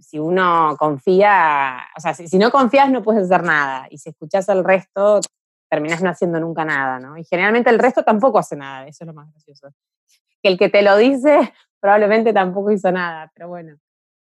si 0.00 0.18
uno 0.18 0.76
confía, 0.78 1.78
o 1.96 2.00
sea, 2.00 2.12
si, 2.12 2.36
no 2.36 2.50
confías 2.50 2.90
no 2.90 3.02
puedes 3.02 3.24
hacer 3.24 3.42
nada, 3.42 3.86
y 3.88 3.96
si 3.96 4.10
escuchas 4.10 4.50
al 4.50 4.64
resto, 4.64 5.20
terminas 5.68 6.02
no 6.02 6.10
haciendo 6.10 6.40
nunca 6.40 6.64
nada, 6.64 7.00
¿no? 7.00 7.16
Y 7.18 7.24
generalmente 7.24 7.70
el 7.70 7.78
resto 7.78 8.02
tampoco 8.02 8.38
hace 8.38 8.56
nada, 8.56 8.86
eso 8.86 9.04
es 9.04 9.06
lo 9.06 9.14
más 9.14 9.30
gracioso. 9.30 9.68
Que 10.42 10.50
el 10.50 10.58
que 10.58 10.68
te 10.68 10.82
lo 10.82 10.96
dice 10.96 11.52
probablemente 11.80 12.32
tampoco 12.32 12.70
hizo 12.70 12.90
nada, 12.92 13.30
pero 13.34 13.48
bueno, 13.48 13.76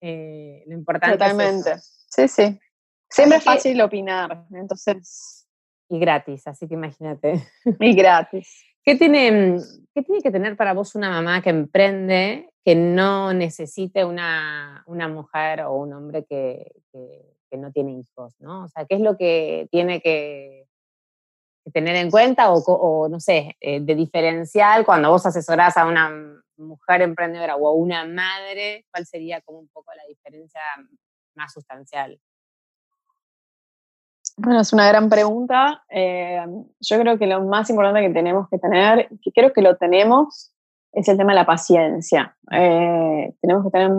eh, 0.01 0.63
lo 0.67 0.75
importante 0.75 1.19
Totalmente. 1.19 1.73
es 1.73 2.07
sí, 2.09 2.29
sí. 2.29 2.61
Siempre 3.09 3.39
es 3.39 3.45
fácil 3.45 3.81
opinar, 3.81 4.47
entonces... 4.53 5.47
Y 5.89 5.99
gratis, 5.99 6.47
así 6.47 6.67
que 6.67 6.75
imagínate. 6.75 7.47
Y 7.81 7.95
gratis. 7.95 8.65
¿Qué 8.83 8.97
tiene, 8.97 9.59
¿Qué 9.95 10.03
tiene 10.03 10.21
que 10.21 10.31
tener 10.31 10.57
para 10.57 10.75
vos 10.75 10.95
una 10.95 11.11
mamá 11.11 11.41
que 11.41 11.51
emprende 11.51 12.51
que 12.65 12.75
no 12.75 13.33
necesite 13.33 14.05
una, 14.05 14.83
una 14.87 15.09
mujer 15.09 15.63
o 15.63 15.75
un 15.75 15.93
hombre 15.93 16.25
que, 16.25 16.73
que, 16.93 17.57
no 17.57 17.71
tiene 17.71 17.93
hijos? 17.93 18.35
¿no? 18.41 18.65
O 18.65 18.69
sea, 18.69 18.85
¿qué 18.85 18.97
es 18.97 19.01
lo 19.01 19.17
que 19.17 19.69
tiene 19.71 20.01
que, 20.01 20.64
tener 21.73 21.97
en 21.97 22.11
cuenta 22.11 22.53
o, 22.53 23.09
no 23.09 23.21
sé, 23.21 23.57
eh, 23.61 23.81
de 23.81 23.95
diferencial 23.95 24.85
cuando 24.85 25.11
vos 25.11 25.25
asesorás 25.27 25.77
a 25.77 25.87
una 25.87 26.11
mujer 26.57 27.03
emprendedora 27.03 27.57
o 27.57 27.69
a 27.69 27.73
una 27.73 28.05
madre? 28.05 28.87
¿Cuál 28.91 29.07
sería 29.07 29.41
como 29.43 29.59
un 29.59 29.69
poco 29.69 29.93
la 29.95 30.05
diferencia 30.09 30.61
más 31.35 31.53
sustancial? 31.53 32.21
Bueno, 34.37 34.61
es 34.61 34.73
una 34.73 34.89
gran 34.89 35.09
pregunta. 35.09 35.85
Eh, 35.89 36.45
yo 36.81 37.01
creo 37.01 37.19
que 37.19 37.27
lo 37.27 37.43
más 37.45 37.71
importante 37.71 38.01
que 38.01 38.13
tenemos 38.13 38.49
que 38.49 38.59
tener, 38.59 39.09
que 39.23 39.31
creo 39.33 39.53
que 39.53 39.63
lo 39.63 39.77
tenemos, 39.77 40.53
es 40.93 41.09
el 41.09 41.17
tema 41.17 41.33
de 41.33 41.39
la 41.39 41.47
paciencia. 41.47 42.37
Eh, 42.51 43.33
tenemos 43.41 43.65
que 43.65 43.71
tener 43.71 43.91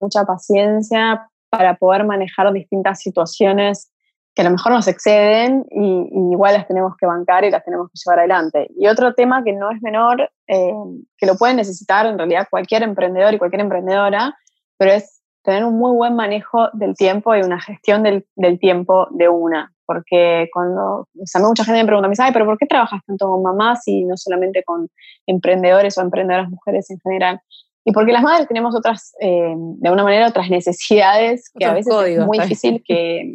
mucha 0.00 0.24
paciencia 0.24 1.30
para 1.48 1.76
poder 1.76 2.04
manejar 2.04 2.52
distintas 2.52 3.00
situaciones 3.00 3.91
que 4.34 4.42
a 4.42 4.44
lo 4.44 4.50
mejor 4.50 4.72
nos 4.72 4.88
exceden 4.88 5.66
y, 5.70 6.08
igual 6.32 6.54
las 6.54 6.66
tenemos 6.66 6.96
que 6.96 7.06
bancar 7.06 7.44
y 7.44 7.50
las 7.50 7.64
tenemos 7.64 7.88
que 7.88 8.00
llevar 8.02 8.20
adelante. 8.20 8.68
Y 8.76 8.86
otro 8.86 9.14
tema 9.14 9.44
que 9.44 9.52
no 9.52 9.70
es 9.70 9.82
menor, 9.82 10.30
eh, 10.46 10.72
que 11.18 11.26
lo 11.26 11.36
puede 11.36 11.54
necesitar 11.54 12.06
en 12.06 12.16
realidad 12.16 12.48
cualquier 12.50 12.82
emprendedor 12.82 13.34
y 13.34 13.38
cualquier 13.38 13.60
emprendedora, 13.60 14.36
pero 14.78 14.92
es 14.92 15.22
tener 15.42 15.64
un 15.64 15.76
muy 15.76 15.94
buen 15.94 16.14
manejo 16.14 16.68
del 16.72 16.94
tiempo 16.94 17.34
y 17.34 17.42
una 17.42 17.60
gestión 17.60 18.02
del, 18.02 18.26
del 18.36 18.58
tiempo 18.58 19.08
de 19.10 19.28
una. 19.28 19.72
Porque 19.84 20.48
cuando, 20.52 21.00
o 21.00 21.26
sea, 21.26 21.42
mucha 21.42 21.64
gente 21.64 21.80
me 21.80 21.86
pregunta, 21.86 22.08
me 22.08 22.12
dice, 22.12 22.22
Ay, 22.22 22.32
pero 22.32 22.46
¿por 22.46 22.56
qué 22.56 22.66
trabajas 22.66 23.00
tanto 23.06 23.28
con 23.28 23.42
mamás 23.42 23.86
y 23.86 24.04
no 24.04 24.16
solamente 24.16 24.62
con 24.64 24.88
emprendedores 25.26 25.98
o 25.98 26.00
emprendedoras 26.00 26.48
mujeres 26.48 26.90
en 26.90 26.98
general? 27.00 27.40
Y 27.84 27.92
porque 27.92 28.12
las 28.12 28.22
madres 28.22 28.46
tenemos 28.46 28.74
otras, 28.76 29.12
eh, 29.20 29.54
de 29.56 29.88
alguna 29.88 30.04
manera, 30.04 30.28
otras 30.28 30.48
necesidades 30.48 31.50
que 31.52 31.64
a 31.64 31.74
veces 31.74 31.92
es 32.06 32.24
muy 32.24 32.38
difícil 32.38 32.82
que, 32.86 33.34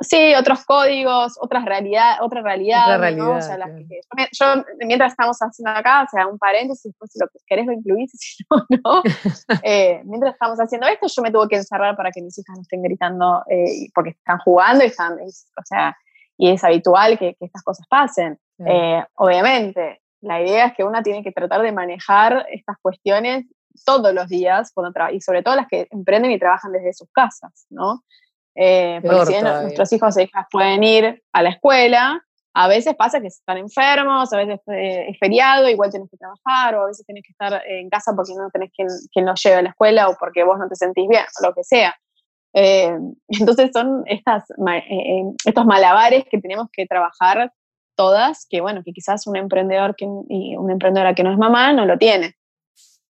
Sí, 0.00 0.34
otros 0.34 0.64
códigos, 0.64 1.34
otras 1.40 1.64
realidad, 1.66 2.22
otra 2.22 2.40
realidad. 2.40 2.98
¿no? 3.12 3.36
o 3.36 3.40
sea, 3.40 3.58
yo, 4.32 4.64
mientras 4.78 5.12
estamos 5.12 5.36
haciendo 5.38 5.78
acá, 5.78 6.04
o 6.04 6.08
sea, 6.10 6.26
un 6.26 6.38
paréntesis, 6.38 6.94
pues, 6.98 7.12
si 7.12 7.18
lo 7.18 7.26
querés 7.46 7.66
lo 7.66 7.72
incluís, 7.72 8.10
si 8.14 8.44
no, 8.50 8.66
no. 8.82 9.02
Eh, 9.62 10.00
mientras 10.04 10.32
estamos 10.32 10.58
haciendo 10.58 10.86
esto, 10.86 11.06
yo 11.06 11.22
me 11.22 11.30
tuve 11.30 11.48
que 11.48 11.56
encerrar 11.56 11.96
para 11.96 12.10
que 12.10 12.22
mis 12.22 12.38
hijas 12.38 12.56
no 12.56 12.62
estén 12.62 12.82
gritando 12.82 13.42
eh, 13.50 13.88
porque 13.94 14.10
están 14.10 14.38
jugando 14.38 14.84
y 14.84 14.86
están, 14.86 15.14
o 15.14 15.64
sea, 15.64 15.96
y 16.38 16.50
es 16.50 16.64
habitual 16.64 17.18
que, 17.18 17.34
que 17.34 17.44
estas 17.44 17.62
cosas 17.62 17.86
pasen. 17.88 18.38
Eh, 18.64 19.04
obviamente, 19.14 20.00
la 20.22 20.40
idea 20.40 20.66
es 20.66 20.74
que 20.74 20.84
una 20.84 21.02
tiene 21.02 21.22
que 21.22 21.32
tratar 21.32 21.60
de 21.62 21.72
manejar 21.72 22.46
estas 22.50 22.76
cuestiones 22.80 23.46
todos 23.84 24.12
los 24.14 24.28
días 24.28 24.72
cuando 24.74 24.98
y 25.12 25.20
sobre 25.20 25.42
todo 25.42 25.56
las 25.56 25.68
que 25.68 25.88
emprenden 25.90 26.30
y 26.30 26.38
trabajan 26.38 26.72
desde 26.72 26.92
sus 26.92 27.10
casas, 27.12 27.66
¿no? 27.70 28.02
Eh, 28.54 29.00
porque 29.02 29.34
si 29.34 29.42
nuestros 29.42 29.92
hijos 29.92 30.16
e 30.16 30.24
hijas 30.24 30.46
pueden 30.50 30.82
ir 30.82 31.22
a 31.32 31.42
la 31.42 31.50
escuela, 31.50 32.24
a 32.52 32.68
veces 32.68 32.94
pasa 32.96 33.20
que 33.20 33.28
están 33.28 33.58
enfermos, 33.58 34.32
a 34.32 34.36
veces 34.36 34.60
eh, 34.68 35.06
es 35.08 35.18
feriado, 35.18 35.68
igual 35.68 35.90
tienes 35.90 36.10
que 36.10 36.16
trabajar, 36.16 36.74
o 36.74 36.82
a 36.82 36.86
veces 36.86 37.06
tienes 37.06 37.24
que 37.24 37.32
estar 37.32 37.62
en 37.66 37.88
casa 37.88 38.12
porque 38.14 38.34
no 38.34 38.50
tenés 38.50 38.70
quien, 38.74 38.88
quien 39.12 39.26
los 39.26 39.40
lleve 39.42 39.56
a 39.56 39.62
la 39.62 39.70
escuela 39.70 40.08
o 40.08 40.16
porque 40.18 40.44
vos 40.44 40.58
no 40.58 40.68
te 40.68 40.74
sentís 40.74 41.08
bien, 41.08 41.24
o 41.40 41.46
lo 41.46 41.54
que 41.54 41.62
sea. 41.62 41.94
Eh, 42.52 42.96
entonces 43.28 43.70
son 43.72 44.02
estas, 44.06 44.44
estos 45.44 45.66
malabares 45.66 46.24
que 46.30 46.40
tenemos 46.40 46.68
que 46.72 46.86
trabajar 46.86 47.52
todas, 47.94 48.46
que 48.48 48.60
bueno, 48.60 48.82
que 48.84 48.92
quizás 48.92 49.26
un 49.26 49.36
emprendedor 49.36 49.94
que, 49.94 50.06
y 50.28 50.56
una 50.56 50.72
emprendedora 50.72 51.14
que 51.14 51.22
no 51.22 51.32
es 51.32 51.38
mamá 51.38 51.72
no 51.72 51.86
lo 51.86 51.98
tiene. 51.98 52.34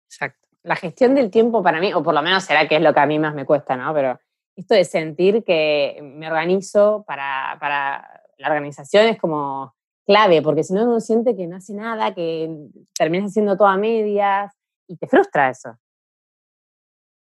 Exacto. 0.08 0.48
La 0.64 0.76
gestión 0.76 1.14
del 1.16 1.30
tiempo 1.30 1.62
para 1.62 1.80
mí, 1.80 1.94
o 1.94 2.02
por 2.02 2.14
lo 2.14 2.22
menos 2.22 2.44
será 2.44 2.68
que 2.68 2.78
es 2.78 2.82
lo 2.82 2.94
que 2.94 3.00
a 3.00 3.06
mí 3.06 3.20
más 3.20 3.34
me 3.34 3.46
cuesta, 3.46 3.76
¿no? 3.76 3.94
Pero 3.94 4.20
esto 4.56 4.74
de 4.74 4.86
sentir 4.86 5.44
que 5.44 6.00
me 6.02 6.28
organizo 6.28 7.04
para, 7.08 7.58
para 7.60 8.24
la 8.38 8.48
organización 8.48 9.08
es 9.08 9.20
como 9.20 9.76
clave, 10.06 10.42
porque 10.42 10.64
si 10.64 10.74
no 10.74 10.84
uno 10.84 11.00
siente 11.00 11.36
que 11.36 11.48
no 11.48 11.58
hace 11.58 11.74
nada, 11.74 12.14
que 12.14 12.50
terminas 12.98 13.32
haciendo 13.32 13.58
todo 13.58 13.68
a 13.68 13.78
medias 13.78 14.54
y 14.88 14.98
te 14.98 15.08
frustra 15.08 15.50
eso. 15.50 15.78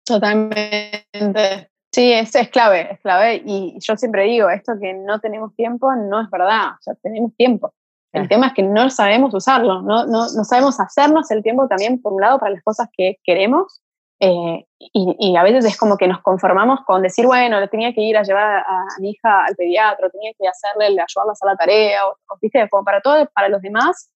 Totalmente. 0.05 1.71
Sí, 1.91 2.13
eso 2.13 2.39
es 2.39 2.49
clave, 2.49 2.93
es 2.93 2.99
clave. 2.99 3.41
Y 3.45 3.77
yo 3.79 3.97
siempre 3.97 4.23
digo, 4.23 4.49
esto 4.49 4.73
que 4.79 4.93
no 4.93 5.19
tenemos 5.19 5.55
tiempo 5.55 5.93
no 5.95 6.21
es 6.21 6.29
verdad, 6.29 6.73
o 6.79 6.81
sea, 6.81 6.95
tenemos 7.01 7.35
tiempo. 7.35 7.73
El 8.13 8.27
tema 8.29 8.47
es 8.47 8.53
que 8.53 8.63
no 8.63 8.89
sabemos 8.89 9.33
usarlo, 9.33 9.81
no, 9.81 10.05
no, 10.05 10.31
no 10.31 10.43
sabemos 10.43 10.79
hacernos 10.79 11.29
el 11.29 11.43
tiempo 11.43 11.67
también, 11.67 12.01
por 12.01 12.13
un 12.13 12.21
lado, 12.21 12.39
para 12.39 12.53
las 12.53 12.63
cosas 12.63 12.87
que 12.95 13.17
queremos 13.23 13.81
Eh, 14.19 14.65
y, 14.79 15.35
a 15.37 15.43
veces 15.43 15.65
es 15.65 15.77
como 15.77 15.95
que 15.95 16.07
nos 16.07 16.21
conformamos 16.21 16.79
con 16.85 17.01
decir, 17.01 17.25
bueno, 17.25 17.59
le 17.59 17.67
tenía 17.67 17.93
que 17.93 18.01
ir 18.01 18.17
a 18.17 18.23
llevar 18.23 18.63
a, 18.65 18.85
mi 18.99 19.11
hija 19.11 19.45
al 19.45 19.55
pediatra, 19.55 20.09
tenía 20.09 20.31
que 20.37 20.47
hacerle, 20.47 20.85
ayudarla 20.87 21.31
a 21.31 21.33
hacer 21.33 21.45
la 21.45 21.55
tarea, 21.55 22.07
o, 22.07 22.17
¿viste? 22.41 22.67
como 22.69 22.83
para 22.83 23.01
todo, 23.01 23.29
para 23.33 23.49
los 23.49 23.61
demás, 23.61 24.09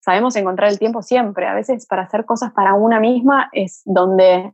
sabemos 0.00 0.36
encontrar 0.36 0.70
el 0.70 0.78
tiempo 0.78 1.02
siempre. 1.02 1.46
A 1.46 1.54
veces 1.54 1.86
para 1.86 2.02
hacer 2.02 2.24
cosas 2.24 2.52
para 2.52 2.74
una 2.74 3.00
misma 3.00 3.50
es 3.52 3.82
donde 3.84 4.52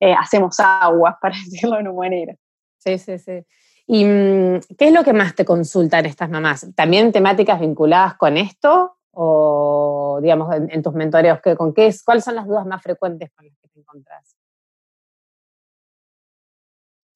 eh, 0.00 0.14
hacemos 0.14 0.58
agua, 0.60 1.18
para 1.22 1.34
decirlo 1.36 1.76
de 1.76 1.82
una 1.82 1.92
manera. 1.92 2.34
Sí, 2.78 2.98
sí, 2.98 3.18
sí. 3.18 3.44
¿Y 3.86 4.04
mm, 4.04 4.60
qué 4.78 4.88
es 4.88 4.92
lo 4.92 5.04
que 5.04 5.12
más 5.12 5.34
te 5.34 5.44
consultan 5.44 6.06
estas 6.06 6.30
mamás? 6.30 6.66
¿También 6.74 7.12
temáticas 7.12 7.60
vinculadas 7.60 8.14
con 8.14 8.36
esto? 8.36 8.96
¿O, 9.12 10.20
digamos, 10.22 10.54
en, 10.54 10.82
tus 10.82 10.94
mentoreos, 10.94 11.40
con 11.56 11.74
qué 11.74 11.88
es, 11.88 12.02
cuáles 12.02 12.24
son 12.24 12.36
las 12.36 12.46
dudas 12.46 12.64
más 12.66 12.82
frecuentes 12.82 13.30
con 13.34 13.46
las 13.46 13.56
que 13.56 13.68
te 13.68 13.80
encontrás? 13.80 14.36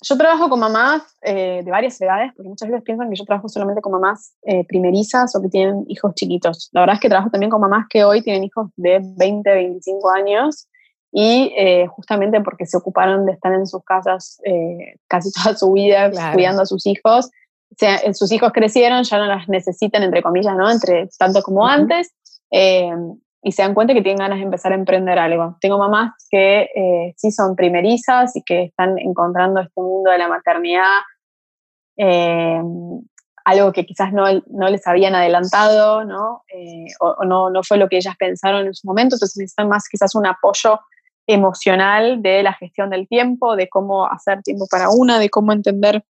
Yo 0.07 0.19
trabajo 0.19 0.51
con 0.51 0.61
mamás 0.61 1.03
eh, 1.23 1.63
de 1.65 1.71
varias 1.71 1.99
edades, 2.01 2.33
porque 2.37 2.49
muchas 2.49 2.69
veces 2.69 2.85
piensan 2.85 3.09
que 3.09 3.17
yo 3.17 3.25
trabajo 3.25 3.49
solamente 3.49 3.81
con 3.81 3.93
mamás 3.93 4.37
eh, 4.43 4.67
primerizas 4.67 5.35
o 5.35 5.41
que 5.41 5.49
tienen 5.49 5.85
hijos 5.89 6.15
chiquitos. 6.15 6.69
La 6.73 6.81
verdad 6.81 6.97
es 6.97 7.01
que 7.01 7.09
trabajo 7.09 7.31
también 7.31 7.51
con 7.51 7.61
mamás 7.61 7.87
que 7.89 8.05
hoy 8.05 8.21
tienen 8.21 8.45
hijos 8.45 8.71
de 8.77 9.01
20, 9.17 9.51
25 9.51 10.11
años 10.11 10.69
y 11.17 11.55
eh, 11.57 11.87
justamente 11.87 12.41
porque 12.41 12.67
se 12.67 12.77
ocuparon 12.77 13.25
de 13.25 13.33
estar 13.33 13.53
en 13.55 13.69
sus 13.69 13.85
casas 13.85 14.41
eh, 14.45 14.97
casi 15.07 15.31
toda 15.45 15.57
su 15.57 15.73
vida 15.73 16.11
cuidando 16.33 16.63
a 16.63 16.67
sus 16.67 16.85
hijos. 16.87 17.31
Sea, 17.77 17.97
eh, 17.97 18.15
sus 18.15 18.31
hijos 18.33 18.53
crecieron, 18.53 19.03
ya 19.05 19.19
no 19.19 19.27
las 19.27 19.49
necesitan, 19.49 20.03
entre 20.03 20.23
comillas, 20.23 20.57
¿no? 20.57 20.71
Entre 20.71 21.09
tanto 21.19 21.43
como 21.43 21.67
antes, 21.67 22.15
y 22.51 23.53
se 23.53 23.63
dan 23.63 23.75
cuenta 23.75 23.95
que 23.95 24.03
tienen 24.03 24.21
ganas 24.21 24.39
de 24.39 24.45
empezar 24.45 24.73
a 24.73 24.77
emprender 24.77 25.19
algo. 25.19 25.57
Tengo 25.61 25.77
mamás 25.77 26.13
que 26.31 27.13
sí 27.17 27.33
son 27.33 27.57
primerizas 27.57 28.37
y 28.37 28.43
que 28.43 28.63
están 28.63 28.99
encontrando 28.99 29.61
este 29.61 29.81
mundo 29.81 30.11
de 30.11 30.19
la 30.19 30.29
maternidad, 30.29 31.01
algo 33.45 33.73
que 33.73 33.85
quizás 33.85 34.13
no, 34.13 34.25
no, 34.47 34.69
les 34.69 34.87
habían 34.87 35.17
adelantado, 35.17 36.05
¿no? 36.05 36.45
o, 37.01 37.09
o 37.09 37.25
no, 37.25 37.51
no 37.51 37.63
fue 37.65 37.77
lo 37.77 37.89
que 37.89 37.97
ellas 37.97 38.15
pensaron 38.17 38.67
en 38.67 38.75
su 38.75 38.87
momento, 38.87 39.17
entonces 39.17 39.37
necesitan 39.37 39.69
más 39.69 39.89
quizás 39.91 40.15
un 40.15 40.27
apoyo 40.27 40.81
emocional 41.27 42.23
de 42.23 42.43
la 42.43 42.53
gestión 42.53 42.91
del 42.91 43.09
tiempo, 43.09 43.57
de 43.57 43.69
cómo 43.69 44.07
hacer 44.07 44.43
tiempo 44.43 44.67
para 44.71 44.91
una, 44.91 45.19
de 45.19 45.31
cómo 45.31 45.53
entender 45.53 46.05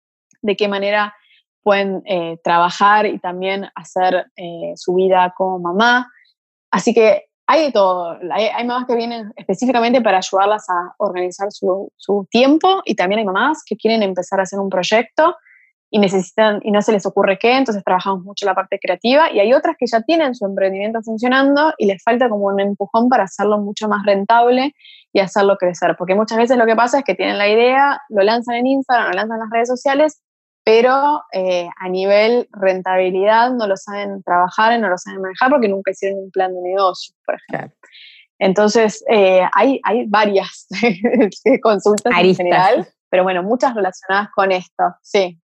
de 0.42 0.56
qué 0.56 0.68
manera 0.68 1.14
pueden 1.62 2.02
eh, 2.06 2.38
trabajar 2.42 3.06
y 3.06 3.18
también 3.18 3.68
hacer 3.74 4.26
eh, 4.36 4.72
su 4.76 4.94
vida 4.94 5.32
como 5.36 5.58
mamá. 5.58 6.10
Así 6.70 6.94
que 6.94 7.26
hay 7.46 7.66
de 7.66 7.72
todo. 7.72 8.18
Hay, 8.32 8.46
hay, 8.46 8.66
mamás 8.66 8.86
que 8.86 8.96
vienen 8.96 9.32
específicamente 9.36 10.00
para 10.00 10.18
ayudarlas 10.18 10.68
a 10.70 10.94
organizar 10.98 11.50
su, 11.50 11.92
su 11.96 12.26
tiempo 12.30 12.82
y 12.84 12.94
también 12.94 13.20
hay 13.20 13.24
mamás 13.24 13.62
que 13.64 13.76
quieren 13.76 14.02
empezar 14.02 14.40
a 14.40 14.44
hacer 14.44 14.58
un 14.58 14.70
proyecto 14.70 15.36
y 15.94 15.98
necesitan 15.98 16.60
y 16.64 16.70
no 16.70 16.80
se 16.80 16.90
les 16.90 17.04
ocurre 17.04 17.38
qué, 17.38 17.54
entonces 17.54 17.84
trabajamos 17.84 18.24
mucho 18.24 18.46
la 18.46 18.54
parte 18.54 18.78
creativa 18.80 19.30
y 19.30 19.40
hay 19.40 19.52
otras 19.52 19.76
que 19.78 19.86
ya 19.86 20.00
tienen 20.00 20.34
su 20.34 20.46
emprendimiento 20.46 21.02
funcionando 21.02 21.74
y 21.76 21.84
les 21.84 22.02
falta 22.02 22.30
como 22.30 22.46
un 22.46 22.58
empujón 22.60 23.10
para 23.10 23.24
hacerlo 23.24 23.58
mucho 23.58 23.88
más 23.88 24.04
rentable 24.06 24.74
y 25.12 25.20
hacerlo 25.20 25.58
crecer, 25.58 25.94
porque 25.98 26.14
muchas 26.14 26.38
veces 26.38 26.56
lo 26.56 26.64
que 26.64 26.74
pasa 26.74 27.00
es 27.00 27.04
que 27.04 27.14
tienen 27.14 27.36
la 27.36 27.46
idea, 27.46 28.00
lo 28.08 28.22
lanzan 28.22 28.54
en 28.54 28.68
Instagram, 28.68 29.08
lo 29.08 29.12
lanzan 29.12 29.36
en 29.36 29.40
las 29.40 29.50
redes 29.50 29.68
sociales, 29.68 30.22
pero 30.64 31.22
eh, 31.32 31.68
a 31.78 31.88
nivel 31.88 32.48
rentabilidad 32.52 33.52
no 33.52 33.66
lo 33.66 33.76
saben 33.76 34.22
trabajar, 34.22 34.78
no 34.78 34.88
lo 34.88 34.98
saben 34.98 35.20
manejar 35.20 35.50
porque 35.50 35.68
nunca 35.68 35.90
hicieron 35.90 36.20
un 36.20 36.30
plan 36.30 36.54
de 36.54 36.60
negocio, 36.62 37.14
por 37.26 37.36
ejemplo. 37.36 37.76
Entonces, 38.38 39.04
eh, 39.08 39.42
hay, 39.52 39.80
hay 39.84 40.06
varias 40.06 40.66
consultas 41.62 42.12
en 42.18 42.34
general, 42.34 42.88
pero 43.08 43.22
bueno, 43.22 43.42
muchas 43.42 43.74
relacionadas 43.74 44.30
con 44.34 44.50
esto, 44.50 44.84
sí. 45.00 45.40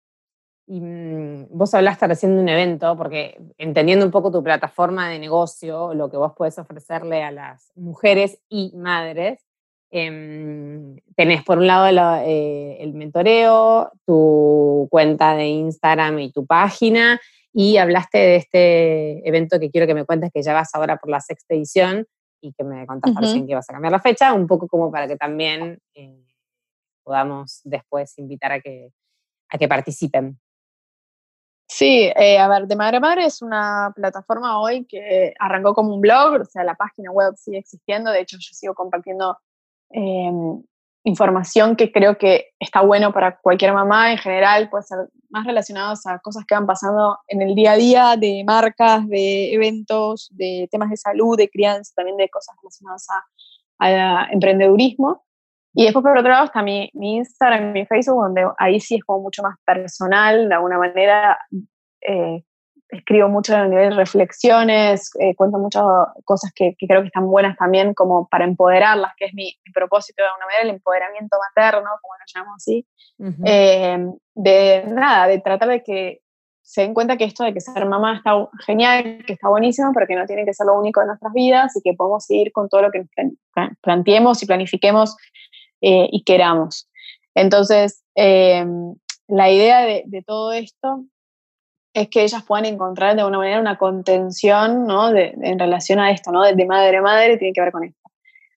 Y 0.66 0.80
mm, 0.80 1.46
vos 1.50 1.74
hablaste 1.74 2.06
recién 2.06 2.36
de 2.36 2.42
un 2.42 2.48
evento, 2.48 2.96
porque 2.96 3.40
entendiendo 3.58 4.04
un 4.04 4.10
poco 4.10 4.30
tu 4.30 4.42
plataforma 4.42 5.08
de 5.08 5.18
negocio, 5.18 5.94
lo 5.94 6.10
que 6.10 6.16
vos 6.16 6.32
puedes 6.36 6.58
ofrecerle 6.58 7.22
a 7.22 7.30
las 7.30 7.72
mujeres 7.74 8.38
y 8.48 8.72
madres, 8.76 9.40
em, 9.92 10.96
tenés 11.14 11.44
por 11.44 11.58
un 11.58 11.66
lado 11.66 11.86
eh, 12.24 12.78
el 12.80 12.94
mentoreo, 12.94 13.92
tu 14.06 14.88
cuenta 14.90 15.34
de 15.34 15.46
Instagram 15.48 16.18
y 16.18 16.32
tu 16.32 16.46
página, 16.46 17.20
y 17.52 17.76
hablaste 17.76 18.18
de 18.18 18.36
este 18.36 19.28
evento 19.28 19.60
que 19.60 19.70
quiero 19.70 19.86
que 19.86 19.94
me 19.94 20.06
cuentes 20.06 20.30
que 20.32 20.42
ya 20.42 20.54
vas 20.54 20.74
ahora 20.74 20.96
por 20.96 21.10
la 21.10 21.20
sexta 21.20 21.54
edición 21.54 22.06
y 22.40 22.54
que 22.54 22.64
me 22.64 22.86
contaste 22.86 23.20
recién 23.20 23.46
que 23.46 23.54
vas 23.54 23.68
a 23.68 23.74
cambiar 23.74 23.92
la 23.92 24.00
fecha, 24.00 24.32
un 24.32 24.46
poco 24.46 24.66
como 24.66 24.90
para 24.90 25.06
que 25.06 25.16
también 25.16 25.78
eh, 25.94 26.24
podamos 27.04 27.60
después 27.64 28.18
invitar 28.18 28.52
a 28.52 28.60
que, 28.60 28.90
a 29.50 29.58
que 29.58 29.68
participen. 29.68 30.40
Sí, 31.68 32.10
eh, 32.16 32.38
a 32.38 32.48
ver, 32.48 32.66
De 32.66 32.76
Madre 32.76 32.98
Madre 32.98 33.26
es 33.26 33.42
una 33.42 33.92
plataforma 33.94 34.60
hoy 34.60 34.86
que 34.86 35.34
arrancó 35.38 35.74
como 35.74 35.94
un 35.94 36.00
blog, 36.00 36.40
o 36.40 36.44
sea, 36.46 36.64
la 36.64 36.74
página 36.74 37.10
web 37.10 37.34
sigue 37.36 37.58
existiendo, 37.58 38.10
de 38.10 38.20
hecho 38.20 38.38
yo 38.40 38.50
sigo 38.52 38.74
compartiendo 38.74 39.38
em, 39.92 40.62
información 41.04 41.76
que 41.76 41.90
creo 41.90 42.16
que 42.16 42.50
está 42.60 42.80
bueno 42.80 43.12
para 43.12 43.38
cualquier 43.38 43.72
mamá 43.72 44.12
en 44.12 44.18
general, 44.18 44.70
puede 44.70 44.84
ser 44.84 44.98
más 45.30 45.46
relacionados 45.46 46.06
a 46.06 46.18
cosas 46.20 46.44
que 46.46 46.54
van 46.54 46.66
pasando 46.66 47.18
en 47.28 47.42
el 47.42 47.54
día 47.54 47.72
a 47.72 47.76
día, 47.76 48.16
de 48.16 48.44
marcas, 48.46 49.08
de 49.08 49.52
eventos, 49.52 50.28
de 50.32 50.68
temas 50.70 50.90
de 50.90 50.96
salud, 50.96 51.36
de 51.36 51.48
crianza, 51.48 51.92
también 51.96 52.16
de 52.16 52.28
cosas 52.28 52.54
relacionadas 52.62 53.06
a, 53.10 54.24
a 54.24 54.28
emprendedurismo. 54.30 55.24
Y 55.74 55.84
después, 55.84 56.02
por 56.02 56.16
otro 56.16 56.30
lado, 56.30 56.44
está 56.44 56.62
mi, 56.62 56.90
mi 56.92 57.16
Instagram, 57.16 57.72
mi 57.72 57.86
Facebook, 57.86 58.22
donde 58.22 58.46
ahí 58.58 58.78
sí 58.78 58.96
es 58.96 59.04
como 59.04 59.20
mucho 59.22 59.42
más 59.42 59.56
personal, 59.64 60.48
de 60.48 60.54
alguna 60.54 60.78
manera. 60.78 61.38
Eh, 62.02 62.44
escribo 62.92 63.28
mucho 63.28 63.56
a 63.56 63.66
nivel 63.66 63.90
de 63.90 63.96
reflexiones, 63.96 65.10
eh, 65.18 65.34
cuento 65.34 65.58
muchas 65.58 65.82
cosas 66.24 66.52
que, 66.54 66.76
creo 66.78 67.00
que 67.00 67.08
están 67.08 67.26
buenas 67.26 67.56
también 67.56 67.94
como 67.94 68.28
para 68.28 68.44
empoderarlas, 68.44 69.12
que 69.16 69.24
es 69.24 69.34
mi, 69.34 69.56
propósito 69.74 70.22
de 70.22 70.28
alguna 70.28 70.46
manera, 70.46 70.62
el 70.64 70.70
empoderamiento 70.70 71.36
materno, 71.38 71.88
como 72.02 72.14
lo 72.14 72.24
llamamos 72.32 72.56
así. 72.58 72.86
Eh, 73.44 74.06
de 74.34 74.84
nada, 74.88 75.26
de 75.26 75.40
tratar 75.40 75.68
de 75.68 75.82
que 75.82 76.20
se 76.62 76.82
den 76.82 76.94
cuenta 76.94 77.16
que 77.16 77.24
esto 77.24 77.44
de 77.44 77.52
que 77.52 77.60
ser 77.60 77.84
mamá 77.86 78.16
está 78.16 78.48
genial, 78.64 79.24
que 79.26 79.32
está 79.32 79.48
buenísimo, 79.48 79.90
pero 79.92 80.06
que 80.06 80.14
no 80.14 80.26
tiene 80.26 80.44
que 80.44 80.54
ser 80.54 80.66
lo 80.66 80.78
único 80.78 81.00
de 81.00 81.06
nuestras 81.06 81.32
vidas 81.32 81.76
y 81.76 81.82
que 81.82 81.94
podemos 81.94 82.24
seguir 82.24 82.52
con 82.52 82.68
todo 82.68 82.82
lo 82.82 82.90
que 82.90 83.04
planteemos 83.80 84.42
y 84.42 84.46
planifiquemos 84.46 85.16
eh, 85.80 86.08
y 86.12 86.22
queramos. 86.24 86.88
Entonces, 87.34 88.04
em, 88.14 88.94
la 89.26 89.50
idea 89.50 89.80
de, 89.80 90.24
todo 90.26 90.52
esto 90.52 91.04
es 91.94 92.08
que 92.08 92.22
ellas 92.22 92.42
puedan 92.42 92.64
encontrar 92.64 93.14
de 93.14 93.20
alguna 93.20 93.38
manera 93.38 93.60
una 93.60 93.76
contención 93.76 94.86
¿no? 94.86 95.14
en 95.14 95.58
relación 95.58 95.98
a 95.98 96.10
esto, 96.10 96.32
¿no? 96.32 96.42
de, 96.42 96.64
madre 96.64 96.96
a 96.96 97.02
madre, 97.02 97.36
tiene 97.36 97.52
que 97.52 97.60
ver 97.60 97.72
con 97.72 97.84
esto. 97.84 98.00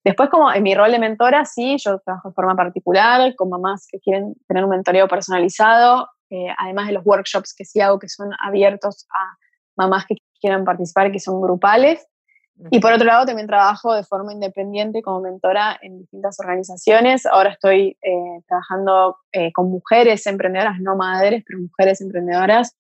Después, 0.04 0.30
como 0.30 0.54
en 0.54 0.62
mi 0.62 0.76
rol 0.76 0.92
de 0.92 1.00
mentora, 1.00 1.46
sí, 1.46 1.78
yo 1.80 2.00
trabajo 2.00 2.30
de 2.30 2.36
forma 2.36 2.56
particular 2.56 3.36
con 3.36 3.50
mamás 3.50 3.88
que 3.92 4.00
quieren 4.00 4.36
tener 4.48 4.64
un 4.64 4.70
mentoreo 4.70 5.08
personalizado, 5.08 6.08
eh, 6.30 6.48
además 6.58 6.88
de 6.88 6.94
los 6.94 7.06
workshops 7.06 7.56
que 7.56 7.66
sí 7.66 7.82
hago 7.82 7.98
que 7.98 8.08
son 8.08 8.30
abiertos 8.40 9.08
a 9.10 9.36
mamás 9.76 10.06
que 10.06 10.16
quieran 10.40 10.64
participar, 10.64 11.12
que 11.12 11.20
son 11.20 11.42
grupales. 11.42 12.08
Y 12.72 12.80
por 12.80 12.94
otro 12.94 13.06
lado, 13.06 13.26
también 13.26 13.48
trabajo 13.48 13.94
de 13.94 14.04
forma 14.04 14.32
independiente 14.32 15.02
como 15.02 15.20
mentora 15.20 15.78
en 15.82 16.00
distintas 16.00 16.40
organizaciones. 16.40 17.26
Ahora 17.26 17.50
estoy 17.50 17.98
eh, 18.02 18.42
trabajando 18.48 19.18
eh, 19.34 19.52
con 19.52 19.70
mujeres 19.70 20.26
emprendedoras, 20.26 20.80
no 20.80 20.96
madres, 20.96 21.44
pero 21.46 21.60
mujeres 21.60 22.00
emprendedoras, 22.00 22.78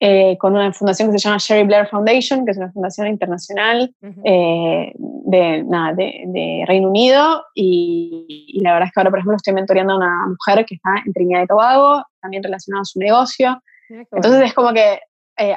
eh, 0.00 0.36
con 0.38 0.54
una 0.54 0.72
fundación 0.72 1.10
que 1.10 1.18
se 1.18 1.28
llama 1.28 1.38
Sherry 1.38 1.64
Blair 1.64 1.86
Foundation, 1.88 2.44
que 2.44 2.52
es 2.52 2.56
una 2.56 2.70
fundación 2.72 3.08
internacional 3.08 3.92
de, 4.00 5.64
nada, 5.66 5.94
de, 5.94 6.64
Reino 6.66 6.88
Unido. 6.88 7.44
Y, 7.54 8.60
la 8.62 8.72
verdad 8.72 8.88
es 8.88 8.94
que 8.94 9.00
ahora, 9.00 9.10
por 9.10 9.18
ejemplo, 9.18 9.36
estoy 9.36 9.54
mentoreando 9.54 9.94
a 9.94 9.96
una 9.96 10.26
mujer 10.28 10.64
que 10.64 10.76
está 10.76 10.90
en 11.04 11.12
Trinidad 11.12 11.42
y 11.42 11.46
Tobago, 11.46 12.04
también 12.20 12.42
relacionada 12.42 12.82
a 12.82 12.84
su 12.84 12.98
negocio. 12.98 13.62
Entonces 13.88 14.42
es 14.42 14.54
como 14.54 14.72
que 14.72 15.00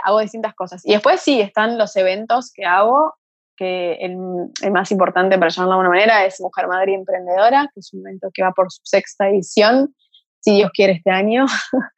hago 0.03 0.19
distintas 0.19 0.53
cosas. 0.53 0.85
Y 0.85 0.91
después 0.91 1.21
sí, 1.21 1.41
están 1.41 1.77
los 1.77 1.95
eventos 1.95 2.51
que 2.53 2.65
hago 2.65 3.13
que 3.61 3.93
el, 4.01 4.71
más 4.71 4.91
importante, 4.91 5.37
para 5.37 5.51
llamarlo 5.51 5.75
de 5.75 5.81
alguna 5.81 5.89
manera, 5.89 6.25
es 6.25 6.41
Mujer 6.41 6.67
Madre 6.67 6.95
Emprendedora, 6.95 7.69
que 7.71 7.79
es 7.79 7.93
un 7.93 7.99
evento 8.01 8.29
que 8.33 8.41
va 8.41 8.51
por 8.53 8.71
su 8.71 8.81
sexta 8.83 9.29
edición, 9.29 9.93
si 10.41 10.55
Dios 10.55 10.71
quiere 10.73 10.93
este 10.93 11.11
año. 11.11 11.45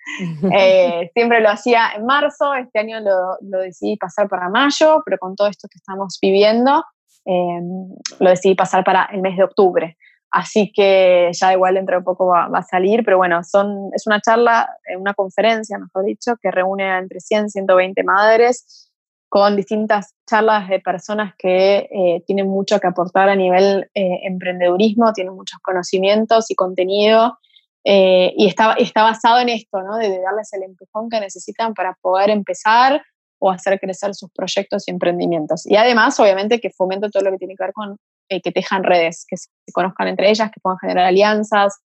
Eh, 0.54 1.10
siempre 1.14 1.40
lo 1.40 1.50
hacía 1.50 1.94
en 1.96 2.06
marzo, 2.06 2.54
este 2.54 2.78
año 2.78 3.00
lo, 3.00 3.38
lo, 3.42 3.60
decidí 3.60 3.96
pasar 3.96 4.28
para 4.28 4.50
mayo, 4.50 5.02
pero 5.06 5.18
con 5.18 5.34
todo 5.34 5.48
esto 5.48 5.70
que 5.72 5.78
estamos 5.78 6.20
viviendo, 6.22 6.84
em, 7.26 7.88
lo 8.20 8.30
decidí 8.30 8.54
pasar 8.54 8.84
para 8.84 9.06
el 9.06 9.22
mes 9.22 9.38
de 9.38 9.46
octubre. 9.46 9.98
Así 10.30 10.72
que 10.74 11.32
ya 11.32 11.54
igual 11.54 11.76
dentro 11.76 11.98
de 11.98 12.04
poco 12.04 12.28
va, 12.28 12.50
va, 12.50 12.60
a 12.60 12.64
salir, 12.64 13.04
pero 13.06 13.18
bueno, 13.18 13.44
son, 13.44 13.90
es 13.94 14.06
una 14.06 14.20
charla, 14.20 14.70
eh, 14.86 14.98
una 14.98 15.14
conferencia, 15.14 15.78
mejor 15.78 16.04
dicho, 16.06 16.36
que 16.42 16.52
reúne 16.52 16.84
a 16.84 17.00
entre 17.00 17.22
100 17.22 17.46
y 17.46 17.50
120 17.50 18.04
madres 18.04 18.92
con 19.34 19.56
distintas 19.56 20.14
charlas 20.30 20.70
de 20.70 20.80
personas 20.80 21.34
que 21.40 21.90
eh, 21.92 22.24
tienen 22.28 22.48
mucho 22.48 22.80
que 22.80 22.86
aportar 22.86 23.30
a 23.30 23.36
nivel 23.36 23.90
eh, 23.96 24.20
emprendedurismo, 24.26 25.12
tienen 25.12 25.34
muchos 25.34 25.60
conocimientos 25.60 26.52
y 26.52 26.56
contenido, 26.56 27.40
eh, 27.84 28.34
y 28.38 28.48
está, 28.48 28.74
está 28.74 29.04
basado 29.04 29.40
en 29.40 29.50
esto, 29.50 29.82
¿no? 29.82 29.98
de, 29.98 30.10
darles 30.22 30.54
el 30.54 30.64
empujón 30.64 31.10
que 31.10 31.20
necesitan 31.20 31.74
para 31.74 31.98
poder 32.02 32.30
empezar 32.30 33.04
o 33.40 33.52
hacer 33.52 33.80
crecer 33.80 34.16
sus 34.16 34.32
proyectos 34.32 34.88
y 34.88 34.92
emprendimientos. 34.92 35.66
Y 35.66 35.76
además, 35.76 36.20
obviamente, 36.20 36.60
que 36.60 36.70
fomente 36.70 37.10
todo 37.10 37.24
lo 37.24 37.32
que 37.32 37.38
tiene 37.38 37.56
que 37.56 37.64
ver 37.64 37.74
con 37.74 37.98
que 38.30 38.52
tejan 38.52 38.84
redes, 38.84 39.26
que 39.28 39.38
se 39.38 39.50
conozcan 39.74 40.08
entre 40.08 40.30
ellas, 40.30 40.50
que 40.50 40.60
puedan 40.60 40.80
generar 40.80 41.06
alianzas, 41.06 41.82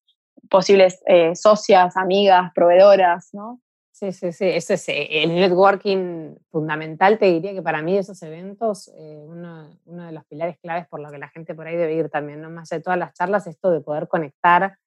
posibles 0.49 0.99
socias, 1.35 1.95
amigas, 1.97 2.53
proveedoras, 2.55 3.29
¿no? 3.33 3.61
Sí, 3.99 4.13
sí, 4.13 4.31
sí, 4.31 4.45
eso 4.45 4.75
es 4.75 4.89
eh, 4.91 5.25
el 5.25 5.35
networking 5.35 6.37
fundamental, 6.53 7.19
te 7.19 7.27
diría 7.27 7.53
que 7.53 7.63
para 7.63 7.83
mí 7.83 7.99
esos 7.99 8.23
eventos, 8.23 8.93
eh, 8.97 9.25
uno, 9.27 9.77
uno, 9.87 10.07
de 10.07 10.13
los 10.13 10.25
pilares 10.27 10.57
claves 10.59 10.87
por 10.87 11.01
lo 11.01 11.11
que 11.11 11.19
la 11.19 11.27
gente 11.31 11.53
por 11.53 11.67
ahí 11.67 11.75
debe 11.75 11.95
ir 11.95 12.09
también, 12.09 12.41
¿no? 12.41 12.49
más 12.49 12.69
de 12.69 12.81
todas 12.81 12.97
las 12.97 13.13
charlas, 13.15 13.49
esto 13.49 13.73
de 13.73 13.81
poder 13.81 14.07
conectar 14.07 14.79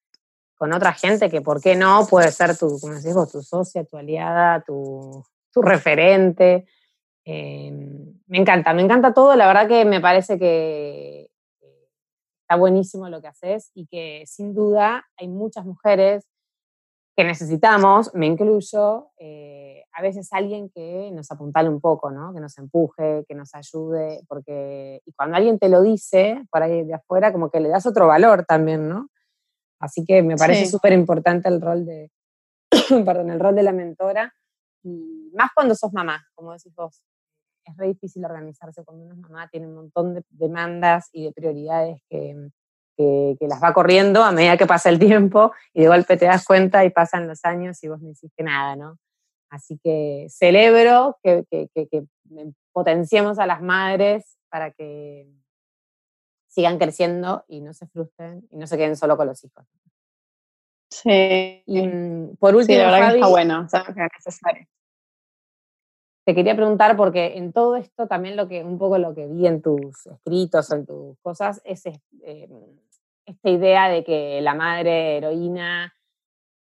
con 0.62 0.74
otra 0.74 0.94
gente 0.94 1.28
que, 1.28 1.42
¿por 1.42 1.60
qué 1.60 1.76
no? 1.76 2.06
Puede 2.08 2.32
ser 2.32 2.56
tu, 2.56 2.78
como 2.80 3.26
tu 3.26 3.42
socia, 3.42 3.84
tu 3.84 3.98
aliada, 3.98 4.62
tu, 4.62 5.24
tu 5.52 5.60
referente. 5.64 6.68
Em, 7.26 8.14
me 8.28 8.38
encanta, 8.38 8.72
me 8.72 8.84
encanta 8.84 9.12
todo, 9.12 9.36
la 9.36 9.48
verdad 9.48 9.68
que 9.68 9.86
me 9.86 10.00
parece 10.00 10.38
que 10.38 11.32
está 12.44 12.58
buenísimo 12.58 13.10
lo 13.10 13.24
que 13.24 13.30
haces 13.30 13.72
y 13.74 13.88
que 13.88 14.22
sin 14.28 14.54
duda 14.54 15.04
hay 15.18 15.30
muchas 15.30 15.66
mujeres 15.66 16.30
que 17.18 17.24
necesitamos, 17.24 18.14
me 18.14 18.28
incluyo, 18.28 19.10
eh, 19.18 19.84
a 19.94 20.04
veces 20.04 20.32
alguien 20.32 20.70
que 20.70 21.10
nos 21.12 21.32
apuntale 21.32 21.70
un 21.70 21.82
poco, 21.82 22.12
¿no? 22.12 22.36
que 22.36 22.40
nos 22.40 22.56
empuje, 22.60 23.26
que 23.28 23.34
nos 23.34 23.56
ayude, 23.56 24.22
porque 24.28 25.02
y 25.08 25.12
cuando 25.14 25.38
alguien 25.38 25.58
te 25.58 25.70
lo 25.70 25.82
dice 25.82 26.44
por 26.52 26.62
ahí 26.62 26.84
de 26.84 26.94
afuera, 26.94 27.32
como 27.32 27.50
que 27.50 27.60
le 27.60 27.70
das 27.70 27.88
otro 27.88 28.06
valor 28.06 28.46
también, 28.46 28.88
¿no? 28.88 29.10
Así 29.82 30.06
que 30.06 30.22
me 30.22 30.36
parece 30.36 30.68
súper 30.68 30.94
importante 30.94 31.50
el 31.50 31.60
rol 31.60 31.86
de, 31.86 32.12
perdón, 33.06 33.32
el 33.32 33.40
rol 33.40 33.56
de 33.56 33.64
la 33.64 33.74
mentora, 33.74 34.34
y 34.84 35.32
más 35.36 35.52
cuando 35.54 35.76
sos 35.76 35.92
mamá, 35.92 36.26
como 36.36 36.54
decís 36.54 36.74
vos. 36.76 37.04
Es 37.64 37.78
re 37.78 37.88
difícil 37.88 38.26
organizarse 38.26 38.84
cuando 38.84 39.06
uno 39.06 39.14
es 39.14 39.20
mamá, 39.20 39.48
tiene 39.50 39.68
un 39.68 39.76
montón 39.76 40.16
de 40.16 40.24
demandas 40.30 41.10
y 41.12 41.26
de 41.26 41.32
prioridades 41.32 42.02
que, 42.10 42.50
que, 42.98 43.48
las 43.48 43.62
va 43.62 43.74
corriendo 43.74 44.24
a 44.24 44.32
medida 44.32 44.58
que 44.58 44.66
pasa 44.66 44.90
el 44.90 45.00
tiempo 45.00 45.52
y 45.74 45.82
de 45.82 45.88
golpe 45.88 46.18
te 46.18 46.26
das 46.26 46.46
cuenta 46.46 46.86
y 46.86 46.90
pasan 46.90 47.28
los 47.28 47.44
años 47.46 47.84
y 47.84 47.88
vos 47.88 48.02
no 48.02 48.10
hiciste 48.10 48.44
nada, 48.44 48.76
¿no? 48.76 48.98
Así 49.50 49.80
que 49.84 50.28
celebro 50.30 51.18
que, 51.22 51.46
potenciemos 52.72 53.38
a 53.38 53.46
las 53.46 53.62
madres 53.62 54.38
para 54.50 54.72
que 54.72 55.28
sigan 56.52 56.78
creciendo 56.78 57.46
y 57.48 57.62
no 57.62 57.74
se 57.74 57.88
frustren 57.88 58.46
y 58.52 58.58
no 58.58 58.68
se 58.68 58.78
queden 58.78 58.98
solo 58.98 59.16
con 59.16 59.28
los 59.28 59.44
hijos. 59.44 59.66
Sí. 60.90 61.64
Y 61.66 61.88
mm, 61.88 62.36
por 62.36 62.56
último, 62.56 62.78
sí, 62.78 62.86
la 62.86 62.92
verdad 62.92 63.16
está 63.16 63.28
bueno, 63.28 63.62
necesario. 63.64 64.68
Te 66.26 66.36
quería 66.36 66.56
preguntar 66.56 66.98
porque 66.98 67.38
en 67.38 67.54
todo 67.54 67.78
esto 67.78 68.08
también 68.08 68.36
lo 68.36 68.48
que 68.48 68.64
un 68.64 68.78
poco 68.78 68.98
lo 68.98 69.16
que 69.16 69.26
vi 69.28 69.48
en 69.48 69.62
tus 69.62 70.06
escritos 70.06 70.70
o 70.70 70.76
en 70.76 70.86
tus 70.86 71.18
cosas 71.22 71.62
es 71.64 71.86
eh, 71.86 72.50
esta 73.26 73.50
idea 73.50 73.90
de 73.90 74.04
que 74.04 74.42
la 74.42 74.54
madre 74.54 75.18
heroína 75.18 75.94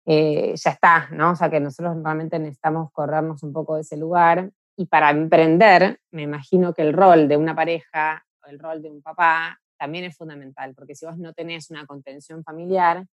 eh, 0.06 0.54
ya 0.56 0.70
está, 0.70 1.08
¿no? 1.10 1.32
O 1.32 1.36
sea, 1.36 1.50
que 1.50 1.60
nosotros 1.60 1.96
realmente 2.02 2.38
necesitamos 2.38 2.90
corrernos 2.92 3.42
un 3.42 3.52
poco 3.52 3.74
de 3.74 3.82
ese 3.82 3.96
lugar. 3.96 4.50
Y 4.76 4.86
para 4.86 5.10
emprender, 5.10 6.00
me 6.10 6.22
imagino 6.22 6.72
que 6.72 6.82
el 6.82 6.92
rol 6.92 7.28
de 7.28 7.36
una 7.36 7.54
pareja, 7.54 8.24
o 8.42 8.48
el 8.48 8.58
rol 8.58 8.82
de 8.82 8.90
un 8.90 9.02
papá, 9.02 9.58
también 9.78 10.04
es 10.04 10.16
fundamental, 10.16 10.74
porque 10.74 10.94
si 10.94 11.06
vos 11.06 11.18
no 11.18 11.32
tenés 11.32 11.70
una 11.70 11.86
contención 11.86 12.42
familiar, 12.44 13.04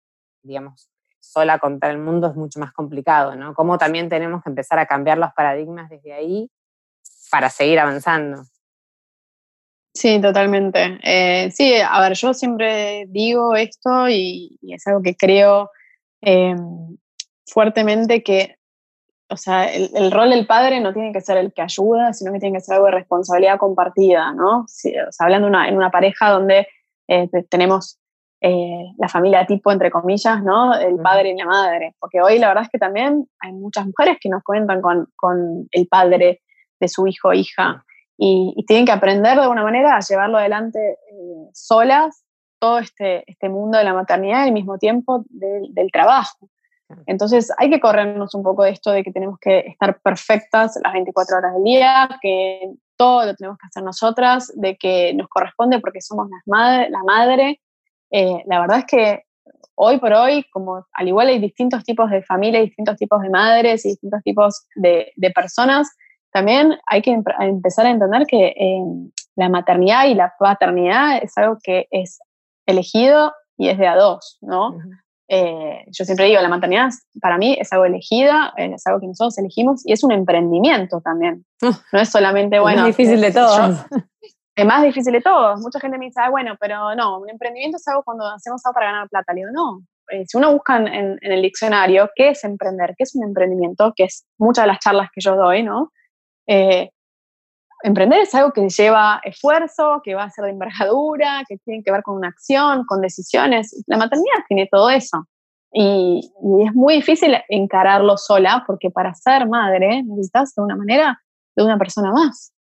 digamos, 0.43 0.91
sola 1.21 1.59
contra 1.59 1.91
el 1.91 1.99
mundo 1.99 2.29
es 2.29 2.35
mucho 2.35 2.59
más 2.59 2.73
complicado, 2.73 3.37
¿no? 3.37 3.55
Cómo 3.55 3.79
también 3.79 4.09
tenemos 4.09 4.43
que 4.43 4.51
empezar 4.51 4.79
a 4.79 4.87
cambiar 4.87 5.19
los 5.19 5.33
paradigmas 5.35 5.89
desde 5.89 6.13
ahí 6.13 6.51
para 7.31 7.49
seguir 7.49 7.79
avanzando. 7.79 8.45
Sí, 9.95 10.21
totalmente. 10.21 10.99
Eh, 11.03 11.51
sí, 11.51 11.75
a 11.75 12.01
ver, 12.01 12.15
yo 12.15 12.33
siempre 12.35 13.05
digo 13.09 13.55
esto 13.55 14.09
y, 14.09 14.59
es 14.63 14.87
algo 14.87 15.03
que 15.03 15.15
creo 15.15 15.71
em, 16.21 16.97
fuertemente 17.47 18.23
que, 18.23 18.57
o 19.33 19.37
sea, 19.37 19.65
el, 19.73 20.11
rol 20.13 20.31
del 20.31 20.47
padre 20.47 20.81
no 20.81 20.93
tiene 20.93 21.13
que 21.13 21.21
ser 21.21 21.39
el 21.39 21.53
que 21.53 21.63
ayuda, 21.63 22.13
sino 22.13 22.33
que 22.33 22.39
tiene 22.39 22.59
que 22.59 22.65
ser 22.65 22.75
algo 22.75 22.87
de 22.87 22.93
responsabilidad 22.93 23.59
compartida, 23.59 24.33
¿no? 24.33 24.61
o 24.61 24.67
sea, 24.69 25.07
hablando 25.19 25.49
una, 25.49 25.69
en 25.69 25.77
una 25.77 25.91
pareja 25.91 26.31
donde 26.31 26.69
eh, 27.09 27.29
tenemos 27.49 27.99
eh, 28.41 28.93
la 28.99 29.09
familia 29.09 29.47
tipo, 29.47 29.71
entre 29.71 29.91
comillas, 29.91 30.43
¿no? 30.43 30.75
El 30.75 30.97
padre 30.97 31.31
y 31.31 31.37
la 31.37 31.47
madre. 31.47 31.95
Porque 32.01 32.21
hoy 32.21 32.41
la 32.41 32.49
verdad 32.49 32.65
es 32.65 32.71
que 32.71 32.79
también 32.79 33.29
hay 33.39 33.53
muchas 33.53 33.87
mujeres 33.87 34.19
que 34.21 34.29
nos 34.29 34.43
cuentan 34.43 34.81
con, 34.81 35.07
con 35.15 35.69
el 35.71 35.87
padre 35.87 36.43
de 36.81 36.89
su 36.89 37.07
hijo 37.07 37.29
o 37.29 37.33
hija 37.33 37.85
y, 38.19 38.65
tienen 38.67 38.85
que 38.85 38.93
aprender 38.93 39.37
de 39.37 39.43
alguna 39.43 39.63
manera 39.63 39.97
a 39.97 40.01
llevarlo 40.01 40.39
adelante 40.39 40.79
eh, 40.79 41.49
solas, 41.53 42.25
todo 42.59 42.79
este, 42.79 43.25
este 43.31 43.49
mundo 43.49 43.79
de 43.79 43.85
la 43.85 43.95
maternidad 43.95 44.45
y 44.45 44.49
al 44.49 44.53
mismo 44.53 44.79
tiempo 44.79 45.25
del 45.29 45.91
trabajo. 45.93 46.49
Entonces 47.07 47.53
hay 47.59 47.71
que 47.71 47.81
corrernos 47.81 48.35
un 48.35 48.43
poco 48.43 48.65
de 48.65 48.71
esto 48.71 48.91
de 48.91 49.03
que 49.03 49.13
tenemos 49.13 49.39
que 49.39 49.61
estar 49.61 50.01
perfectas 50.01 50.79
las 50.83 50.93
24 50.93 51.39
horas 51.39 51.55
del 51.55 51.65
día, 51.65 52.09
que 52.21 52.73
todo 52.97 53.27
lo 53.27 53.35
tenemos 53.35 53.59
que 53.59 53.67
hacer 53.67 53.83
nosotras, 53.83 54.53
de 54.55 54.77
que 54.77 55.15
nos 55.15 55.29
corresponde 55.29 55.81
porque 55.81 56.01
somos 56.01 56.29
las 56.31 56.43
madre, 56.47 56.91
la 56.91 57.03
madre. 57.05 57.61
Eh, 58.11 58.43
la 58.47 58.61
verdad 58.61 58.79
es 58.79 58.85
que 58.87 59.25
hoy 59.75 59.99
por 59.99 60.13
hoy, 60.13 60.45
como 60.53 60.87
al 60.93 61.09
igual 61.09 61.29
hay 61.29 61.39
distintos 61.39 61.83
tipos 61.85 62.11
de 62.11 62.23
familias, 62.23 62.65
distintos 62.65 62.97
tipos 62.97 63.21
de 63.23 63.31
madres 63.31 63.85
y 63.85 63.91
distintos 63.91 64.23
tipos 64.23 64.67
de, 64.75 65.13
personas, 65.35 65.91
también 66.33 66.77
hay 66.87 67.03
que 67.03 67.11
empezar 67.41 67.87
a 67.87 67.91
entender 67.91 68.27
que 68.27 68.55
em, 68.57 69.11
la 69.37 69.49
maternidad 69.49 70.07
y 70.07 70.15
la 70.15 70.33
paternidad 70.39 71.19
es 71.23 71.37
algo 71.37 71.59
que 71.63 71.89
es 71.91 72.21
elegido 72.67 73.33
y 73.57 73.69
es 73.69 73.79
de 73.79 73.87
a 73.87 73.97
dos, 73.97 74.39
¿no? 74.41 74.77
Eh, 75.35 75.87
yo 75.87 76.05
siempre 76.05 76.27
digo, 76.27 76.43
la 76.43 76.49
maternidad 76.51 76.91
para 77.19 77.39
mí 77.39 77.57
es 77.59 77.73
algo 77.73 77.87
elegida, 77.87 78.53
eh, 78.59 78.73
es 78.75 78.87
algo 78.87 79.01
que 79.01 79.07
nosotros 79.07 79.39
elegimos 79.39 79.81
y 79.87 79.95
es 79.95 80.05
un 80.05 80.13
emprendimiento 80.13 81.01
también. 81.01 81.47
No 81.91 82.01
es 82.01 82.11
solamente, 82.11 82.61
bueno... 82.61 82.83
Es 82.83 82.95
difícil 82.95 83.19
de 83.19 83.33
todos. 83.33 83.79
es 84.55 84.67
más 84.67 84.83
difícil 84.83 85.11
de 85.11 85.23
todos. 85.23 85.59
Mucha 85.61 85.81
gente 85.81 85.97
me 85.97 86.05
dice, 86.05 86.21
ah, 86.23 86.29
bueno, 86.29 86.55
pero 86.61 86.95
no, 86.95 87.21
un 87.21 87.31
emprendimiento 87.31 87.79
es 87.79 87.89
algo 87.89 88.03
cuando 88.03 88.27
hacemos 88.27 88.61
algo 88.67 88.75
para 88.75 88.93
ganar 88.93 89.09
plata. 89.09 89.33
Le 89.33 89.41
digo, 89.41 89.53
no. 89.55 89.83
Eh, 90.11 90.27
si 90.27 90.37
uno 90.37 90.53
busca 90.53 90.77
en, 90.77 90.89
en, 90.89 91.19
el 91.23 91.41
diccionario 91.41 92.11
qué 92.15 92.29
es 92.29 92.45
emprender, 92.45 92.95
qué 92.99 93.05
es 93.05 93.15
un 93.15 93.25
emprendimiento, 93.25 93.95
que 93.97 94.05
es 94.05 94.27
muchas 94.37 94.65
de 94.65 94.69
las 94.69 94.81
charlas 94.81 95.09
que 95.15 95.23
yo 95.23 95.35
doy, 95.35 95.63
¿no? 95.63 95.93
Eh, 96.47 96.91
emprender 97.83 98.21
es 98.21 98.35
algo 98.35 98.53
que 98.53 98.69
lleva 98.69 99.21
esfuerzo, 99.25 100.01
que 100.03 100.15
va 100.15 100.25
a 100.25 100.31
ser 100.31 100.45
de 100.45 100.51
envergadura, 100.51 101.45
que 101.49 101.59
tiene 101.59 101.83
que 101.83 101.93
ver 101.93 102.03
con 102.03 102.17
una 102.17 102.29
acción, 102.29 102.85
con 102.87 103.01
decisiones. 103.01 103.83
La 103.87 103.97
maternidad 103.97 104.45
tiene 104.49 104.69
todo 104.71 104.91
eso. 104.91 105.27
Y, 105.73 106.21
es 106.67 106.75
muy 106.75 106.95
difícil 106.95 107.37
encararlo 107.49 108.17
sola 108.19 108.63
porque 108.67 108.91
para 108.91 109.15
ser 109.15 109.49
madre 109.49 110.03
necesitas 110.03 110.55
de 110.55 110.63
una 110.63 110.77
manera 110.77 111.23
de 111.57 111.65
una 111.65 111.79
persona 111.79 112.13
más. 112.13 112.53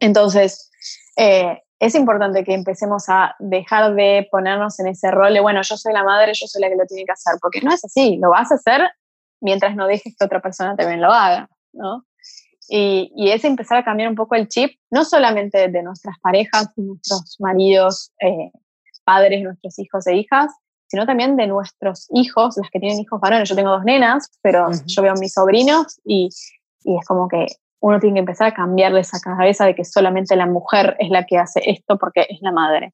Entonces, 0.00 0.70
eh, 1.16 1.60
es 1.78 1.94
importante 1.94 2.44
que 2.44 2.54
empecemos 2.54 3.04
a 3.08 3.34
dejar 3.38 3.94
de 3.94 4.26
ponernos 4.30 4.78
en 4.80 4.88
ese 4.88 5.10
rol 5.10 5.34
de, 5.34 5.40
bueno, 5.40 5.60
yo 5.62 5.76
soy 5.76 5.92
la 5.92 6.04
madre, 6.04 6.32
yo 6.34 6.46
soy 6.46 6.62
la 6.62 6.68
que 6.68 6.76
lo 6.76 6.86
tiene 6.86 7.04
que 7.04 7.12
hacer, 7.12 7.34
porque 7.40 7.60
no 7.60 7.72
es 7.72 7.84
así, 7.84 8.16
lo 8.16 8.30
vas 8.30 8.50
a 8.52 8.54
hacer 8.54 8.88
mientras 9.40 9.74
no 9.76 9.86
dejes 9.86 10.14
que 10.18 10.24
otra 10.24 10.40
persona 10.40 10.76
también 10.76 11.00
lo 11.00 11.10
haga, 11.10 11.48
¿no? 11.72 12.04
Y, 12.72 13.30
es 13.30 13.44
empezar 13.44 13.78
a 13.78 13.84
cambiar 13.84 14.08
un 14.08 14.14
poco 14.14 14.36
el 14.36 14.48
chip, 14.48 14.78
no 14.90 15.04
solamente 15.04 15.68
de 15.68 15.82
nuestras 15.82 16.16
parejas, 16.20 16.70
nuestros 16.76 17.36
maridos, 17.40 18.12
eh, 18.20 18.52
padres, 19.04 19.42
nuestros 19.42 19.76
hijos 19.80 20.06
e 20.06 20.16
hijas, 20.16 20.52
sino 20.86 21.04
también 21.04 21.36
de 21.36 21.48
nuestros 21.48 22.06
hijos, 22.14 22.56
las 22.56 22.70
que 22.70 22.78
tienen 22.78 23.00
hijos 23.00 23.20
varones. 23.20 23.48
Yo 23.48 23.56
tengo 23.56 23.70
dos 23.70 23.84
nenas, 23.84 24.30
pero 24.40 24.68
yo 24.86 25.02
veo 25.02 25.12
a 25.12 25.16
mis 25.16 25.32
sobrinos 25.32 26.00
y, 26.04 26.28
y, 26.84 26.96
es 26.96 27.04
como 27.06 27.26
que 27.26 27.46
uno 27.80 27.98
tiene 27.98 28.14
que 28.14 28.20
empezar 28.20 28.48
a 28.48 28.54
cambiarle 28.54 29.00
esa 29.00 29.18
cabeza 29.18 29.66
de 29.66 29.74
que 29.74 29.84
solamente 29.84 30.36
la 30.36 30.46
mujer 30.46 30.96
es 31.00 31.10
la 31.10 31.26
que 31.26 31.38
hace 31.38 31.60
esto 31.68 31.98
porque 31.98 32.26
es 32.28 32.40
la 32.40 32.52
madre. 32.52 32.92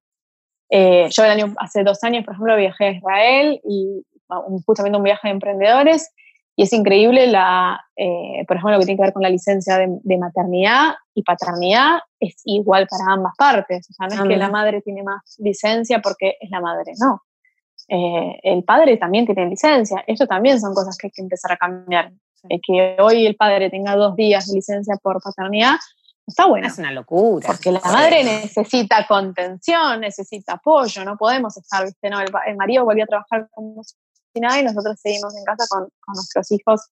Eh, 0.71 1.09
yo 1.11 1.25
el 1.25 1.31
año, 1.31 1.55
hace 1.59 1.85
dos 1.85 2.03
años, 2.03 2.25
por 2.25 2.35
ejemplo, 2.35 2.57
viajé 2.57 2.85
a 2.87 2.91
Israel 2.93 3.61
y 3.63 4.03
justamente 4.65 4.97
un 4.97 5.05
viaje 5.05 5.29
de 5.29 5.35
emprendedores 5.35 6.11
y 6.59 6.63
es 6.63 6.73
increíble, 6.73 7.27
la, 7.27 7.79
eh, 7.97 8.43
por 8.49 8.57
ejemplo, 8.57 8.73
lo 8.73 8.81
que 8.81 8.87
tiene 8.87 8.99
que 8.99 9.05
ver 9.05 9.13
con 9.13 9.23
la 9.23 9.29
licencia 9.29 9.77
de, 9.77 10.19
maternidad 10.19 10.95
y 11.15 11.23
paternidad 11.23 11.99
es 12.19 12.41
igual 12.45 12.87
para 12.89 13.13
ambas 13.13 13.35
partes. 13.37 13.87
O 13.91 13.93
sea, 13.93 14.09
no 14.09 14.15
es 14.15 14.21
ah, 14.21 14.29
que 14.29 14.37
la 14.39 14.49
madre 14.49 14.81
tiene 14.81 15.03
más 15.03 15.37
licencia 15.39 16.01
porque 16.01 16.37
es 16.41 16.51
la 16.51 16.61
madre, 16.61 16.95
no. 16.99 17.23
Eh, 17.89 18.41
el 18.43 18.65
padre 18.65 18.97
también 18.97 19.27
tiene 19.27 19.47
licencia. 19.47 20.03
Esto 20.07 20.27
también 20.27 20.59
son 20.59 20.73
cosas 20.73 20.97
que 20.97 21.09
hay 21.09 21.11
que 21.11 21.21
empezar 21.21 21.53
a 21.53 21.59
cambiar. 21.59 22.11
que 22.67 22.97
hoy 23.01 23.27
el 23.27 23.37
padre 23.37 23.69
tenga 23.69 23.95
dos 23.95 24.17
días 24.17 24.47
de 24.47 24.55
licencia 24.55 24.97
por 25.03 25.21
paternidad 25.21 25.77
está 26.27 26.47
bueno. 26.47 26.67
Es 26.67 26.79
una 26.79 26.91
locura. 26.91 27.47
Porque 27.47 27.71
la 27.71 27.81
madre 27.81 28.25
necesita 28.25 29.07
contención, 29.07 30.01
necesita 30.01 30.55
apoyo, 30.55 31.05
no 31.05 31.17
podemos 31.17 31.57
estar, 31.57 31.85
viste, 31.85 32.11
no, 32.11 32.21
el, 32.21 32.57
marido 32.57 32.85
volvió 32.85 33.05
a 33.05 33.07
trabajar 33.07 33.49
como 33.53 33.83
si 33.85 33.95
nada 34.41 34.61
y 34.61 34.65
nosotros 34.65 34.99
seguimos 35.01 35.37
en 35.37 35.45
casa 35.45 35.65
con, 35.69 35.89
nuestros 36.15 36.51
hijos 36.53 36.83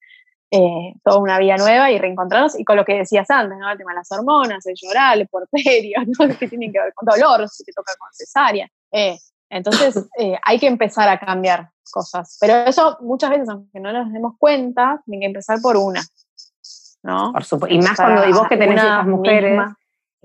eh, 0.51 0.95
toda 1.03 1.19
una 1.19 1.39
vida 1.39 1.57
nueva 1.57 1.91
y 1.91 1.99
reencontrarnos 1.99 2.59
y 2.59 2.65
con 2.65 2.77
lo 2.77 2.85
que 2.85 2.95
decías 2.95 3.29
antes, 3.31 3.59
¿no? 3.59 3.71
El 3.71 3.79
tema 3.79 3.93
de 3.93 3.99
las 3.99 4.13
hormonas, 4.13 4.65
el 4.67 4.75
llorar, 4.81 5.19
el 5.19 5.29
porperio, 5.29 5.99
¿no? 6.07 6.39
que 6.39 6.49
tienen 6.49 6.73
que 6.73 6.81
ver 6.81 6.95
con 6.95 7.07
dolor, 7.07 7.49
si 7.49 7.65
te 7.65 7.73
toca 7.73 7.93
con 7.99 8.09
cesárea. 8.13 8.69
Eh, 8.93 9.19
entonces 9.51 9.97
eh, 10.19 10.39
hay 10.43 10.59
que 10.59 10.67
empezar 10.67 11.09
a 11.09 11.19
cambiar 11.19 11.71
cosas. 11.91 12.37
Pero 12.41 12.55
eso 12.55 12.99
muchas 13.01 13.31
veces, 13.31 13.49
aunque 13.49 13.81
no 13.81 13.93
nos 13.93 14.13
demos 14.13 14.35
cuenta, 14.39 15.03
tiene 15.05 15.21
que 15.21 15.27
empezar 15.27 15.61
por 15.61 15.77
una. 15.77 16.03
¿no? 17.03 17.33
Por 17.33 17.45
supuesto. 17.45 17.75
Y 17.75 17.79
más 17.81 17.97
cuando 17.97 18.27
y 18.27 18.33
vos 18.33 18.49
que 18.49 18.57
tenés 18.57 18.83
hijas 18.83 19.07
mujeres, 19.07 19.61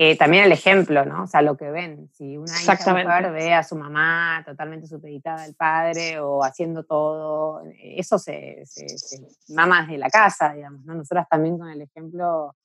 eh, 0.01 0.17
también 0.17 0.45
el 0.45 0.53
ejemplo, 0.53 1.03
¿no? 1.03 1.23
O 1.23 1.27
sea, 1.27 1.41
lo 1.41 1.57
que 1.57 1.69
ven. 1.69 2.09
Si 2.13 2.37
una 2.37 2.53
hija 2.61 2.93
mujer 2.93 3.33
ve 3.33 3.53
a 3.53 3.63
su 3.63 3.75
mamá 3.75 4.41
totalmente 4.45 4.87
supeditada 4.87 5.43
al 5.43 5.55
padre 5.55 6.21
o 6.21 6.41
haciendo 6.41 6.85
todo, 6.85 7.61
eso 7.77 8.17
se, 8.17 8.63
se, 8.65 8.87
se 8.87 9.19
mama 9.49 9.81
desde 9.81 9.97
la 9.97 10.09
casa, 10.09 10.53
digamos, 10.53 10.85
¿no? 10.85 10.95
Nosotras 10.95 11.27
también 11.29 11.57
con 11.57 11.67
el 11.67 11.81
ejemplo 11.81 12.55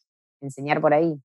enseñar 0.41 0.81
por 0.81 0.95
ahí. 0.95 1.21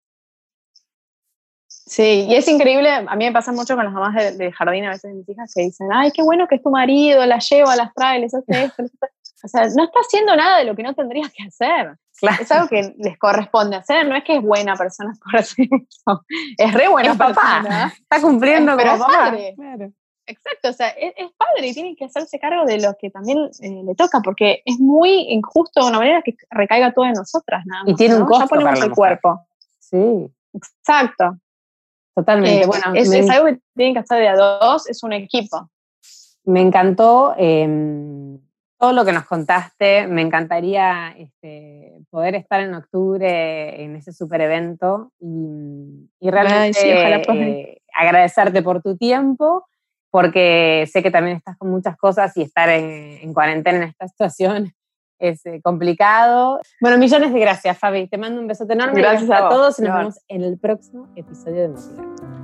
Sí, 1.67 2.25
y 2.27 2.33
es 2.33 2.47
increíble, 2.47 2.89
a 2.89 3.15
mí 3.15 3.25
me 3.25 3.31
pasa 3.31 3.51
mucho 3.51 3.75
con 3.75 3.85
las 3.85 3.93
mamás 3.93 4.35
de, 4.35 4.51
jardín 4.51 4.85
a 4.85 4.89
veces 4.89 5.11
de 5.11 5.13
mis 5.13 5.29
hijas 5.29 5.53
que 5.53 5.61
dicen, 5.61 5.89
ay, 5.93 6.09
qué 6.11 6.23
bueno 6.23 6.47
que 6.47 6.55
es 6.55 6.63
tu 6.63 6.71
marido, 6.71 7.23
la 7.27 7.37
lleva, 7.37 7.75
las 7.75 7.93
trae, 7.93 8.19
les 8.19 8.33
hace 8.33 8.63
esto, 8.63 8.83
O 9.43 9.47
sea, 9.47 9.61
no 9.75 9.83
está 9.83 9.99
haciendo 9.99 10.35
nada 10.35 10.57
de 10.57 10.65
lo 10.65 10.75
que 10.75 10.81
no 10.81 10.95
tendría 10.95 11.29
que 11.29 11.43
hacer. 11.43 11.95
Es 12.21 12.51
algo 12.51 12.67
que 12.67 12.93
les 12.97 13.17
corresponde 13.17 13.75
hacer, 13.75 14.07
no 14.07 14.15
es 14.15 14.23
que 14.23 14.37
es 14.37 14.41
buena 14.41 14.75
persona 14.75 15.13
por 15.23 15.39
hacer 15.39 15.67
eso. 15.71 16.25
Es 16.57 16.73
re 16.73 16.87
buena 16.87 17.15
papá. 17.15 17.91
Está 17.97 18.21
cumpliendo 18.21 18.77
como 18.77 18.97
papá. 18.97 19.35
Exacto, 20.29 20.69
o 20.69 20.73
sea, 20.73 20.89
es, 20.89 21.13
padre 21.37 21.69
y 21.69 21.73
tiene 21.73 21.95
que 21.95 22.05
hacerse 22.05 22.39
cargo 22.39 22.63
de 22.63 22.79
lo 22.79 22.95
que 22.99 23.09
también 23.09 23.49
eh, 23.61 23.81
le 23.83 23.95
toca, 23.95 24.21
porque 24.21 24.61
es 24.63 24.79
muy 24.79 25.21
injusto 25.31 25.81
de 25.81 25.89
una 25.89 25.97
manera 25.97 26.21
que 26.21 26.35
recaiga 26.51 26.93
todo 26.93 27.05
en 27.05 27.13
nosotras. 27.13 27.65
Nada 27.65 27.83
y 27.87 27.95
tiene 27.95 28.15
un 28.15 28.25
costo. 28.25 28.43
Ya 28.43 28.47
ponemos 28.47 28.79
el 28.79 28.91
cuerpo. 28.91 29.47
Sí. 29.79 30.31
Exacto. 30.53 31.39
Totalmente. 32.13 32.61
Eh, 32.61 32.67
bueno, 32.67 32.93
es, 32.93 33.29
algo 33.29 33.47
que 33.47 33.59
tienen 33.75 33.95
que 33.95 34.01
hacer 34.01 34.19
de 34.19 34.27
a 34.27 34.35
dos, 34.35 34.87
es 34.87 35.01
un 35.01 35.13
equipo. 35.13 35.71
Me 36.43 36.61
encantó. 36.61 37.33
Em, 37.35 38.39
todo 38.79 38.93
lo 38.93 39.05
que 39.05 39.11
nos 39.11 39.25
contaste. 39.25 40.07
Me 40.07 40.21
encantaría 40.21 41.13
este, 41.17 41.99
poder 42.09 42.35
estar 42.35 42.61
en 42.61 42.73
octubre 42.73 43.83
en 43.83 43.95
ese 43.97 44.13
super 44.13 44.41
evento 44.41 45.11
y, 45.19 46.09
realmente 46.21 47.71
eh, 47.71 47.81
agradecerte 47.93 48.63
por 48.63 48.81
tu 48.81 48.97
tiempo, 48.97 49.65
porque 50.09 50.87
sé 50.91 51.03
que 51.03 51.11
también 51.11 51.37
estás 51.37 51.57
con 51.57 51.69
muchas 51.69 51.97
cosas 51.97 52.35
y 52.37 52.41
estar 52.41 52.69
en, 52.69 53.33
cuarentena 53.33 53.77
en 53.79 53.83
esta 53.83 54.07
situación 54.07 54.71
es 55.19 55.45
eh, 55.45 55.59
complicado. 55.61 56.61
Bueno, 56.79 56.97
millones 56.97 57.33
de 57.33 57.39
gracias, 57.41 57.77
Fabi. 57.77 58.07
Te 58.07 58.17
mando 58.17 58.39
un 58.39 58.47
besote 58.47 58.71
enorme. 58.71 59.01
Gracias, 59.01 59.29
a, 59.29 59.49
todos 59.49 59.77
y 59.79 59.81
nos 59.81 59.97
vemos 59.97 60.19
en 60.29 60.43
el 60.43 60.57
próximo 60.57 61.09
episodio 61.17 61.63
de 61.63 61.67
Motivar. 61.67 62.38